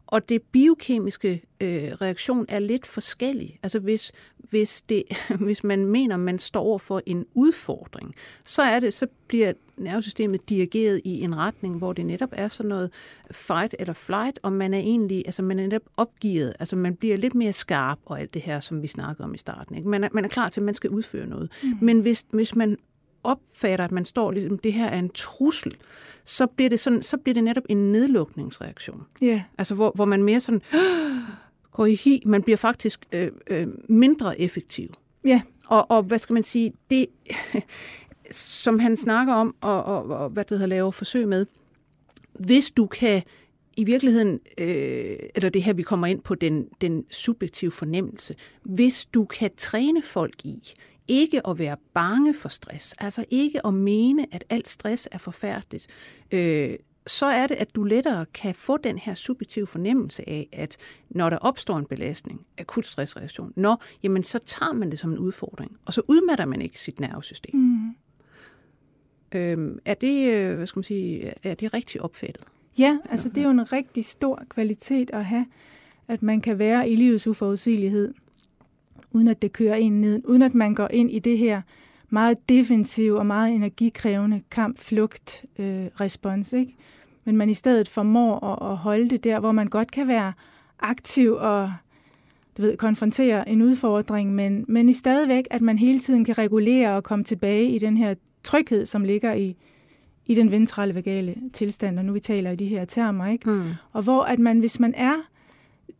Og 0.08 0.30
det 0.30 0.42
biokemiske 0.42 1.44
øh, 1.62 1.92
reaktion 1.92 2.46
er 2.50 2.60
lidt 2.60 2.88
forskellig. 2.88 3.60
Altså 3.64 3.80
hvis, 3.80 4.12
hvis, 4.38 4.82
det, 4.82 5.04
hvis 5.46 5.64
man 5.64 5.86
mener, 5.86 6.18
man 6.18 6.40
står 6.40 6.78
for 6.78 7.02
en 7.06 7.26
udfordring, 7.34 8.16
så 8.46 8.62
er 8.62 8.80
det, 8.80 8.94
så 8.94 9.08
bliver 9.28 9.54
nervesystemet 9.82 10.50
dirigeret 10.50 11.02
i 11.04 11.22
en 11.22 11.38
retning, 11.38 11.78
hvor 11.78 11.94
det 11.94 12.06
netop 12.06 12.30
er 12.32 12.48
sådan 12.48 12.70
noget 12.70 12.90
fight 13.32 13.76
eller 13.80 13.94
flight, 13.94 14.40
og 14.44 14.54
man 14.54 14.74
er 14.74 14.80
egentlig, 14.80 15.24
altså 15.26 15.42
man 15.42 15.60
er 15.60 15.64
netop 15.64 15.82
opgivet, 15.98 16.54
altså 16.60 16.76
man 16.76 16.96
bliver 16.96 17.18
lidt 17.18 17.36
mere 17.36 17.54
skarp 17.54 18.00
og 18.06 18.20
alt 18.20 18.34
det 18.34 18.42
her, 18.42 18.60
som 18.60 18.82
vi 18.82 18.88
snakkede 18.88 19.24
om 19.24 19.34
i 19.34 19.38
starten. 19.38 19.76
Ikke? 19.76 19.90
Man, 19.90 20.04
er, 20.04 20.10
man 20.12 20.26
er 20.26 20.30
klar 20.30 20.50
til, 20.50 20.60
at 20.60 20.66
man 20.66 20.76
skal 20.76 20.90
udføre 20.90 21.28
noget. 21.28 21.52
Mm. 21.64 21.78
Men 21.82 22.00
hvis, 22.00 22.26
hvis 22.32 22.56
man 22.56 22.78
opfatter, 23.24 23.86
at 23.86 23.92
man 23.92 24.06
står 24.06 24.32
ligesom, 24.32 24.58
det 24.58 24.74
her 24.74 24.86
er 24.86 25.00
en 25.00 25.10
trussel, 25.10 25.76
så 26.24 26.48
bliver 26.48 26.70
det, 26.70 26.80
sådan, 26.80 27.04
så 27.04 27.18
bliver 27.18 27.34
det 27.34 27.44
netop 27.44 27.64
en 27.70 27.92
nedlukningsreaktion. 27.92 29.04
Yeah. 29.24 29.42
Altså 29.58 29.76
hvor, 29.76 29.92
hvor 29.96 30.06
man 30.06 30.24
mere 30.24 30.40
sådan 30.40 30.62
går 31.72 31.86
i 31.86 31.96
hi, 31.96 32.24
man 32.26 32.44
bliver 32.44 32.58
faktisk 32.58 33.06
øh, 33.12 33.32
øh, 33.48 33.68
mindre 33.90 34.42
effektiv. 34.42 34.90
Ja. 35.24 35.30
Yeah. 35.30 35.42
Og, 35.68 35.92
og 35.92 36.04
hvad 36.04 36.20
skal 36.20 36.34
man 36.34 36.44
sige, 36.44 36.74
det 36.90 37.06
som 38.32 38.80
han 38.80 38.98
snakker 38.98 39.34
om, 39.34 39.56
og, 39.62 39.84
og, 39.84 40.04
og 40.04 40.30
hvad 40.30 40.44
det 40.44 40.58
hedder, 40.58 40.66
lave 40.66 40.94
forsøg 40.94 41.28
med, 41.28 41.46
hvis 42.34 42.72
du 42.72 42.88
kan 42.88 43.24
i 43.78 43.84
virkeligheden, 43.84 44.40
øh, 44.58 45.16
eller 45.36 45.50
det 45.50 45.64
her 45.64 45.74
vi 45.74 45.84
kommer 45.84 46.08
ind 46.08 46.22
på 46.22 46.36
den, 46.36 46.68
den 46.82 47.06
subjektive 47.12 47.72
fornemmelse, 47.72 48.34
hvis 48.64 49.06
du 49.06 49.26
kan 49.26 49.52
træne 49.58 50.02
folk 50.02 50.46
i, 50.46 50.74
ikke 51.08 51.48
at 51.48 51.60
være 51.60 51.78
bange 51.94 52.34
for 52.34 52.50
stress, 52.50 52.96
altså 52.98 53.26
ikke 53.30 53.66
at 53.66 53.74
mene, 53.74 54.26
at 54.32 54.44
alt 54.50 54.70
stress 54.70 55.10
er 55.12 55.18
forfærdeligt, 55.18 55.88
øh, 56.32 56.76
så 57.08 57.26
er 57.26 57.48
det, 57.48 57.56
at 57.56 57.76
du 57.76 57.84
lettere 57.84 58.26
kan 58.26 58.56
få 58.56 58.78
den 58.78 58.98
her 58.98 59.16
subjektive 59.16 59.68
fornemmelse 59.68 60.30
af, 60.30 60.50
at 60.52 60.78
når 61.10 61.30
der 61.30 61.38
opstår 61.38 61.78
en 61.78 61.86
belastning, 61.86 62.46
akut 62.58 62.86
stressreaktion, 62.86 63.54
når, 63.56 63.84
jamen 64.04 64.24
så 64.24 64.40
tager 64.46 64.74
man 64.74 64.92
det 64.92 65.00
som 65.00 65.12
en 65.12 65.18
udfordring, 65.18 65.78
og 65.86 65.94
så 65.94 66.02
udmatter 66.08 66.46
man 66.46 66.62
ikke 66.62 66.82
sit 66.82 67.00
nervesystem. 67.00 67.60
Mm. 67.60 67.96
Øhm, 69.36 69.80
er 69.86 69.94
det, 69.94 70.34
øh, 70.34 70.56
hvad 70.56 70.66
skal 70.66 70.80
man 70.80 70.84
sige, 70.84 71.34
er 71.44 71.54
det 71.54 71.74
rigtig 71.74 72.02
opfattet? 72.02 72.44
Ja, 72.80 72.98
altså 73.10 73.30
det 73.30 73.38
er 73.38 73.44
jo 73.44 73.50
en 73.50 73.74
rigtig 73.74 74.06
stor 74.06 74.44
kvalitet 74.50 75.10
at 75.14 75.26
have, 75.26 75.46
at 76.08 76.24
man 76.24 76.42
kan 76.42 76.60
være 76.60 76.90
i 76.90 76.96
livets 76.96 77.28
uforudsigelighed 77.28 78.14
uden 79.12 79.28
at 79.28 79.42
det 79.42 79.54
kører 79.54 79.76
en 79.76 80.02
ned, 80.02 80.22
uden 80.26 80.42
at 80.42 80.54
man 80.54 80.76
går 80.76 80.88
ind 80.88 81.12
i 81.12 81.20
det 81.20 81.38
her 81.38 81.62
meget 82.10 82.50
defensive 82.50 83.20
og 83.20 83.26
meget 83.26 83.56
energikrævende 83.56 84.42
kamp-flugt-respons. 84.52 86.54
Øh, 86.54 86.60
ikke? 86.60 86.76
Men 87.26 87.38
man 87.38 87.50
i 87.50 87.54
stedet 87.54 87.88
formår 87.88 88.46
at, 88.46 88.72
at 88.72 88.78
holde 88.78 89.10
det 89.10 89.24
der, 89.24 89.40
hvor 89.40 89.52
man 89.52 89.68
godt 89.68 89.92
kan 89.92 90.08
være 90.08 90.34
aktiv 90.80 91.34
og 91.34 91.74
du 92.58 92.62
ved, 92.62 92.78
konfrontere 92.78 93.50
en 93.50 93.62
udfordring, 93.62 94.36
men, 94.36 94.66
men 94.68 94.90
i 94.90 94.94
stadigvæk, 94.94 95.48
at 95.52 95.62
man 95.62 95.78
hele 95.78 96.00
tiden 96.00 96.26
kan 96.26 96.38
regulere 96.38 96.96
og 96.96 97.04
komme 97.04 97.26
tilbage 97.26 97.70
i 97.70 97.80
den 97.80 97.98
her 97.98 98.16
tryghed, 98.44 98.86
som 98.86 99.04
ligger 99.04 99.34
i, 99.34 99.56
i 100.26 100.36
den 100.36 100.52
ventrale 100.52 100.96
vagale 100.96 101.36
tilstand, 101.54 102.00
og 102.00 102.06
nu 102.06 102.14
vi 102.14 102.20
taler 102.20 102.52
i 102.52 102.56
de 102.56 102.66
her 102.66 102.86
termer, 102.86 103.28
ikke? 103.28 103.50
Mm. 103.50 103.70
Og 103.94 104.04
hvor 104.04 104.24
at 104.24 104.40
man, 104.40 104.60
hvis 104.60 104.80
man 104.80 104.94
er 104.94 105.16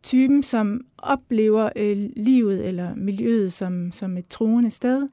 typen, 0.02 0.42
som 0.42 0.80
oplever 0.98 1.70
øh, 1.76 2.10
livet 2.16 2.68
eller 2.68 2.94
miljøet 2.94 3.52
som, 3.52 3.92
som 3.92 4.16
et 4.16 4.28
troende 4.28 4.70
sted, 4.70 5.08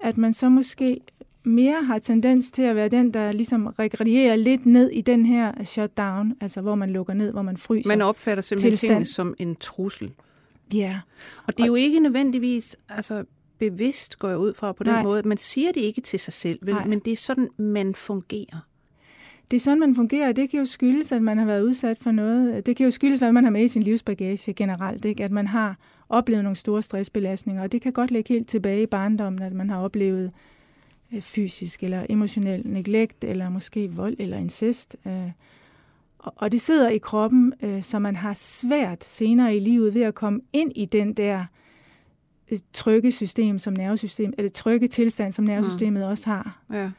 at 0.00 0.18
man 0.18 0.32
så 0.32 0.48
måske 0.48 1.00
mere 1.42 1.84
har 1.84 1.98
tendens 1.98 2.50
til 2.50 2.62
at 2.62 2.76
være 2.76 2.88
den, 2.88 3.14
der 3.14 3.32
ligesom 3.32 3.66
regredierer 3.66 4.36
lidt 4.36 4.66
ned 4.66 4.90
i 4.90 5.00
den 5.00 5.26
her 5.26 5.64
shutdown, 5.64 6.34
altså 6.40 6.60
hvor 6.60 6.74
man 6.74 6.90
lukker 6.90 7.14
ned, 7.14 7.32
hvor 7.32 7.42
man 7.42 7.56
fryser. 7.56 7.88
Man 7.88 8.02
opfatter 8.02 8.42
simpelthen 8.42 8.76
tingene 8.76 9.04
som 9.04 9.34
en 9.38 9.56
trussel. 9.56 10.12
Ja. 10.74 11.00
Og 11.46 11.56
det 11.56 11.62
er 11.62 11.66
jo 11.66 11.74
ikke 11.74 12.00
nødvendigvis 12.00 12.76
altså, 12.88 13.24
bevidst, 13.60 14.18
går 14.18 14.28
jeg 14.28 14.38
ud 14.38 14.54
fra 14.54 14.72
på 14.72 14.84
den 14.84 14.92
Nej. 14.92 15.02
måde. 15.02 15.28
Man 15.28 15.38
siger 15.38 15.72
det 15.72 15.80
ikke 15.80 16.00
til 16.00 16.18
sig 16.18 16.32
selv, 16.32 16.58
vel? 16.62 16.76
men 16.86 16.98
det 16.98 17.12
er 17.12 17.16
sådan, 17.16 17.48
man 17.58 17.94
fungerer. 17.94 18.66
Det 19.50 19.56
er 19.56 19.60
sådan, 19.60 19.80
man 19.80 19.94
fungerer, 19.94 20.32
det 20.32 20.50
kan 20.50 20.58
jo 20.58 20.64
skyldes, 20.64 21.12
at 21.12 21.22
man 21.22 21.38
har 21.38 21.44
været 21.44 21.62
udsat 21.62 21.98
for 21.98 22.10
noget. 22.10 22.66
Det 22.66 22.76
kan 22.76 22.84
jo 22.84 22.90
skyldes, 22.90 23.18
hvad 23.18 23.32
man 23.32 23.44
har 23.44 23.50
med 23.50 23.64
i 23.64 23.68
sin 23.68 23.82
livsbagage 23.82 24.52
generelt, 24.52 25.04
ikke? 25.04 25.24
at 25.24 25.30
man 25.30 25.46
har 25.46 25.76
oplevet 26.08 26.44
nogle 26.44 26.56
store 26.56 26.82
stressbelastninger, 26.82 27.62
og 27.62 27.72
det 27.72 27.82
kan 27.82 27.92
godt 27.92 28.10
ligge 28.10 28.34
helt 28.34 28.48
tilbage 28.48 28.82
i 28.82 28.86
barndommen, 28.86 29.42
at 29.42 29.52
man 29.52 29.70
har 29.70 29.80
oplevet 29.80 30.32
øh, 31.14 31.20
fysisk 31.20 31.82
eller 31.82 32.06
emotionel 32.08 32.62
neglekt, 32.64 33.24
eller 33.24 33.48
måske 33.48 33.90
vold 33.90 34.16
eller 34.18 34.36
incest. 34.36 34.96
Øh, 35.06 35.30
og 36.18 36.52
det 36.52 36.60
sidder 36.60 36.88
i 36.88 36.98
kroppen, 36.98 37.52
øh, 37.62 37.82
så 37.82 37.98
man 37.98 38.16
har 38.16 38.34
svært 38.34 39.04
senere 39.04 39.56
i 39.56 39.60
livet 39.60 39.94
ved 39.94 40.02
at 40.02 40.14
komme 40.14 40.40
ind 40.52 40.72
i 40.74 40.84
den 40.84 41.12
der 41.14 41.44
trygge 42.72 43.12
system, 43.12 43.58
som 43.58 43.72
nervesystem, 43.72 44.32
eller 44.38 44.50
trygge 44.50 44.88
tilstand, 44.88 45.32
som 45.32 45.44
nervesystemet 45.44 46.02
mm. 46.02 46.08
også 46.08 46.30
har. 46.30 46.62
Ja. 46.72 46.90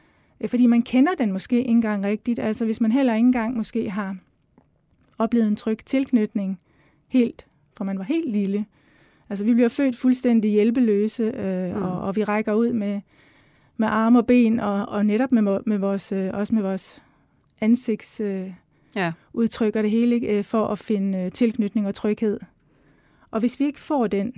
Øh, 0.42 0.50
fordi 0.50 0.66
man 0.66 0.82
kender 0.82 1.12
den 1.18 1.32
måske 1.32 1.58
ikke 1.58 1.70
engang 1.70 2.06
rigtigt. 2.06 2.40
Altså 2.40 2.66
hvis 2.66 2.82
man 2.82 2.92
heller 2.92 3.16
ikke 3.16 3.26
engang 3.26 3.58
måske 3.58 3.90
har 3.90 4.18
oplevet 5.18 5.48
en 5.48 5.56
tryg 5.56 5.80
tilknytning 5.86 6.60
helt, 7.08 7.46
fra 7.78 7.86
man 7.86 7.98
var 7.98 8.04
helt 8.04 8.32
lille. 8.32 8.66
Altså 9.30 9.46
vi 9.46 9.54
bliver 9.54 9.70
født 9.70 9.98
fuldstændig 9.98 10.52
hjælpeløse, 10.52 11.24
øh, 11.24 11.76
mm. 11.76 11.82
og, 11.82 12.02
og 12.02 12.16
vi 12.16 12.24
rækker 12.24 12.54
ud 12.54 12.74
med, 12.74 13.02
med 13.78 13.88
arme 13.88 14.20
og 14.20 14.26
ben, 14.26 14.60
og, 14.60 14.86
og 14.86 15.06
netop 15.06 15.32
med, 15.32 15.60
med 15.66 15.78
vores, 15.78 16.12
øh, 16.12 16.30
også 16.34 16.56
med 16.56 16.62
vores 16.62 17.02
ansigts 17.62 18.20
øh, 18.20 18.54
ja. 18.96 19.12
udtrykker 19.34 19.82
det 19.82 19.92
hele, 19.92 20.16
ikke? 20.16 20.38
Øh, 20.38 20.44
for 20.44 20.68
at 20.68 20.80
finde 20.80 21.18
øh, 21.18 21.32
tilknytning 21.32 21.88
og 21.88 21.96
tryghed. 21.96 22.40
Og 23.32 23.40
hvis 23.40 23.60
vi 23.60 23.66
ikke 23.66 23.80
får 23.80 24.08
den, 24.08 24.34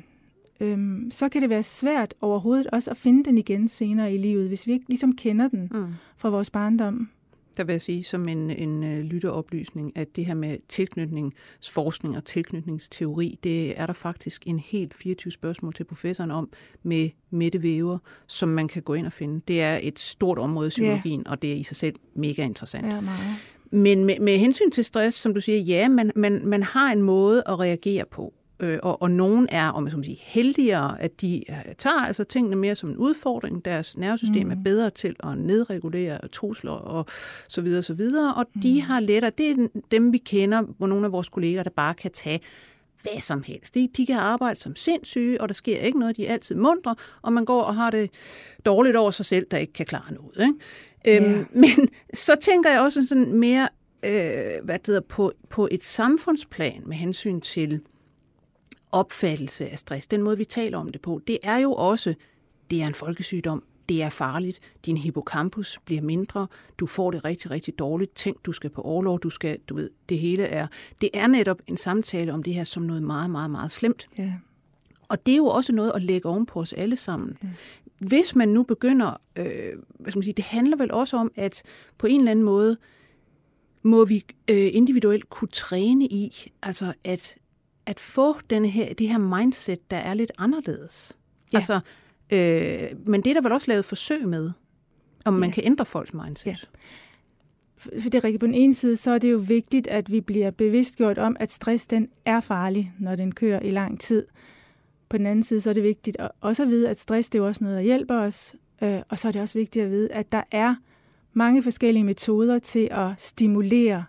øhm, 0.60 1.12
så 1.12 1.30
kan 1.30 1.42
det 1.42 1.50
være 1.50 1.64
svært 1.64 2.14
overhovedet 2.22 2.68
også 2.68 2.92
at 2.92 2.98
finde 2.98 3.24
den 3.24 3.38
igen 3.38 3.68
senere 3.68 4.14
i 4.14 4.18
livet, 4.18 4.48
hvis 4.48 4.68
vi 4.68 4.72
ikke 4.72 4.86
ligesom 4.90 5.16
kender 5.16 5.48
den 5.48 5.70
mm. 5.74 5.94
fra 6.18 6.30
vores 6.30 6.50
barndom. 6.50 7.10
Der 7.58 7.64
vil 7.64 7.74
jeg 7.74 7.82
sige 7.82 8.04
som 8.04 8.28
en, 8.28 8.50
en 8.50 8.84
uh, 8.84 9.00
lytteoplysning, 9.00 9.98
at 9.98 10.16
det 10.16 10.26
her 10.26 10.34
med 10.34 10.58
tilknytningsforskning 10.70 12.18
og 12.18 12.26
tilknytningsteori, 12.26 13.40
det 13.44 13.80
er 13.80 13.86
der 13.86 13.94
faktisk 13.94 14.44
en 14.48 14.60
helt 14.60 14.94
24 14.94 15.32
spørgsmål 15.32 15.74
til 15.74 15.84
professoren 15.84 16.32
om 16.32 16.50
med 16.84 17.10
Mette 17.30 17.64
Væver, 17.64 17.98
som 18.28 18.50
man 18.50 18.68
kan 18.68 18.82
gå 18.82 18.94
ind 18.94 19.06
og 19.06 19.14
finde. 19.14 19.42
Det 19.48 19.62
er 19.62 19.80
et 19.82 20.00
stort 20.00 20.40
område 20.40 20.68
i 20.68 20.70
psykologien, 20.70 21.20
yeah. 21.20 21.32
og 21.32 21.42
det 21.42 21.52
er 21.52 21.56
i 21.56 21.64
sig 21.64 21.78
selv 21.78 21.96
mega 22.16 22.44
interessant. 22.44 22.88
Ja, 22.88 23.02
meget. 23.02 23.20
Men 23.72 24.06
med, 24.06 24.20
med 24.20 24.38
hensyn 24.38 24.72
til 24.72 24.86
stress, 24.86 25.18
som 25.18 25.34
du 25.34 25.42
siger, 25.42 25.60
ja, 25.60 25.90
man, 25.90 26.12
man, 26.16 26.46
man 26.46 26.64
har 26.64 26.92
en 26.92 27.02
måde 27.02 27.44
at 27.46 27.60
reagere 27.60 28.06
på. 28.06 28.34
Øh, 28.60 28.80
og, 28.84 29.02
og 29.02 29.12
nogen 29.12 29.48
er, 29.52 29.70
om 29.70 29.86
jeg 29.86 29.92
skal 29.92 30.04
sige, 30.04 30.20
heldigere, 30.22 31.02
at 31.02 31.22
de 31.22 31.44
øh, 31.50 31.76
tager 31.78 32.06
altså 32.06 32.24
tingene 32.24 32.56
mere 32.56 32.76
som 32.76 32.90
en 32.90 32.98
udfordring. 32.98 33.66
Deres 33.66 33.98
nervesystem 33.98 34.46
mm. 34.46 34.52
er 34.52 34.64
bedre 34.64 34.90
til 34.90 35.16
at 35.24 35.38
nedregulere 35.38 36.28
trusler 36.28 36.72
og 36.72 37.06
så 37.48 37.62
videre, 37.62 37.82
så 37.82 37.94
videre. 37.94 38.34
Og 38.34 38.46
mm. 38.54 38.62
de 38.62 38.82
har 38.82 39.00
lettere, 39.00 39.32
det 39.38 39.52
er 39.52 39.68
dem, 39.92 40.14
vi 40.14 40.18
kender, 40.18 40.62
hvor 40.62 40.88
nogle 40.88 41.06
af 41.06 41.12
vores 41.12 41.30
kolleger, 41.30 41.64
der 41.64 41.70
bare 41.70 41.94
kan 41.94 42.12
tage 42.12 42.40
hvad 43.02 43.22
som 43.22 43.44
helst. 43.44 43.76
De, 43.76 43.90
de 43.98 44.06
kan 44.06 44.16
arbejde 44.16 44.60
som 44.60 44.76
sindssyge, 44.76 45.42
og 45.42 45.50
der 45.50 45.54
sker 45.54 45.80
ikke 45.80 46.00
noget. 46.00 46.18
De 46.18 46.28
er 46.28 46.34
altid 46.34 46.56
mundre, 46.56 46.96
og 47.22 47.34
man 47.34 47.46
går 47.46 47.62
og 47.62 47.76
har 47.76 47.90
det 47.90 48.10
dårligt 48.66 48.96
over 48.96 49.12
sig 49.12 49.26
selv, 49.26 49.48
der 49.52 49.58
ikke 49.58 49.74
kan 49.74 49.86
klare 49.86 50.14
noget. 50.14 50.36
Ikke? 50.40 51.24
Yeah. 51.24 51.40
Øhm, 51.40 51.48
men 51.64 51.90
så 52.14 52.36
tænker 52.42 52.72
jeg 52.72 52.82
også 52.82 53.08
sådan 53.08 53.34
mere 53.34 53.70
øh, 54.04 54.64
hvad 54.64 54.80
det 54.80 54.88
hedder, 54.88 55.02
på, 55.02 55.32
på 55.50 55.68
et 55.72 55.84
samfundsplan 55.84 56.84
med 56.86 56.98
hensyn 56.98 57.42
til 57.42 57.82
opfattelse 58.94 59.70
af 59.70 59.80
stress, 59.80 60.08
den 60.08 60.22
måde 60.22 60.38
vi 60.38 60.46
taler 60.46 60.78
om 60.78 60.90
det 60.90 61.02
på, 61.02 61.22
det 61.28 61.40
er 61.44 61.58
jo 61.58 61.74
også, 61.74 62.14
det 62.70 62.82
er 62.82 62.88
en 62.88 62.94
folkesygdom, 62.94 63.64
det 63.90 64.04
er 64.04 64.10
farligt, 64.10 64.60
din 64.86 64.98
hippocampus 64.98 65.80
bliver 65.86 66.02
mindre, 66.02 66.48
du 66.78 66.86
får 66.86 67.12
det 67.12 67.26
rigtig, 67.26 67.52
rigtig 67.52 67.80
dårligt, 67.80 68.16
tænk, 68.16 68.46
du 68.46 68.52
skal 68.52 68.70
på 68.70 68.82
overlov, 68.82 69.20
du 69.20 69.30
skal, 69.30 69.60
du 69.70 69.76
ved, 69.76 69.90
det 70.10 70.20
hele 70.20 70.44
er, 70.44 70.68
det 71.02 71.10
er 71.14 71.28
netop 71.28 71.62
en 71.68 71.78
samtale 71.78 72.34
om 72.34 72.44
det 72.44 72.54
her 72.54 72.64
som 72.64 72.84
noget 72.84 73.04
meget, 73.04 73.30
meget, 73.30 73.52
meget 73.52 73.72
slemt. 73.72 74.08
Ja. 74.18 74.34
Og 75.10 75.26
det 75.26 75.32
er 75.32 75.38
jo 75.38 75.46
også 75.46 75.74
noget 75.74 75.92
at 75.96 76.02
lægge 76.02 76.30
oven 76.30 76.46
på 76.46 76.60
os 76.60 76.74
alle 76.74 76.96
sammen. 76.96 77.38
Ja. 77.44 77.48
Hvis 77.98 78.36
man 78.36 78.50
nu 78.50 78.64
begynder, 78.64 79.22
øh, 79.36 79.46
hvad 80.00 80.12
skal 80.12 80.18
man 80.18 80.24
sige, 80.24 80.34
det 80.34 80.46
handler 80.46 80.78
vel 80.78 80.92
også 80.92 81.18
om, 81.18 81.32
at 81.36 81.64
på 81.98 82.08
en 82.08 82.20
eller 82.20 82.32
anden 82.32 82.46
måde, 82.46 82.78
må 83.84 84.06
vi 84.06 84.26
øh, 84.48 84.70
individuelt 84.74 85.30
kunne 85.30 85.52
træne 85.52 86.06
i, 86.06 86.52
altså 86.62 86.94
at 87.04 87.36
at 87.86 88.00
få 88.00 88.36
denne 88.50 88.68
her, 88.68 88.94
det 88.94 89.08
her 89.08 89.18
mindset, 89.18 89.92
der 89.92 89.98
er 89.98 90.14
lidt 90.14 90.32
anderledes. 90.38 91.18
Ja. 91.54 91.58
Altså, 91.58 91.80
øh, 92.30 93.08
men 93.08 93.22
det 93.22 93.30
er 93.30 93.34
der 93.34 93.42
vel 93.42 93.52
også 93.52 93.72
lavet 93.72 93.86
forsøg 93.86 94.28
med, 94.28 94.52
om 95.26 95.34
ja. 95.34 95.40
man 95.40 95.52
kan 95.52 95.64
ændre 95.66 95.86
folks 95.86 96.14
mindset. 96.14 96.46
Ja. 96.46 96.56
For 97.78 98.10
det 98.10 98.16
er 98.16 98.24
rigtigt. 98.24 98.40
På 98.40 98.48
den 98.48 98.56
ene 98.56 98.74
side, 98.74 98.96
så 98.96 99.12
er 99.12 99.18
det 99.18 99.32
jo 99.32 99.38
vigtigt, 99.38 99.88
at 99.88 100.12
vi 100.12 100.22
bliver 100.22 100.52
bevidstgjort 100.52 101.18
om, 101.18 101.38
at 101.40 101.52
stress 101.52 101.88
den 101.88 102.10
er 102.26 102.40
farlig, 102.40 102.94
når 103.00 103.16
den 103.16 103.32
kører 103.32 103.60
i 103.60 103.72
lang 103.72 104.00
tid. 104.00 104.26
På 105.10 105.18
den 105.18 105.26
anden 105.26 105.44
side, 105.44 105.62
så 105.62 105.70
er 105.70 105.74
det 105.74 105.84
vigtigt 105.84 106.18
at 106.20 106.32
også 106.42 106.64
at 106.64 106.70
vide, 106.70 106.90
at 106.90 107.00
stress 107.00 107.30
det 107.30 107.40
er 107.40 107.44
også 107.44 107.64
noget, 107.64 107.78
der 107.78 107.84
hjælper 107.84 108.16
os. 108.16 108.56
Øh, 108.82 109.02
og 109.10 109.20
så 109.20 109.28
er 109.28 109.32
det 109.32 109.42
også 109.42 109.58
vigtigt 109.58 109.86
at 109.86 109.92
vide, 109.92 110.12
at 110.12 110.32
der 110.32 110.44
er 110.52 110.76
mange 111.34 111.64
forskellige 111.64 112.04
metoder 112.04 112.60
til 112.60 112.88
at 112.92 113.10
stimulere 113.18 114.06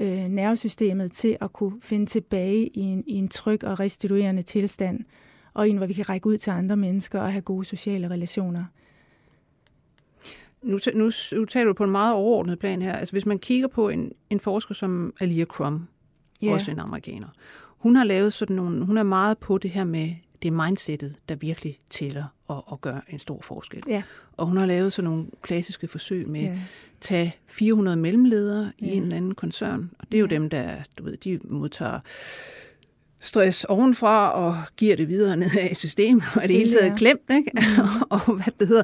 øh, 0.00 0.28
nervesystemet 0.28 1.12
til 1.12 1.36
at 1.40 1.52
kunne 1.52 1.80
finde 1.80 2.06
tilbage 2.06 2.66
i 2.66 2.80
en, 2.80 3.04
i 3.06 3.14
en 3.14 3.28
tryg 3.28 3.64
og 3.64 3.80
restituerende 3.80 4.42
tilstand, 4.42 5.00
og 5.54 5.68
en, 5.68 5.76
hvor 5.76 5.86
vi 5.86 5.92
kan 5.92 6.08
række 6.08 6.26
ud 6.26 6.36
til 6.36 6.50
andre 6.50 6.76
mennesker 6.76 7.20
og 7.20 7.32
have 7.32 7.42
gode 7.42 7.64
sociale 7.64 8.10
relationer. 8.10 8.64
Nu, 10.62 10.78
nu, 10.94 11.10
nu 11.32 11.44
taler 11.44 11.66
du 11.66 11.72
på 11.72 11.84
en 11.84 11.90
meget 11.90 12.14
overordnet 12.14 12.58
plan 12.58 12.82
her. 12.82 12.92
Altså 12.92 13.14
hvis 13.14 13.26
man 13.26 13.38
kigger 13.38 13.68
på 13.68 13.88
en, 13.88 14.12
en 14.30 14.40
forsker 14.40 14.74
som 14.74 15.14
Alia 15.20 15.44
Crum, 15.44 15.88
yeah. 16.44 16.54
også 16.54 16.70
en 16.70 16.78
amerikaner, 16.78 17.28
hun 17.78 17.96
har 17.96 18.04
lavet 18.04 18.32
sådan 18.32 18.56
nogle, 18.56 18.84
hun 18.84 18.98
er 18.98 19.02
meget 19.02 19.38
på 19.38 19.58
det 19.58 19.70
her 19.70 19.84
med 19.84 20.14
det 20.42 20.48
er 20.48 20.52
mindsetet, 20.52 21.16
der 21.28 21.34
virkelig 21.34 21.78
tæller 21.90 22.24
og, 22.50 22.64
og 22.66 22.80
gør 22.80 23.04
en 23.08 23.18
stor 23.18 23.40
forskel. 23.42 23.82
Ja. 23.88 24.02
Og 24.36 24.46
hun 24.46 24.56
har 24.56 24.66
lavet 24.66 24.92
sådan 24.92 25.10
nogle 25.10 25.26
klassiske 25.42 25.88
forsøg 25.88 26.28
med 26.28 26.40
ja. 26.40 26.52
at 26.52 26.58
tage 27.00 27.36
400 27.46 27.96
mellemledere 27.96 28.72
ja. 28.80 28.86
i 28.86 28.90
en 28.90 29.02
eller 29.02 29.16
anden 29.16 29.34
koncern, 29.34 29.90
og 29.98 30.06
det 30.12 30.16
er 30.16 30.20
jo 30.20 30.26
dem, 30.26 30.50
der 30.50 30.76
du 30.98 31.04
ved, 31.04 31.16
de 31.16 31.40
modtager 31.44 32.00
stress 33.20 33.64
ovenfra 33.64 34.32
og 34.32 34.56
giver 34.76 34.96
det 34.96 35.08
videre 35.08 35.36
ned 35.36 35.50
i 35.70 35.74
systemet, 35.74 36.24
og 36.36 36.42
det 36.42 36.50
hele 36.50 36.70
taget 36.70 36.98
klemt, 36.98 37.30
ikke? 37.30 37.50
Mm. 37.54 38.02
og 38.10 38.34
hvad 38.34 38.52
det 38.58 38.68
hedder. 38.68 38.82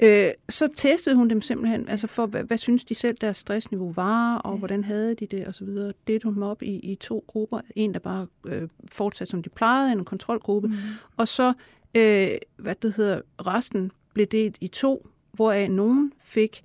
Øh, 0.00 0.30
så 0.48 0.68
testede 0.76 1.16
hun 1.16 1.30
dem 1.30 1.42
simpelthen, 1.42 1.88
altså 1.88 2.06
for, 2.06 2.26
hvad, 2.26 2.42
hvad 2.42 2.58
synes 2.58 2.84
de 2.84 2.94
selv, 2.94 3.16
deres 3.20 3.36
stressniveau 3.36 3.92
var, 3.92 4.36
og 4.36 4.52
ja. 4.52 4.58
hvordan 4.58 4.84
havde 4.84 5.14
de 5.14 5.26
det, 5.26 5.46
og 5.46 5.54
så 5.54 5.64
videre. 5.64 5.92
Det 6.06 6.22
hun 6.22 6.34
dem 6.34 6.42
op 6.42 6.62
i, 6.62 6.76
i 6.76 6.94
to 6.94 7.24
grupper. 7.26 7.60
En, 7.76 7.94
der 7.94 7.98
bare 8.00 8.26
øh, 8.46 8.68
fortsatte, 8.92 9.30
som 9.30 9.42
de 9.42 9.48
plejede, 9.48 9.92
en 9.92 10.04
kontrolgruppe, 10.04 10.68
mm. 10.68 10.74
og 11.16 11.28
så, 11.28 11.52
øh, 11.96 12.38
hvad 12.56 12.74
det 12.74 12.94
hedder, 12.96 13.20
resten 13.46 13.92
blev 14.14 14.26
delt 14.26 14.58
i 14.60 14.68
to, 14.68 15.08
hvoraf 15.32 15.70
nogen 15.70 16.12
fik 16.24 16.62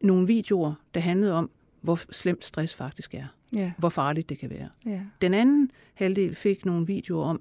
nogle 0.00 0.26
videoer, 0.26 0.74
der 0.94 1.00
handlede 1.00 1.32
om, 1.32 1.50
hvor 1.80 2.00
slemt 2.12 2.44
stress 2.44 2.74
faktisk 2.74 3.14
er 3.14 3.24
ja. 3.52 3.72
hvor 3.78 3.88
farligt 3.88 4.28
det 4.28 4.38
kan 4.38 4.50
være. 4.50 4.68
Ja. 4.86 5.00
Den 5.22 5.34
anden 5.34 5.70
halvdel 5.94 6.34
fik 6.34 6.64
nogle 6.64 6.86
videoer 6.86 7.24
om, 7.24 7.40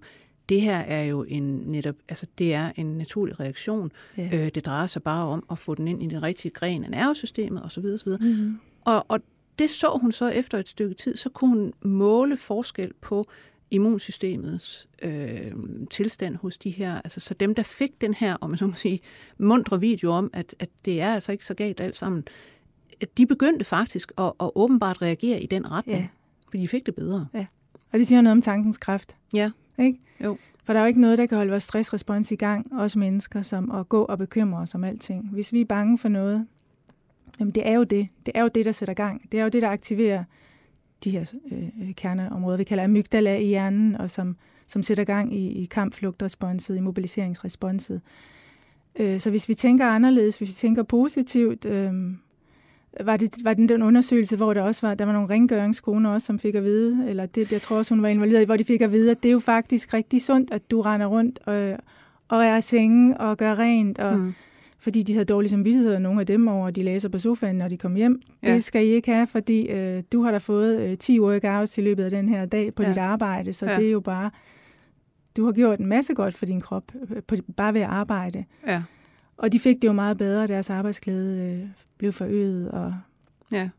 det 0.49 0.61
her 0.61 0.77
er 0.77 1.03
jo 1.03 1.23
en 1.23 1.43
netop, 1.43 1.95
altså 2.09 2.25
det 2.37 2.53
er 2.53 2.71
en 2.75 2.97
naturlig 2.97 3.39
reaktion. 3.39 3.91
Ja. 4.17 4.29
Øh, 4.33 4.51
det 4.55 4.65
drejer 4.65 4.87
sig 4.87 5.03
bare 5.03 5.25
om 5.25 5.45
at 5.51 5.59
få 5.59 5.75
den 5.75 5.87
ind 5.87 6.03
i 6.03 6.07
den 6.07 6.23
rigtige 6.23 6.51
gren 6.51 6.83
af 6.83 6.91
nervesystemet 6.91 7.65
osv. 7.65 7.85
osv. 7.85 8.09
Mm-hmm. 8.09 8.59
Og, 8.81 9.05
og 9.07 9.19
det 9.59 9.69
så 9.69 9.97
hun 10.01 10.11
så 10.11 10.27
efter 10.27 10.57
et 10.57 10.69
stykke 10.69 10.95
tid, 10.95 11.15
så 11.15 11.29
kunne 11.29 11.49
hun 11.49 11.73
måle 11.81 12.37
forskel 12.37 12.91
på 13.01 13.23
immunsystemets 13.71 14.87
øh, 15.01 15.51
tilstand 15.91 16.35
hos 16.35 16.57
de 16.57 16.69
her, 16.69 17.01
altså 17.01 17.19
så 17.19 17.33
dem, 17.33 17.55
der 17.55 17.63
fik 17.63 18.01
den 18.01 18.13
her, 18.13 18.37
om 18.41 18.49
man 18.49 18.57
så 18.57 18.67
må 18.67 18.73
sige, 18.73 18.99
mundre 19.37 19.79
video 19.79 20.11
om, 20.11 20.29
at, 20.33 20.55
at 20.59 20.69
det 20.85 21.01
er 21.01 21.13
altså 21.13 21.31
ikke 21.31 21.45
så 21.45 21.53
galt 21.53 21.79
alt 21.79 21.95
sammen, 21.95 22.23
de 23.17 23.25
begyndte 23.25 23.65
faktisk 23.65 24.11
at, 24.17 24.33
at 24.39 24.51
åbenbart 24.55 25.01
reagere 25.01 25.41
i 25.41 25.45
den 25.45 25.71
retning, 25.71 25.99
ja. 25.99 26.07
fordi 26.49 26.61
de 26.61 26.67
fik 26.67 26.85
det 26.85 26.95
bedre. 26.95 27.27
Ja. 27.33 27.45
Og 27.91 27.99
det 27.99 28.07
siger 28.07 28.21
noget 28.21 28.31
om 28.31 28.41
tankens 28.41 28.77
kraft. 28.77 29.15
Ja. 29.33 29.51
Ikke? 29.79 29.99
Jo. 30.23 30.37
For 30.63 30.73
der 30.73 30.79
er 30.79 30.83
jo 30.83 30.87
ikke 30.87 31.01
noget, 31.01 31.17
der 31.17 31.25
kan 31.25 31.37
holde 31.37 31.49
vores 31.51 31.63
stressrespons 31.63 32.31
i 32.31 32.35
gang, 32.35 32.79
os 32.79 32.95
mennesker, 32.95 33.41
som 33.41 33.71
at 33.71 33.89
gå 33.89 34.03
og 34.03 34.17
bekymre 34.17 34.59
os 34.59 34.75
om 34.75 34.83
alting. 34.83 35.29
Hvis 35.31 35.53
vi 35.53 35.61
er 35.61 35.65
bange 35.65 35.97
for 35.97 36.09
noget, 36.09 36.47
jamen 37.39 37.51
det 37.51 37.67
er 37.67 37.73
jo 37.73 37.83
det. 37.83 38.07
Det 38.25 38.31
er 38.35 38.41
jo 38.41 38.47
det, 38.47 38.65
der 38.65 38.71
sætter 38.71 38.93
gang. 38.93 39.31
Det 39.31 39.39
er 39.39 39.43
jo 39.43 39.49
det, 39.49 39.61
der 39.61 39.69
aktiverer 39.69 40.23
de 41.03 41.11
her 41.11 41.33
øh, 41.51 41.93
kerneområder, 41.93 42.57
vi 42.57 42.63
kalder 42.63 42.83
amygdala 42.83 43.35
i 43.35 43.45
hjernen, 43.45 43.95
og 43.95 44.09
som, 44.09 44.35
som 44.67 44.83
sætter 44.83 45.03
gang 45.03 45.35
i, 45.35 45.47
i 45.47 45.65
kampflugtresponset, 45.65 46.77
i 46.77 46.79
mobiliseringsresponset. 46.79 48.01
Øh, 48.99 49.19
så 49.19 49.29
hvis 49.29 49.49
vi 49.49 49.53
tænker 49.53 49.85
anderledes, 49.85 50.37
hvis 50.37 50.49
vi 50.49 50.53
tænker 50.53 50.83
positivt, 50.83 51.65
øh, 51.65 51.93
var 52.99 53.17
det, 53.17 53.33
var 53.43 53.53
det 53.53 53.69
den 53.69 53.81
undersøgelse, 53.81 54.35
hvor 54.35 54.53
der 54.53 54.61
også 54.61 54.87
var, 54.87 54.93
der 54.93 55.05
var 55.05 55.13
nogle 55.13 55.29
rengøringskoner 55.29 56.09
også, 56.09 56.25
som 56.25 56.39
fik 56.39 56.55
at 56.55 56.63
vide, 56.63 57.09
eller 57.09 57.25
det, 57.25 57.51
jeg 57.51 57.61
tror 57.61 57.77
også, 57.77 57.93
hun 57.93 58.01
var 58.01 58.09
involveret 58.09 58.41
i, 58.41 58.45
hvor 58.45 58.57
de 58.57 58.63
fik 58.63 58.81
at 58.81 58.91
vide, 58.91 59.11
at 59.11 59.23
det 59.23 59.29
er 59.29 59.33
jo 59.33 59.39
faktisk 59.39 59.93
rigtig 59.93 60.21
sundt, 60.21 60.51
at 60.51 60.71
du 60.71 60.81
render 60.81 61.07
rundt 61.07 61.39
og, 61.45 61.77
og 62.27 62.45
er 62.45 62.57
i 62.57 62.61
sengen 62.61 63.17
og 63.17 63.37
gør 63.37 63.55
rent, 63.55 63.99
og, 63.99 64.17
mm 64.17 64.33
fordi 64.79 65.03
de 65.03 65.13
havde 65.13 65.25
dårlig 65.25 65.49
samvittighed, 65.49 65.95
og 65.95 66.01
nogle 66.01 66.19
af 66.19 66.25
dem 66.25 66.47
over, 66.47 66.71
de 66.71 66.83
læser 66.83 67.09
på 67.09 67.19
sofaen, 67.19 67.55
når 67.55 67.67
de 67.67 67.77
kom 67.77 67.95
hjem. 67.95 68.21
Ja. 68.43 68.53
Det 68.53 68.63
skal 68.63 68.85
I 68.85 68.89
ikke 68.89 69.13
have, 69.13 69.27
fordi 69.27 69.67
øh, 69.67 70.03
du 70.11 70.21
har 70.21 70.31
da 70.31 70.37
fået 70.37 70.79
øh, 70.81 70.97
10 70.97 71.19
workouts 71.19 71.77
i 71.77 71.81
løbet 71.81 72.03
af 72.03 72.11
den 72.11 72.29
her 72.29 72.45
dag 72.45 72.73
på 72.73 72.83
ja. 72.83 72.89
dit 72.89 72.97
arbejde, 72.97 73.53
så 73.53 73.65
ja. 73.65 73.75
det 73.75 73.87
er 73.87 73.91
jo 73.91 73.99
bare, 73.99 74.31
du 75.37 75.45
har 75.45 75.51
gjort 75.51 75.79
en 75.79 75.85
masse 75.85 76.13
godt 76.13 76.33
for 76.33 76.45
din 76.45 76.61
krop, 76.61 76.91
øh, 77.09 77.23
på, 77.27 77.35
bare 77.57 77.73
ved 77.73 77.81
at 77.81 77.89
arbejde. 77.89 78.45
Ja. 78.67 78.83
Og 79.37 79.53
de 79.53 79.59
fik 79.59 79.75
det 79.81 79.87
jo 79.87 79.93
meget 79.93 80.17
bedre, 80.17 80.47
deres 80.47 80.69
arbejdsglæde 80.69 81.61
øh, 81.61 81.67
blev 81.97 82.13
forøget, 82.13 82.71
og 82.71 82.93
ja. 83.51 83.69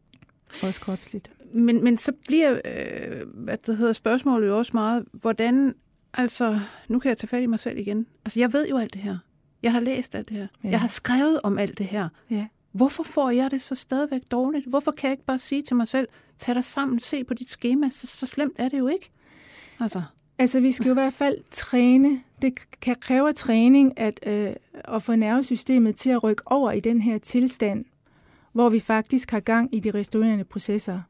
også 0.62 0.80
kropsligt. 0.80 1.30
Men, 1.52 1.84
men 1.84 1.96
så 1.96 2.12
bliver 2.26 2.60
øh, 2.64 3.28
hvad 3.34 3.56
det 3.66 3.76
hedder, 3.76 3.92
spørgsmålet 3.92 4.48
jo 4.48 4.58
også 4.58 4.70
meget, 4.74 5.04
hvordan 5.12 5.74
Altså, 6.14 6.60
nu 6.88 6.98
kan 6.98 7.08
jeg 7.08 7.16
tage 7.16 7.28
fat 7.28 7.42
i 7.42 7.46
mig 7.46 7.60
selv 7.60 7.78
igen. 7.78 8.06
Altså, 8.24 8.40
jeg 8.40 8.52
ved 8.52 8.68
jo 8.68 8.78
alt 8.78 8.94
det 8.94 9.02
her. 9.02 9.18
Jeg 9.62 9.72
har 9.72 9.80
læst 9.80 10.14
alt 10.14 10.28
det 10.28 10.36
her. 10.36 10.46
Ja. 10.64 10.68
Jeg 10.68 10.80
har 10.80 10.88
skrevet 10.88 11.40
om 11.42 11.58
alt 11.58 11.78
det 11.78 11.86
her. 11.86 12.08
Ja. 12.30 12.46
Hvorfor 12.72 13.02
får 13.02 13.30
jeg 13.30 13.50
det 13.50 13.62
så 13.62 13.74
stadigvæk 13.74 14.22
dårligt? 14.30 14.66
Hvorfor 14.66 14.90
kan 14.90 15.08
jeg 15.08 15.12
ikke 15.12 15.24
bare 15.24 15.38
sige 15.38 15.62
til 15.62 15.76
mig 15.76 15.88
selv, 15.88 16.08
tag 16.38 16.54
dig 16.54 16.64
sammen, 16.64 17.00
se 17.00 17.24
på 17.24 17.34
dit 17.34 17.50
schema, 17.50 17.90
så, 17.90 18.06
så 18.06 18.26
slemt 18.26 18.54
er 18.58 18.68
det 18.68 18.78
jo 18.78 18.88
ikke. 18.88 19.10
Altså. 19.80 20.02
Altså, 20.38 20.60
vi 20.60 20.72
skal 20.72 20.86
jo 20.86 20.92
i 20.92 20.94
hvert 20.94 21.12
fald 21.12 21.38
træne. 21.50 22.22
Det 22.42 22.80
kan 22.80 22.96
kræve 23.00 23.32
træning 23.32 23.98
at, 23.98 24.20
øh, 24.26 24.52
at 24.74 25.02
få 25.02 25.14
nervesystemet 25.14 25.96
til 25.96 26.10
at 26.10 26.22
rykke 26.22 26.42
over 26.46 26.72
i 26.72 26.80
den 26.80 27.00
her 27.00 27.18
tilstand, 27.18 27.84
hvor 28.52 28.68
vi 28.68 28.80
faktisk 28.80 29.30
har 29.30 29.40
gang 29.40 29.74
i 29.74 29.80
de 29.80 29.90
restaurerende 29.90 30.44
processer, 30.44 31.00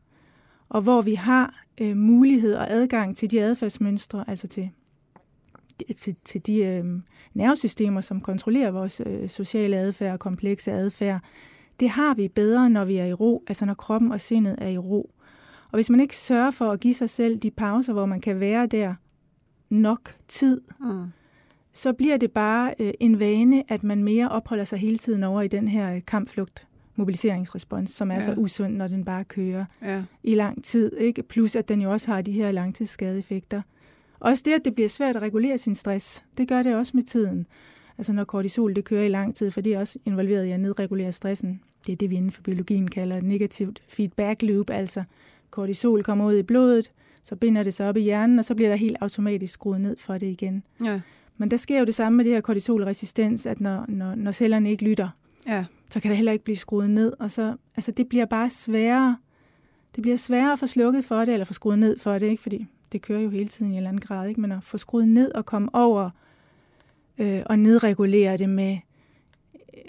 og 0.68 0.82
hvor 0.82 1.02
vi 1.02 1.14
har 1.14 1.64
øh, 1.80 1.96
mulighed 1.96 2.54
og 2.54 2.70
adgang 2.70 3.16
til 3.16 3.30
de 3.30 3.40
adfærdsmønstre, 3.40 4.24
altså 4.28 4.46
til, 4.46 4.70
til, 5.96 6.16
til 6.24 6.46
de 6.46 6.56
øh, 6.56 6.84
nervesystemer, 7.34 8.00
som 8.00 8.20
kontrollerer 8.20 8.70
vores 8.70 9.02
øh, 9.06 9.28
sociale 9.28 9.76
adfærd 9.76 10.12
og 10.12 10.18
komplekse 10.18 10.72
adfærd. 10.72 11.20
Det 11.80 11.90
har 11.90 12.14
vi 12.14 12.28
bedre, 12.28 12.70
når 12.70 12.84
vi 12.84 12.96
er 12.96 13.04
i 13.04 13.12
ro, 13.12 13.44
altså 13.46 13.64
når 13.64 13.74
kroppen 13.74 14.12
og 14.12 14.20
sindet 14.20 14.54
er 14.58 14.68
i 14.68 14.78
ro. 14.78 15.10
Og 15.70 15.76
hvis 15.76 15.90
man 15.90 16.00
ikke 16.00 16.16
sørger 16.16 16.50
for 16.50 16.70
at 16.70 16.80
give 16.80 16.94
sig 16.94 17.10
selv 17.10 17.38
de 17.38 17.50
pauser, 17.50 17.92
hvor 17.92 18.06
man 18.06 18.20
kan 18.20 18.40
være 18.40 18.66
der 18.66 18.94
nok 19.70 20.16
tid, 20.28 20.60
mm. 20.80 21.06
så 21.72 21.92
bliver 21.92 22.16
det 22.16 22.30
bare 22.30 22.74
øh, 22.78 22.92
en 23.00 23.20
vane, 23.20 23.72
at 23.72 23.82
man 23.82 24.04
mere 24.04 24.28
opholder 24.28 24.64
sig 24.64 24.78
hele 24.78 24.98
tiden 24.98 25.22
over 25.22 25.42
i 25.42 25.48
den 25.48 25.68
her 25.68 26.00
kampflugt 26.00 26.66
mobiliseringsrespons, 26.96 27.90
som 27.90 28.10
er 28.10 28.14
ja. 28.14 28.20
så 28.20 28.34
usund, 28.36 28.76
når 28.76 28.88
den 28.88 29.04
bare 29.04 29.24
kører 29.24 29.64
ja. 29.82 30.02
i 30.22 30.34
lang 30.34 30.64
tid. 30.64 30.96
Ikke? 30.96 31.22
Plus 31.22 31.56
at 31.56 31.68
den 31.68 31.80
jo 31.80 31.92
også 31.92 32.10
har 32.10 32.22
de 32.22 32.32
her 32.32 32.52
langtidsskadeeffekter. 32.52 33.62
Også 34.20 34.42
det, 34.46 34.52
at 34.52 34.64
det 34.64 34.74
bliver 34.74 34.88
svært 34.88 35.16
at 35.16 35.22
regulere 35.22 35.58
sin 35.58 35.74
stress, 35.74 36.24
det 36.38 36.48
gør 36.48 36.62
det 36.62 36.74
også 36.74 36.92
med 36.94 37.02
tiden. 37.02 37.46
Altså 37.98 38.12
når 38.12 38.24
kortisol 38.24 38.74
det 38.74 38.84
kører 38.84 39.04
i 39.04 39.08
lang 39.08 39.34
tid, 39.34 39.50
for 39.50 39.60
det 39.60 39.74
er 39.74 39.78
også 39.78 39.98
involveret 40.04 40.44
i 40.44 40.50
at 40.50 40.60
nedregulere 40.60 41.12
stressen. 41.12 41.60
Det 41.86 41.92
er 41.92 41.96
det, 41.96 42.10
vi 42.10 42.16
inden 42.16 42.30
for 42.30 42.42
biologien 42.42 42.88
kalder 42.88 43.16
et 43.16 43.22
negativt 43.22 43.82
feedback 43.88 44.42
loop, 44.42 44.70
altså 44.70 45.04
kortisol 45.50 46.02
kommer 46.02 46.26
ud 46.26 46.38
i 46.38 46.42
blodet, 46.42 46.92
så 47.22 47.36
binder 47.36 47.62
det 47.62 47.74
sig 47.74 47.88
op 47.88 47.96
i 47.96 48.00
hjernen, 48.00 48.38
og 48.38 48.44
så 48.44 48.54
bliver 48.54 48.68
der 48.68 48.76
helt 48.76 48.96
automatisk 49.00 49.52
skruet 49.52 49.80
ned 49.80 49.96
for 49.98 50.18
det 50.18 50.26
igen. 50.26 50.62
Ja. 50.84 51.00
Men 51.36 51.50
der 51.50 51.56
sker 51.56 51.78
jo 51.78 51.84
det 51.84 51.94
samme 51.94 52.16
med 52.16 52.24
det 52.24 52.32
her 52.32 52.40
kortisolresistens, 52.40 53.46
at 53.46 53.60
når, 53.60 53.84
når, 53.88 54.14
når 54.14 54.32
cellerne 54.32 54.70
ikke 54.70 54.84
lytter, 54.84 55.08
ja. 55.46 55.64
så 55.90 56.00
kan 56.00 56.08
det 56.08 56.16
heller 56.16 56.32
ikke 56.32 56.44
blive 56.44 56.56
skruet 56.56 56.90
ned, 56.90 57.12
og 57.18 57.30
så, 57.30 57.56
altså 57.76 57.92
det 57.92 58.08
bliver 58.08 58.24
bare 58.24 58.50
sværere. 58.50 59.16
Det 59.96 60.02
bliver 60.02 60.16
sværere 60.16 60.52
at 60.52 60.58
få 60.58 60.66
slukket 60.66 61.04
for 61.04 61.24
det, 61.24 61.32
eller 61.32 61.44
få 61.44 61.52
skruet 61.52 61.78
ned 61.78 61.98
for 61.98 62.18
det, 62.18 62.26
ikke? 62.26 62.42
fordi 62.42 62.66
det 62.92 63.02
kører 63.02 63.20
jo 63.20 63.30
hele 63.30 63.48
tiden 63.48 63.70
i 63.70 63.74
en 63.74 63.76
eller 63.76 63.88
anden 63.88 64.00
grad, 64.00 64.28
ikke? 64.28 64.40
men 64.40 64.52
at 64.52 64.62
få 64.62 64.78
skruet 64.78 65.08
ned 65.08 65.32
og 65.32 65.46
komme 65.46 65.74
over 65.74 66.10
øh, 67.18 67.42
og 67.46 67.58
nedregulere 67.58 68.36
det 68.36 68.48
med 68.48 68.78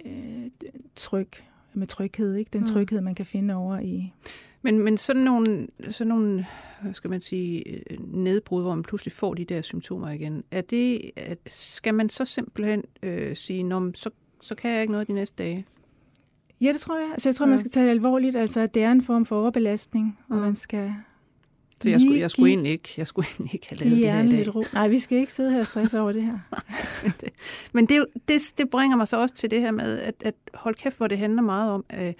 øh, 0.06 0.50
tryk, 0.96 1.44
med 1.74 1.88
tryghed, 1.88 2.36
ikke? 2.36 2.50
den 2.54 2.62
mm. 2.62 2.68
tryghed, 2.68 3.02
man 3.02 3.16
kan 3.16 3.26
finde 3.26 3.56
over 3.56 3.80
i... 3.80 4.14
Men, 4.62 4.80
men 4.80 4.98
sådan 4.98 5.24
nogle, 5.24 5.68
sådan 5.90 6.08
nogle 6.08 6.46
hvad 6.82 6.94
skal 6.94 7.10
man 7.10 7.22
sige, 7.22 7.64
nedbrud, 8.00 8.62
hvor 8.62 8.76
man 8.76 8.84
pludselig 8.84 9.12
får 9.12 9.34
de 9.34 9.46
der 9.46 9.62
symptomer 9.62 10.10
igen, 10.10 10.44
er 10.52 10.62
det, 10.62 11.12
skal 11.48 11.94
man 11.94 12.10
så 12.10 12.26
simpelthen 12.26 12.84
øh, 13.04 13.36
sige, 13.36 13.64
Nå, 13.64 13.92
så, 13.94 14.10
så 14.42 14.56
kan 14.56 14.72
jeg 14.72 14.82
ikke 14.82 14.92
noget 14.92 15.08
de 15.08 15.14
næste 15.14 15.36
dage? 15.38 15.66
Ja, 16.62 16.74
det 16.74 16.80
tror 16.80 17.00
jeg. 17.00 17.12
Altså, 17.12 17.30
jeg 17.30 17.36
tror, 17.36 17.46
ja. 17.46 17.50
man 17.50 17.60
skal 17.60 17.72
tage 17.72 17.86
det 17.86 17.92
alvorligt, 17.92 18.36
altså 18.36 18.60
at 18.60 18.74
det 18.74 18.84
er 18.84 18.92
en 18.92 19.02
form 19.02 19.26
for 19.26 19.42
overbelastning, 19.42 20.20
og 20.30 20.36
mm. 20.36 20.42
man 20.42 20.56
skal 20.56 20.94
så 21.82 21.90
jeg 21.90 22.00
skulle, 22.00 22.20
jeg 22.20 22.32
skulle, 22.32 22.50
egentlig 22.50 22.72
ikke, 22.72 22.94
jeg 22.98 23.08
skulle 23.08 23.28
egentlig 23.32 23.54
ikke 23.54 23.70
have 23.70 23.80
lavet 23.80 23.98
det 23.98 24.12
her 24.12 24.40
i 24.40 24.44
dag. 24.44 24.56
ro. 24.56 24.64
Nej, 24.74 24.88
vi 24.88 25.00
skal 25.00 25.18
ikke 25.18 25.34
sidde 25.34 25.52
her 25.52 25.60
og 25.60 25.68
stresse 25.68 26.00
over 26.00 26.12
det 26.12 26.24
her. 26.24 26.40
Men 27.74 27.86
det, 27.86 28.06
det, 28.28 28.54
det 28.58 28.70
bringer 28.70 28.98
mig 28.98 29.08
så 29.08 29.22
også 29.22 29.36
til 29.36 29.52
det 29.52 29.62
her 29.62 29.72
med, 29.72 30.00
at, 30.00 30.16
at 30.22 30.36
hold 30.54 30.76
kæft, 30.76 30.98
hvor 30.98 31.08
det 31.08 31.18
handler 31.18 31.42
meget 31.42 31.72
om, 31.72 31.86
øh, 31.94 32.14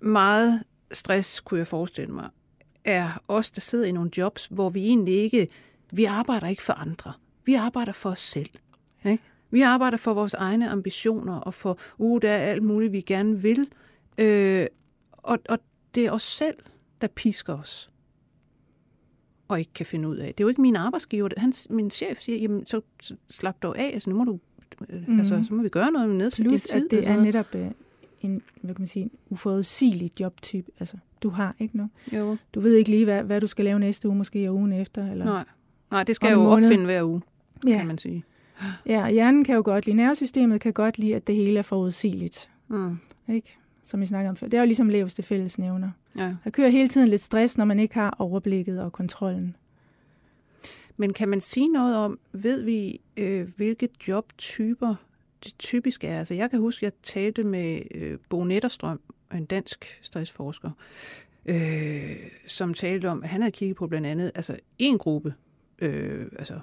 meget 0.00 0.62
stress, 0.92 1.40
kunne 1.40 1.58
jeg 1.58 1.66
forestille 1.66 2.14
mig, 2.14 2.28
er 2.84 3.22
os, 3.28 3.50
der 3.50 3.60
sidder 3.60 3.86
i 3.86 3.92
nogle 3.92 4.10
jobs, 4.16 4.46
hvor 4.50 4.70
vi 4.70 4.80
egentlig 4.86 5.14
ikke, 5.14 5.48
vi 5.92 6.04
arbejder 6.04 6.46
ikke 6.46 6.62
for 6.62 6.72
andre. 6.72 7.12
Vi 7.44 7.54
arbejder 7.54 7.92
for 7.92 8.10
os 8.10 8.18
selv. 8.18 8.50
Ikke? 9.04 9.22
Vi 9.50 9.60
arbejder 9.60 9.96
for 9.96 10.14
vores 10.14 10.34
egne 10.34 10.70
ambitioner, 10.70 11.36
og 11.36 11.54
for, 11.54 11.78
uh, 11.98 12.22
der 12.22 12.30
er 12.30 12.50
alt 12.50 12.62
muligt, 12.62 12.92
vi 12.92 13.00
gerne 13.00 13.42
vil. 13.42 13.68
Øh, 14.18 14.66
og, 15.12 15.38
og 15.48 15.58
det 15.94 16.06
er 16.06 16.10
os 16.10 16.22
selv, 16.22 16.56
der 17.00 17.06
pisker 17.06 17.58
os 17.58 17.90
og 19.48 19.58
ikke 19.58 19.72
kan 19.72 19.86
finde 19.86 20.08
ud 20.08 20.16
af. 20.16 20.26
Det 20.26 20.40
er 20.40 20.44
jo 20.44 20.48
ikke 20.48 20.60
min 20.60 20.76
arbejdsgiver. 20.76 21.28
Han, 21.36 21.52
min 21.70 21.90
chef 21.90 22.20
siger, 22.20 22.38
jamen 22.38 22.66
så, 22.66 22.80
slap 23.30 23.62
dog 23.62 23.78
af, 23.78 23.90
altså 23.94 24.10
nu 24.10 24.16
må 24.16 24.24
du, 24.24 24.38
mm. 25.08 25.18
altså, 25.18 25.44
så 25.48 25.54
må 25.54 25.62
vi 25.62 25.68
gøre 25.68 25.92
noget 25.92 26.08
med 26.08 26.16
nedsætte 26.16 26.50
Plus, 26.50 26.62
tid. 26.62 26.84
at 26.84 26.90
det 26.90 27.08
er 27.08 27.22
netop 27.22 27.54
øh, 27.54 27.70
en, 28.20 28.42
hvad 28.62 28.74
kan 28.74 28.80
man 28.82 28.86
sige, 28.86 29.02
en 29.02 29.10
uforudsigelig 29.30 30.20
jobtype. 30.20 30.70
Altså, 30.80 30.96
du 31.22 31.28
har 31.28 31.56
ikke 31.58 31.76
noget. 31.76 31.90
Jo. 32.12 32.36
Du 32.54 32.60
ved 32.60 32.74
ikke 32.74 32.90
lige, 32.90 33.04
hvad, 33.04 33.22
hvad 33.22 33.40
du 33.40 33.46
skal 33.46 33.64
lave 33.64 33.78
næste 33.78 34.08
uge, 34.08 34.16
måske 34.16 34.48
og 34.48 34.54
ugen 34.54 34.72
efter. 34.72 35.10
Eller 35.10 35.24
Nej. 35.24 35.44
Nej, 35.90 36.02
det 36.02 36.16
skal 36.16 36.32
jo 36.32 36.44
opfinde 36.44 36.84
hver 36.84 37.02
uge, 37.02 37.22
ja. 37.66 37.76
kan 37.76 37.86
man 37.86 37.98
sige. 37.98 38.24
Ja, 38.86 39.10
hjernen 39.10 39.44
kan 39.44 39.54
jo 39.54 39.62
godt 39.64 39.86
lide, 39.86 39.96
nervesystemet 39.96 40.60
kan 40.60 40.72
godt 40.72 40.98
lide, 40.98 41.16
at 41.16 41.26
det 41.26 41.34
hele 41.34 41.58
er 41.58 41.62
forudsigeligt. 41.62 42.50
Mm. 42.68 42.98
Ikke? 43.28 43.57
Som 43.88 44.00
vi 44.00 44.06
snakker 44.06 44.30
om 44.30 44.36
før. 44.36 44.46
Det 44.46 44.56
er 44.56 44.60
jo 44.60 44.66
ligesom 44.66 44.88
laveste 44.88 45.22
fællesnævner. 45.22 45.90
Ja. 46.16 46.34
Der 46.44 46.50
kører 46.50 46.68
hele 46.68 46.88
tiden 46.88 47.08
lidt 47.08 47.22
stress, 47.22 47.58
når 47.58 47.64
man 47.64 47.78
ikke 47.78 47.94
har 47.94 48.16
overblikket 48.18 48.80
og 48.80 48.92
kontrollen. 48.92 49.56
Men 50.96 51.12
kan 51.12 51.28
man 51.28 51.40
sige 51.40 51.68
noget 51.68 51.96
om, 51.96 52.18
ved 52.32 52.62
vi, 52.62 53.00
øh, 53.16 53.48
hvilke 53.56 53.88
jobtyper 54.08 54.94
det 55.44 55.54
typisk 55.58 56.04
er? 56.04 56.18
Altså 56.18 56.34
jeg 56.34 56.50
kan 56.50 56.60
huske, 56.60 56.86
at 56.86 56.92
jeg 56.92 57.02
talte 57.02 57.42
med 57.42 57.82
øh, 57.94 58.18
Bo 58.28 58.44
Netterstrøm, 58.44 59.00
en 59.34 59.44
dansk 59.44 59.98
stressforsker, 60.02 60.70
øh, 61.46 62.16
som 62.46 62.74
talte 62.74 63.06
om, 63.08 63.22
at 63.22 63.28
han 63.28 63.40
havde 63.40 63.52
kigget 63.52 63.76
på 63.76 63.86
blandt 63.86 64.06
andet 64.06 64.32
altså 64.34 64.56
en 64.78 64.98
gruppe, 64.98 65.34
øh, 65.78 66.26
altså 66.38 66.60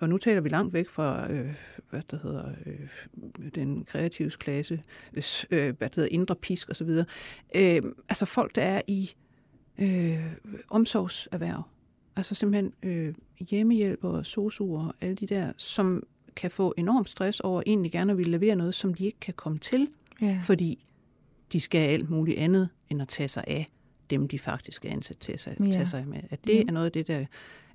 og 0.00 0.08
nu 0.08 0.18
taler 0.18 0.40
vi 0.40 0.48
langt 0.48 0.72
væk 0.72 0.88
fra, 0.88 1.32
øh, 1.32 1.54
hvad 1.90 2.02
der 2.10 2.18
hedder, 2.22 2.52
øh, 2.66 3.50
den 3.54 3.84
kreative 3.84 4.30
klasse, 4.30 4.82
øh, 5.50 5.76
hvad 5.78 5.90
der 5.90 6.00
hedder, 6.00 6.08
indre 6.10 6.36
pisk 6.36 6.70
osv. 6.70 6.88
Øh, 7.54 7.82
altså 8.08 8.24
folk, 8.24 8.54
der 8.54 8.62
er 8.62 8.82
i 8.86 9.10
øh, 9.78 10.32
omsorgserhverv. 10.68 11.62
Altså 12.16 12.34
simpelthen 12.34 12.72
øh, 12.82 13.14
hjemmehjælp 13.50 14.04
og 14.04 14.26
sosuer 14.26 14.86
og 14.86 14.94
alle 15.00 15.16
de 15.16 15.26
der, 15.26 15.52
som 15.56 16.02
kan 16.36 16.50
få 16.50 16.74
enorm 16.76 17.04
stress 17.04 17.40
over 17.40 17.62
egentlig 17.66 17.92
gerne 17.92 18.12
at 18.12 18.18
ville 18.18 18.30
levere 18.30 18.56
noget, 18.56 18.74
som 18.74 18.94
de 18.94 19.04
ikke 19.04 19.20
kan 19.20 19.34
komme 19.34 19.58
til, 19.58 19.88
ja. 20.20 20.40
fordi 20.42 20.84
de 21.52 21.60
skal 21.60 21.88
alt 21.88 22.10
muligt 22.10 22.38
andet, 22.38 22.68
end 22.90 23.02
at 23.02 23.08
tage 23.08 23.28
sig 23.28 23.44
af 23.46 23.66
dem, 24.10 24.28
de 24.28 24.38
faktisk 24.38 24.84
er 24.84 24.90
ansat 24.90 25.18
til 25.18 25.32
at 25.32 25.38
tage 25.38 25.56
ja. 25.64 25.84
sig 25.84 26.08
med. 26.08 26.20
At 26.30 26.44
det 26.44 26.54
ja. 26.54 26.62
er 26.68 26.72
noget 26.72 26.86
af 26.86 26.92
det, 26.92 27.08
der 27.08 27.26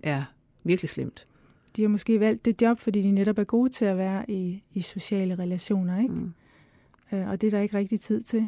er 0.03 0.23
virkelig 0.63 0.89
slemt 0.89 1.27
de 1.75 1.81
har 1.81 1.89
måske 1.89 2.19
valgt 2.19 2.45
det 2.45 2.61
job, 2.61 2.79
fordi 2.79 3.01
de 3.01 3.11
netop 3.11 3.39
er 3.39 3.43
gode 3.43 3.69
til 3.69 3.85
at 3.85 3.97
være 3.97 4.31
i, 4.31 4.63
i 4.73 4.81
sociale 4.81 5.35
relationer, 5.35 6.01
ikke? 6.01 6.13
Mm. 6.13 6.33
Øh, 7.11 7.29
og 7.29 7.41
det 7.41 7.47
er 7.47 7.51
der 7.51 7.59
ikke 7.59 7.77
rigtig 7.77 7.99
tid 7.99 8.21
til. 8.21 8.47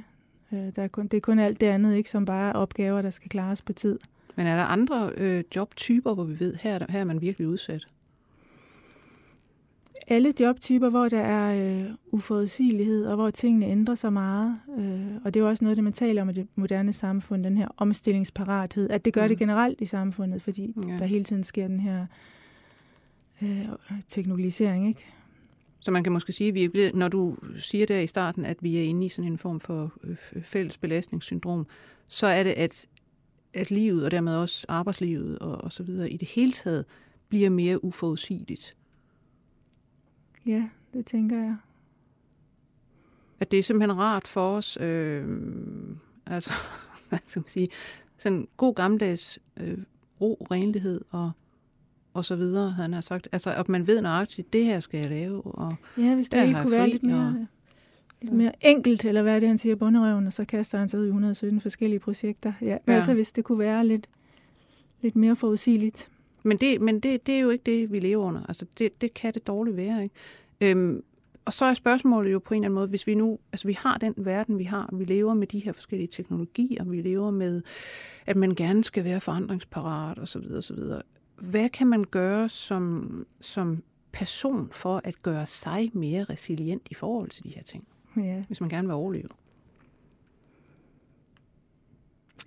Øh, 0.51 0.59
der 0.75 0.83
er 0.83 0.87
kun, 0.87 1.07
det 1.07 1.17
er 1.17 1.21
kun 1.21 1.39
alt 1.39 1.61
det 1.61 1.67
andet, 1.67 1.95
ikke, 1.95 2.09
som 2.09 2.25
bare 2.25 2.49
er 2.49 2.53
opgaver, 2.53 3.01
der 3.01 3.09
skal 3.09 3.29
klares 3.29 3.61
på 3.61 3.73
tid. 3.73 3.99
Men 4.35 4.47
er 4.47 4.55
der 4.55 4.63
andre 4.63 5.11
øh, 5.17 5.43
jobtyper, 5.55 6.13
hvor 6.13 6.23
vi 6.23 6.39
ved, 6.39 6.55
her, 6.55 6.85
her 6.89 6.99
er 6.99 7.03
man 7.03 7.21
virkelig 7.21 7.47
udsat? 7.47 7.85
Alle 10.07 10.33
jobtyper, 10.39 10.89
hvor 10.89 11.09
der 11.09 11.19
er 11.19 11.79
øh, 11.83 11.91
uforudsigelighed, 12.11 13.05
og 13.05 13.15
hvor 13.15 13.29
tingene 13.29 13.65
ændrer 13.65 13.95
sig 13.95 14.13
meget. 14.13 14.59
Øh, 14.77 15.15
og 15.25 15.33
det 15.33 15.39
er 15.39 15.43
jo 15.43 15.49
også 15.49 15.63
noget, 15.63 15.77
det 15.77 15.83
man 15.83 15.93
taler 15.93 16.21
om 16.21 16.29
i 16.29 16.33
det 16.33 16.47
moderne 16.55 16.93
samfund, 16.93 17.43
den 17.43 17.57
her 17.57 17.67
omstillingsparathed, 17.77 18.89
at 18.89 19.05
det 19.05 19.13
gør 19.13 19.21
mm. 19.21 19.27
det 19.27 19.37
generelt 19.37 19.81
i 19.81 19.85
samfundet, 19.85 20.41
fordi 20.41 20.73
ja. 20.87 20.97
der 20.97 21.05
hele 21.05 21.23
tiden 21.23 21.43
sker 21.43 21.67
den 21.67 21.79
her 21.79 22.01
øh, 22.01 22.07
teknologisering, 24.07 24.87
ikke? 24.87 25.05
Så 25.79 25.91
man 25.91 26.03
kan 26.03 26.13
måske 26.13 26.33
sige, 26.33 26.47
at 26.47 26.53
vi 26.53 26.63
er 26.63 26.69
blevet, 26.69 26.95
når 26.95 27.07
du 27.07 27.37
siger 27.55 27.85
der 27.85 27.99
i 27.99 28.07
starten, 28.07 28.45
at 28.45 28.57
vi 28.61 28.77
er 28.77 28.83
inde 28.83 29.05
i 29.05 29.09
sådan 29.09 29.31
en 29.31 29.37
form 29.37 29.59
for 29.59 29.93
øh, 30.03 30.17
fælles 30.43 30.77
belastningssyndrom, 30.77 31.67
så 32.07 32.27
er 32.27 32.43
det, 32.43 32.51
at, 32.51 32.87
at 33.53 33.71
livet 33.71 34.05
og 34.05 34.11
dermed 34.11 34.35
også 34.35 34.65
arbejdslivet 34.69 35.39
og, 35.39 35.63
og 35.63 35.73
så 35.73 35.83
videre 35.83 36.09
i 36.09 36.17
det 36.17 36.27
hele 36.27 36.51
taget 36.51 36.85
bliver 37.29 37.49
mere 37.49 37.83
uforudsigeligt. 37.83 38.77
Ja, 40.45 40.69
det 40.93 41.05
tænker 41.05 41.37
jeg. 41.37 41.55
At 43.39 43.51
det 43.51 43.59
er 43.59 43.63
simpelthen 43.63 43.97
rart 43.97 44.27
for 44.27 44.57
os, 44.57 44.77
øh, 44.81 45.39
altså, 46.25 46.53
hvad 47.09 47.19
skal 47.25 47.39
man 47.39 47.47
sige, 47.47 47.67
sådan 48.17 48.47
god 48.57 48.75
gammeldags 48.75 49.39
øh, 49.57 49.77
ro, 50.21 50.47
renlighed 50.51 51.01
og 51.09 51.31
og 52.13 52.25
så 52.25 52.35
videre, 52.35 52.71
han 52.71 52.93
har 52.93 53.01
sagt. 53.01 53.27
Altså, 53.31 53.53
at 53.53 53.69
man 53.69 53.87
ved 53.87 54.01
nøjagtigt, 54.01 54.53
det 54.53 54.65
her 54.65 54.79
skal 54.79 54.99
jeg 54.99 55.09
lave. 55.09 55.41
Og 55.41 55.75
ja, 55.97 56.15
hvis 56.15 56.29
det 56.29 56.47
ikke 56.47 56.59
kunne 56.61 56.71
være 56.71 56.89
lidt 56.89 57.03
mere, 57.03 57.27
og, 57.27 57.47
lidt 58.21 58.33
mere 58.33 58.51
enkelt, 58.61 59.05
eller 59.05 59.21
hvad 59.21 59.35
er 59.35 59.39
det, 59.39 59.47
han 59.47 59.57
siger, 59.57 59.75
bunderøven, 59.75 60.27
og 60.27 60.33
så 60.33 60.45
kaster 60.45 60.77
han 60.77 60.89
sig 60.89 60.99
ud 60.99 61.05
i 61.05 61.07
117 61.07 61.61
forskellige 61.61 61.99
projekter. 61.99 62.53
Ja, 62.61 62.77
ja. 62.87 62.93
altså 62.93 63.13
hvis 63.13 63.31
det 63.31 63.43
kunne 63.43 63.59
være 63.59 63.87
lidt, 63.87 64.07
lidt 65.01 65.15
mere 65.15 65.35
forudsigeligt. 65.35 66.09
Men, 66.43 66.57
det, 66.57 66.81
men 66.81 66.99
det, 66.99 67.27
det 67.27 67.35
er 67.35 67.39
jo 67.39 67.49
ikke 67.49 67.63
det, 67.65 67.91
vi 67.91 67.99
lever 67.99 68.25
under. 68.25 68.45
Altså, 68.47 68.65
det, 68.77 69.01
det 69.01 69.13
kan 69.13 69.33
det 69.33 69.47
dårligt 69.47 69.77
være, 69.77 70.03
ikke? 70.03 70.15
Øhm, 70.61 71.03
og 71.45 71.53
så 71.53 71.65
er 71.65 71.73
spørgsmålet 71.73 72.31
jo 72.31 72.39
på 72.39 72.53
en 72.53 72.57
eller 72.57 72.65
anden 72.65 72.75
måde, 72.75 72.87
hvis 72.87 73.07
vi 73.07 73.15
nu, 73.15 73.39
altså 73.51 73.67
vi 73.67 73.73
har 73.73 73.97
den 73.97 74.13
verden, 74.17 74.59
vi 74.59 74.63
har, 74.63 74.89
vi 74.93 75.05
lever 75.05 75.33
med 75.33 75.47
de 75.47 75.59
her 75.59 75.71
forskellige 75.73 76.07
teknologier, 76.07 76.83
vi 76.83 77.01
lever 77.01 77.31
med, 77.31 77.61
at 78.25 78.35
man 78.35 78.55
gerne 78.55 78.83
skal 78.83 79.03
være 79.03 79.19
forandringsparat 79.19 80.19
osv. 80.19 80.51
osv. 80.57 80.77
Hvad 81.49 81.69
kan 81.69 81.87
man 81.87 82.03
gøre 82.03 82.49
som, 82.49 83.25
som 83.41 83.83
person 84.11 84.69
for 84.71 85.01
at 85.03 85.21
gøre 85.21 85.45
sig 85.45 85.91
mere 85.93 86.23
resilient 86.23 86.81
i 86.91 86.93
forhold 86.93 87.29
til 87.29 87.43
de 87.43 87.49
her 87.49 87.63
ting? 87.63 87.87
Ja. 88.17 88.43
Hvis 88.47 88.61
man 88.61 88.69
gerne 88.69 88.87
vil 88.87 88.95
overleve. 88.95 89.27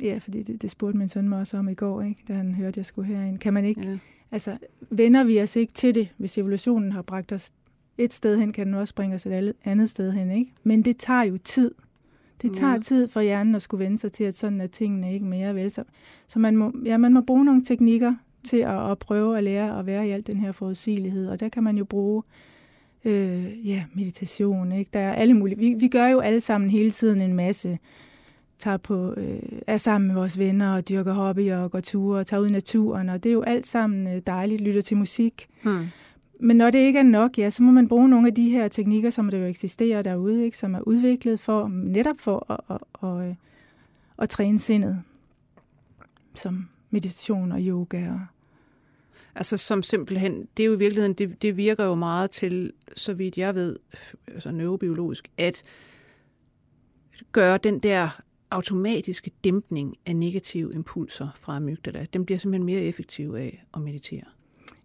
Ja, 0.00 0.18
fordi 0.18 0.42
det, 0.42 0.62
det 0.62 0.70
spurgte 0.70 0.98
min 0.98 1.08
søn 1.08 1.28
mig 1.28 1.38
også 1.38 1.56
om 1.58 1.68
i 1.68 1.74
går, 1.74 2.02
ikke? 2.02 2.22
da 2.28 2.32
han 2.34 2.54
hørte, 2.54 2.68
at 2.68 2.76
jeg 2.76 2.86
skulle 2.86 3.08
herind. 3.16 3.38
Kan 3.38 3.52
man 3.54 3.64
ikke, 3.64 3.80
Ja. 3.80 3.98
altså 4.30 4.58
vender 4.90 5.24
vi 5.24 5.40
os 5.42 5.56
ikke 5.56 5.72
til 5.72 5.94
det, 5.94 6.08
hvis 6.16 6.38
evolutionen 6.38 6.92
har 6.92 7.02
bragt 7.02 7.32
os 7.32 7.52
et 7.98 8.12
sted 8.12 8.38
hen, 8.38 8.52
kan 8.52 8.66
den 8.66 8.74
også 8.74 8.94
bringe 8.94 9.14
os 9.14 9.26
et 9.26 9.52
andet 9.64 9.90
sted 9.90 10.12
hen, 10.12 10.30
ikke? 10.30 10.52
Men 10.62 10.82
det 10.82 10.96
tager 10.98 11.22
jo 11.22 11.38
tid. 11.44 11.74
Det 12.42 12.54
tager 12.54 12.72
Ja. 12.72 12.78
tid 12.78 13.08
for 13.08 13.20
hjernen 13.20 13.54
at 13.54 13.62
skulle 13.62 13.84
vende 13.84 13.98
sig 13.98 14.12
til, 14.12 14.24
at 14.24 14.34
sådan 14.34 14.60
er 14.60 14.66
tingene 14.66 15.14
ikke 15.14 15.26
mere 15.26 15.54
vel. 15.54 15.70
Så, 15.70 15.84
så 16.28 16.38
man, 16.38 16.56
må, 16.56 16.72
ja, 16.84 16.96
man 16.96 17.12
må 17.14 17.20
bruge 17.20 17.44
nogle 17.44 17.64
teknikker 17.64 18.14
til 18.46 18.56
at, 18.56 18.90
at 18.90 18.98
prøve 18.98 19.38
at 19.38 19.44
lære 19.44 19.78
at 19.78 19.86
være 19.86 20.08
i 20.08 20.10
al 20.10 20.26
den 20.26 20.36
her 20.36 20.52
forudsigelighed, 20.52 21.28
og 21.28 21.40
der 21.40 21.48
kan 21.48 21.62
man 21.62 21.76
jo 21.76 21.84
bruge 21.84 22.22
øh, 23.04 23.68
ja, 23.68 23.84
meditation. 23.94 24.72
Ikke? 24.72 24.90
Der 24.92 25.00
er 25.00 25.14
alle 25.14 25.34
mulige. 25.34 25.58
Vi, 25.58 25.74
vi 25.80 25.88
gør 25.88 26.06
jo 26.06 26.20
alle 26.20 26.40
sammen 26.40 26.70
hele 26.70 26.90
tiden 26.90 27.20
en 27.20 27.34
masse 27.34 27.78
tager 28.58 28.76
på, 28.76 29.14
øh, 29.16 29.38
er 29.66 29.76
sammen 29.76 30.08
med 30.08 30.14
vores 30.14 30.38
venner 30.38 30.74
og 30.74 30.88
dyrker 30.88 31.12
hobbyer 31.12 31.56
og 31.56 31.70
går 31.70 31.80
ture 31.80 32.18
og 32.20 32.26
tager 32.26 32.40
ud 32.40 32.48
i 32.48 32.52
naturen, 32.52 33.08
og 33.08 33.22
det 33.22 33.30
er 33.30 33.34
jo 33.34 33.42
alt 33.42 33.66
sammen 33.66 34.06
øh, 34.06 34.22
dejligt, 34.26 34.60
lytter 34.60 34.82
til 34.82 34.96
musik. 34.96 35.46
Hmm. 35.62 35.86
Men 36.40 36.56
når 36.56 36.70
det 36.70 36.78
ikke 36.78 36.98
er 36.98 37.02
nok, 37.02 37.38
ja, 37.38 37.50
så 37.50 37.62
må 37.62 37.72
man 37.72 37.88
bruge 37.88 38.08
nogle 38.08 38.26
af 38.28 38.34
de 38.34 38.50
her 38.50 38.68
teknikker, 38.68 39.10
som 39.10 39.30
der 39.30 39.38
jo 39.38 39.44
eksisterer 39.44 40.02
derude, 40.02 40.44
ikke, 40.44 40.56
som 40.56 40.74
er 40.74 40.80
udviklet 40.80 41.40
for 41.40 41.68
netop 41.68 42.16
for 42.18 42.52
at, 42.52 42.60
at, 42.70 43.08
at, 43.08 43.28
at, 43.28 43.34
at 44.18 44.28
træne 44.28 44.58
sindet, 44.58 45.02
som 46.34 46.68
meditation 46.90 47.52
og 47.52 47.58
yoga. 47.60 48.10
Og, 48.10 48.20
Altså 49.36 49.56
som 49.56 49.82
simpelthen, 49.82 50.48
det 50.56 50.62
er 50.62 50.66
jo 50.66 50.74
i 50.74 50.78
virkeligheden, 50.78 51.12
det, 51.14 51.42
det 51.42 51.56
virker 51.56 51.84
jo 51.84 51.94
meget 51.94 52.30
til, 52.30 52.72
så 52.96 53.14
vidt 53.14 53.38
jeg 53.38 53.54
ved, 53.54 53.76
altså 54.26 54.52
neurobiologisk, 54.52 55.28
at 55.38 55.62
gøre 57.32 57.58
den 57.58 57.78
der 57.78 58.20
automatiske 58.50 59.30
dæmpning 59.44 59.96
af 60.06 60.16
negative 60.16 60.70
impulser 60.74 61.28
fra 61.40 61.56
amygdala, 61.56 62.06
den 62.12 62.24
bliver 62.24 62.38
simpelthen 62.38 62.66
mere 62.66 62.80
effektiv 62.80 63.34
af 63.38 63.64
at 63.74 63.82
meditere. 63.82 64.22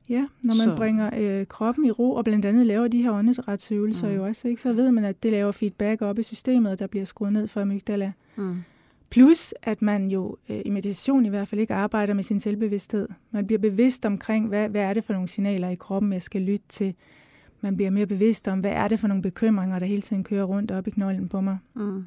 ja, 0.09 0.25
når 0.43 0.55
man 0.55 0.69
Så- 0.69 0.75
bringer 0.75 1.09
øh, 1.17 1.47
kroppen 1.47 1.85
i 1.85 1.91
ro 1.91 2.13
og 2.13 2.23
blandt 2.23 2.45
andet 2.45 2.65
laver 2.65 2.87
de 2.87 3.01
her 3.03 3.11
åndedrætsøvelser 3.11 4.09
Mm. 4.09 4.15
jo 4.15 4.25
også, 4.25 4.47
ikke, 4.47 4.61
så 4.61 4.73
ved 4.73 4.91
man, 4.91 5.05
at 5.05 5.23
det 5.23 5.31
laver 5.31 5.51
feedback 5.51 6.01
op 6.01 6.19
i 6.19 6.23
systemet, 6.23 6.79
der 6.79 6.87
bliver 6.87 7.05
skruet 7.05 7.33
ned 7.33 7.47
for 7.47 7.61
amygdala. 7.61 8.11
Mm. 8.35 8.57
Plus, 9.11 9.53
at 9.61 9.81
man 9.81 10.07
jo 10.07 10.37
øh, 10.49 10.61
i 10.65 10.69
meditation 10.69 11.25
i 11.25 11.29
hvert 11.29 11.47
fald 11.47 11.61
ikke 11.61 11.73
arbejder 11.73 12.13
med 12.13 12.23
sin 12.23 12.39
selvbevidsthed. 12.39 13.09
Man 13.31 13.47
bliver 13.47 13.59
bevidst 13.59 14.05
omkring, 14.05 14.47
hvad, 14.47 14.69
hvad 14.69 14.81
er 14.81 14.93
det 14.93 15.03
for 15.03 15.13
nogle 15.13 15.27
signaler 15.29 15.69
i 15.69 15.75
kroppen, 15.75 16.13
jeg 16.13 16.21
skal 16.21 16.41
lytte 16.41 16.65
til. 16.69 16.95
Man 17.61 17.75
bliver 17.75 17.91
mere 17.91 18.05
bevidst 18.05 18.47
om, 18.47 18.59
hvad 18.59 18.71
er 18.71 18.87
det 18.87 18.99
for 18.99 19.07
nogle 19.07 19.23
bekymringer, 19.23 19.79
der 19.79 19.85
hele 19.85 20.01
tiden 20.01 20.23
kører 20.23 20.43
rundt 20.43 20.71
op 20.71 20.87
i 20.87 20.91
knolden 20.91 21.29
på 21.29 21.41
mig. 21.41 21.57
Mm. 21.73 22.05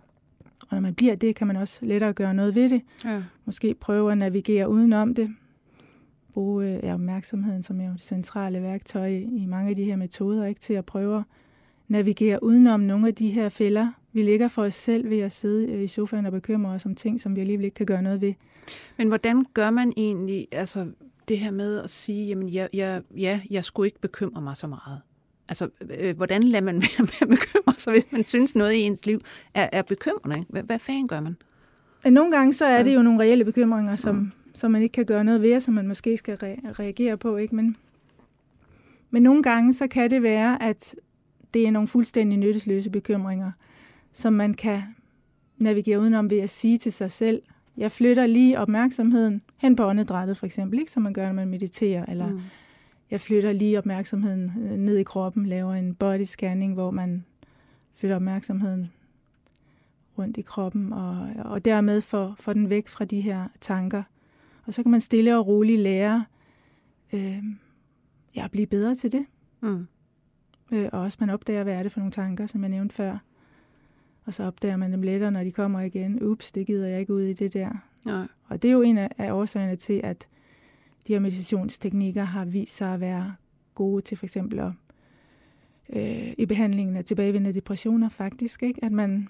Og 0.61 0.69
når 0.71 0.81
man 0.81 0.95
bliver 0.95 1.15
det, 1.15 1.37
kan 1.37 1.47
man 1.47 1.57
også 1.57 1.87
lettere 1.87 2.13
gøre 2.13 2.35
noget 2.35 2.55
ved 2.55 2.69
det. 2.69 2.83
Ja. 3.05 3.23
Måske 3.45 3.75
prøve 3.75 4.13
at 4.13 4.19
navigere 4.19 4.69
udenom 4.69 5.15
det. 5.15 5.35
Bruge 6.33 6.67
øh, 6.67 6.85
ja, 6.85 6.95
opmærksomheden, 6.95 7.63
som 7.63 7.81
er 7.81 7.87
jo 7.87 7.93
det 7.93 8.03
centrale 8.03 8.63
værktøj 8.63 9.07
i, 9.07 9.23
i 9.23 9.47
mange 9.47 9.71
af 9.71 9.77
de 9.77 9.85
her 9.85 9.97
metoder, 9.97 10.47
ikke 10.47 10.61
til 10.61 10.75
at 10.75 10.85
prøve 10.85 11.17
at 11.17 11.23
navigere 11.89 12.43
udenom 12.43 12.81
nogle 12.81 13.09
af 13.09 13.15
de 13.15 13.31
her 13.31 13.49
fælder, 13.49 13.93
vi 14.15 14.23
ligger 14.23 14.49
for 14.49 14.63
os 14.63 14.75
selv 14.75 15.11
ved 15.11 15.19
at 15.19 15.33
sidde 15.33 15.73
øh, 15.73 15.83
i 15.83 15.87
sofaen 15.87 16.27
og 16.27 16.33
bekymre 16.33 16.73
os 16.73 16.87
om 16.87 16.95
ting, 16.95 17.21
som 17.21 17.37
vi 17.37 17.41
alligevel 17.41 17.65
ikke 17.65 17.75
kan 17.75 17.87
gøre 17.87 18.03
noget 18.03 18.21
ved. 18.21 18.35
Men 18.97 19.09
hvordan 19.09 19.45
gør 19.55 19.71
man 19.71 19.93
egentlig 19.97 20.49
altså, 20.53 20.87
det 21.29 21.39
her 21.39 21.51
med 21.51 21.79
at 21.81 21.91
sige, 21.91 22.27
jamen 22.27 22.49
jeg, 22.55 22.69
jeg, 22.73 23.03
ja, 23.17 23.41
jeg 23.51 23.65
skulle 23.65 23.87
ikke 23.87 24.01
bekymre 24.01 24.43
mig 24.43 24.57
så 24.57 24.67
meget? 24.67 25.01
Altså, 25.49 25.69
øh, 25.99 26.17
hvordan 26.17 26.43
lader 26.43 26.65
man 26.65 26.75
være 26.83 26.99
med 27.01 27.23
at 27.23 27.29
bekymre 27.29 27.75
sig, 27.75 27.93
hvis 27.93 28.07
man 28.13 28.25
synes 28.25 28.55
noget 28.55 28.73
i 28.73 28.79
ens 28.81 29.07
liv 29.07 29.21
er, 29.55 29.69
er 29.73 29.83
bekymrende? 29.83 30.45
Hvad, 30.49 30.63
hvad 30.63 30.79
fanden 30.79 31.09
gør 31.09 31.21
man? 31.21 31.37
Nogle 32.05 32.33
gange 32.33 32.53
så 32.53 32.65
er 32.65 32.83
det 32.83 32.95
jo 32.95 33.03
nogle 33.03 33.21
reelle 33.21 33.45
bekymringer, 33.45 33.97
som, 33.97 34.15
Mm. 34.17 34.31
som 34.55 34.71
man 34.71 34.83
ikke 34.83 34.93
kan 34.93 35.05
gøre 35.07 35.25
noget 35.25 35.43
ved, 35.43 35.57
og 35.57 35.63
som 35.63 35.75
man 35.75 35.89
måske 35.89 36.17
skal 36.17 36.35
re- 36.35 36.71
reagere 36.71 37.17
på. 37.17 37.37
ikke. 37.37 37.55
Men, 37.57 37.77
men 39.11 39.23
nogle 39.23 39.43
gange 39.43 39.73
så 39.73 39.87
kan 39.87 40.11
det 40.11 40.23
være, 40.23 40.63
at 40.63 40.95
det 41.55 41.67
er 41.67 41.71
nogle 41.71 41.89
fuldstændig 41.89 42.39
nyttesløse 42.39 42.91
bekymringer, 42.91 43.53
som 44.15 44.33
man 44.33 44.55
kan 44.55 44.83
navigere 45.59 46.01
udenom 46.01 46.31
ved 46.31 46.39
at 46.39 46.51
sige 46.51 46.79
til 46.79 46.93
sig 46.93 47.11
selv, 47.11 47.43
jeg 47.77 47.91
flytter 47.91 48.27
lige 48.27 48.59
opmærksomheden 48.59 49.43
hen 49.57 49.77
på 49.77 49.85
åndedrættet 49.87 50.37
for 50.37 50.47
eksempel, 50.47 50.79
ikke? 50.79 50.91
som 50.91 51.03
man 51.03 51.13
gør, 51.13 51.27
når 51.27 51.33
man 51.33 51.49
mediterer, 51.49 52.07
eller 52.07 52.31
Mm. 52.31 52.41
jeg 53.11 53.21
flytter 53.21 53.53
lige 53.53 53.79
opmærksomheden 53.79 54.53
øh, 54.59 54.71
ned 54.79 54.97
i 54.97 55.03
kroppen, 55.03 55.47
laver 55.47 55.73
en 55.75 55.95
body 55.95 56.23
scanning, 56.25 56.75
hvor 56.75 56.91
man 56.91 57.25
flytter 57.95 58.17
opmærksomheden 58.17 58.93
rundt 60.19 60.37
i 60.37 60.43
kroppen, 60.43 60.93
og, 60.93 61.29
og 61.45 61.65
dermed 61.65 62.01
får, 62.01 62.35
får 62.39 62.53
den 62.53 62.71
væk 62.71 62.89
fra 62.89 63.05
de 63.05 63.21
her 63.21 63.49
tanker. 63.61 64.03
Og 64.67 64.75
så 64.75 64.83
kan 64.83 64.91
man 64.91 65.01
stille 65.01 65.39
og 65.39 65.47
roligt 65.47 65.81
lære 65.81 66.25
øh, 67.13 67.39
ja, 68.37 68.45
at 68.45 68.51
blive 68.51 68.67
bedre 68.67 68.95
til 68.95 69.13
det. 69.13 69.27
Mm. 69.61 69.87
Øh, 70.73 70.89
og 70.93 71.01
også 71.01 71.17
man 71.21 71.31
opdager, 71.31 71.63
hvad 71.63 71.75
er 71.75 71.83
det 71.83 71.93
for 71.93 72.01
nogle 72.01 72.13
tanker, 72.13 72.47
som 72.47 72.61
jeg 72.63 72.71
nævnte 72.71 72.95
før. 72.95 73.19
Og 74.25 74.35
så 74.35 74.45
opdager 74.45 74.77
man 74.77 74.93
dem 74.93 75.03
lettere, 75.03 75.31
når 75.31 75.45
de 75.45 75.53
kommer 75.53 75.81
igen. 75.81 76.23
Ups, 76.23 76.53
det 76.53 76.67
gider 76.67 76.89
jeg 76.89 77.01
ikke 77.01 77.15
ud 77.15 77.23
i 77.23 77.33
det 77.33 77.53
der. 77.55 77.71
Nej. 78.05 78.27
Og 78.49 78.63
det 78.63 78.69
er 78.69 78.73
jo 78.73 78.83
en 78.83 78.99
af, 78.99 79.33
årsagerne 79.33 79.77
til, 79.77 80.01
at 80.05 80.29
de 81.07 81.13
her 81.13 81.21
meditationsteknikker 81.21 82.25
har 82.25 82.45
vist 82.45 82.77
sig 82.77 82.95
at 82.95 83.01
være 83.01 83.35
gode 83.75 84.03
til 84.03 84.17
for 84.17 84.27
eksempel 84.27 84.59
at, 84.59 84.71
øh, 85.93 86.33
i 86.39 86.47
behandlingen 86.47 86.97
af 86.97 87.05
tilbagevendende 87.05 87.55
depressioner 87.55 88.09
faktisk. 88.09 88.63
Ikke? 88.63 88.85
At 88.85 88.93
man, 88.93 89.29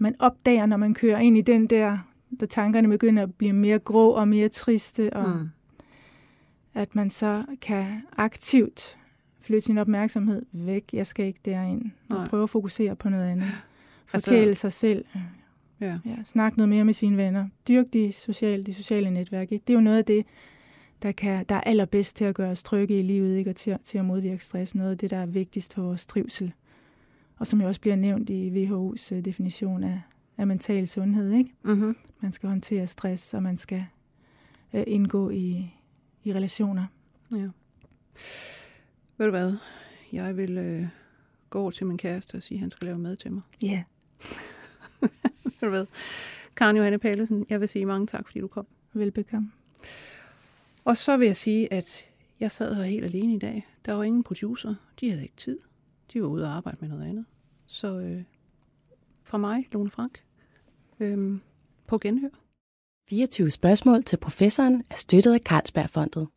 man 0.00 0.14
opdager, 0.18 0.66
når 0.66 0.76
man 0.76 0.94
kører 0.94 1.18
ind 1.18 1.38
i 1.38 1.40
den 1.40 1.66
der, 1.66 1.98
der 2.40 2.46
tankerne 2.46 2.88
begynder 2.88 3.22
at 3.22 3.34
blive 3.34 3.52
mere 3.52 3.78
grå 3.78 4.10
og 4.10 4.28
mere 4.28 4.48
triste, 4.48 5.12
og 5.12 5.28
Mm. 5.28 5.48
at 6.74 6.94
man 6.94 7.10
så 7.10 7.44
kan 7.60 8.02
aktivt 8.16 8.96
flytte 9.40 9.60
sin 9.66 9.78
opmærksomhed 9.78 10.42
væk. 10.52 10.84
Jeg 10.92 11.06
skal 11.06 11.26
ikke 11.26 11.40
derind. 11.44 11.90
Og 12.08 12.16
prøve 12.28 12.42
at 12.42 12.50
fokusere 12.50 12.96
på 12.96 13.08
noget 13.08 13.24
andet. 13.30 13.48
Altså- 14.12 14.30
Forkæle 14.30 14.54
sig 14.54 14.72
selv. 14.72 15.04
Ja. 15.80 15.98
Ja, 16.04 16.16
snak 16.24 16.56
noget 16.56 16.68
mere 16.68 16.84
med 16.84 16.94
sine 16.94 17.16
venner. 17.16 17.48
Dyrk 17.68 17.86
de 17.92 18.12
sociale, 18.12 18.64
de 18.64 18.74
sociale 18.74 19.10
netværk. 19.10 19.52
Ikke? 19.52 19.62
Det 19.66 19.72
er 19.72 19.76
jo 19.76 19.80
noget 19.80 19.98
af 19.98 20.04
det, 20.04 20.26
der, 21.02 21.12
kan, 21.12 21.44
der 21.48 21.54
er 21.54 21.60
allerbedst 21.60 22.16
til 22.16 22.24
at 22.24 22.34
gøre 22.34 22.50
os 22.50 22.62
trygge 22.62 22.98
i 22.98 23.02
livet, 23.02 23.36
ikke? 23.36 23.50
og 23.50 23.56
til, 23.56 23.76
til 23.84 23.98
at 23.98 24.04
modvirke 24.04 24.44
stress. 24.44 24.74
Noget 24.74 24.90
af 24.90 24.98
det, 24.98 25.10
der 25.10 25.16
er 25.16 25.26
vigtigst 25.26 25.74
for 25.74 25.82
vores 25.82 26.06
trivsel. 26.06 26.52
Og 27.38 27.46
som 27.46 27.60
jo 27.60 27.66
også 27.68 27.80
bliver 27.80 27.96
nævnt 27.96 28.30
i 28.30 28.64
WHO's 28.64 29.14
øh, 29.14 29.24
definition 29.24 29.84
af, 29.84 30.00
af 30.38 30.46
mental 30.46 30.88
sundhed. 30.88 31.32
Ikke? 31.32 31.50
Mm-hmm. 31.62 31.96
Man 32.20 32.32
skal 32.32 32.48
håndtere 32.48 32.86
stress, 32.86 33.34
og 33.34 33.42
man 33.42 33.56
skal 33.56 33.84
øh, 34.74 34.84
indgå 34.86 35.30
i, 35.30 35.74
i 36.24 36.32
relationer. 36.34 36.84
Ja. 37.32 37.48
Ved 39.18 39.26
du 39.26 39.30
hvad? 39.30 39.54
Jeg 40.12 40.36
vil 40.36 40.58
øh, 40.58 40.86
gå 41.50 41.60
over 41.60 41.70
til 41.70 41.86
min 41.86 41.98
kæreste 41.98 42.34
og 42.34 42.42
sige, 42.42 42.56
at 42.56 42.60
han 42.60 42.70
skal 42.70 42.86
lave 42.86 42.98
mad 42.98 43.16
til 43.16 43.32
mig. 43.32 43.42
Ja. 43.62 43.66
Yeah. 43.66 43.82
Ved 45.44 45.52
du 45.60 45.68
hvad? 45.68 45.86
Karen 46.56 46.76
Johanne 46.76 46.98
Pallesen, 46.98 47.46
jeg 47.48 47.60
vil 47.60 47.68
sige 47.68 47.86
mange 47.86 48.06
tak, 48.06 48.26
fordi 48.26 48.40
du 48.40 48.48
kom. 48.48 48.66
Velbekomme. 48.92 49.52
Og 50.84 50.96
så 50.96 51.16
vil 51.16 51.26
jeg 51.26 51.36
sige, 51.36 51.72
at 51.72 52.04
jeg 52.40 52.50
sad 52.50 52.74
her 52.74 52.82
helt 52.82 53.04
alene 53.04 53.34
i 53.34 53.38
dag. 53.38 53.66
Der 53.86 53.92
var 53.92 54.02
ingen 54.02 54.22
producer. 54.22 54.74
De 55.00 55.10
havde 55.10 55.22
ikke 55.22 55.36
tid. 55.36 55.58
De 56.12 56.22
var 56.22 56.28
ude 56.28 56.44
og 56.44 56.52
arbejde 56.52 56.78
med 56.80 56.88
noget 56.88 57.08
andet. 57.08 57.24
Så 57.66 57.98
øh, 57.98 58.22
fra 59.24 59.38
mig, 59.38 59.68
Lone 59.72 59.90
Frank, 59.90 60.22
øh, 61.00 61.38
på 61.86 61.98
genhør. 61.98 62.28
24 63.08 63.50
spørgsmål 63.50 64.02
til 64.04 64.16
professoren 64.16 64.84
er 64.90 64.94
støttet 64.94 65.34
af 65.34 65.40
Carlsbergfondet. 65.40 66.28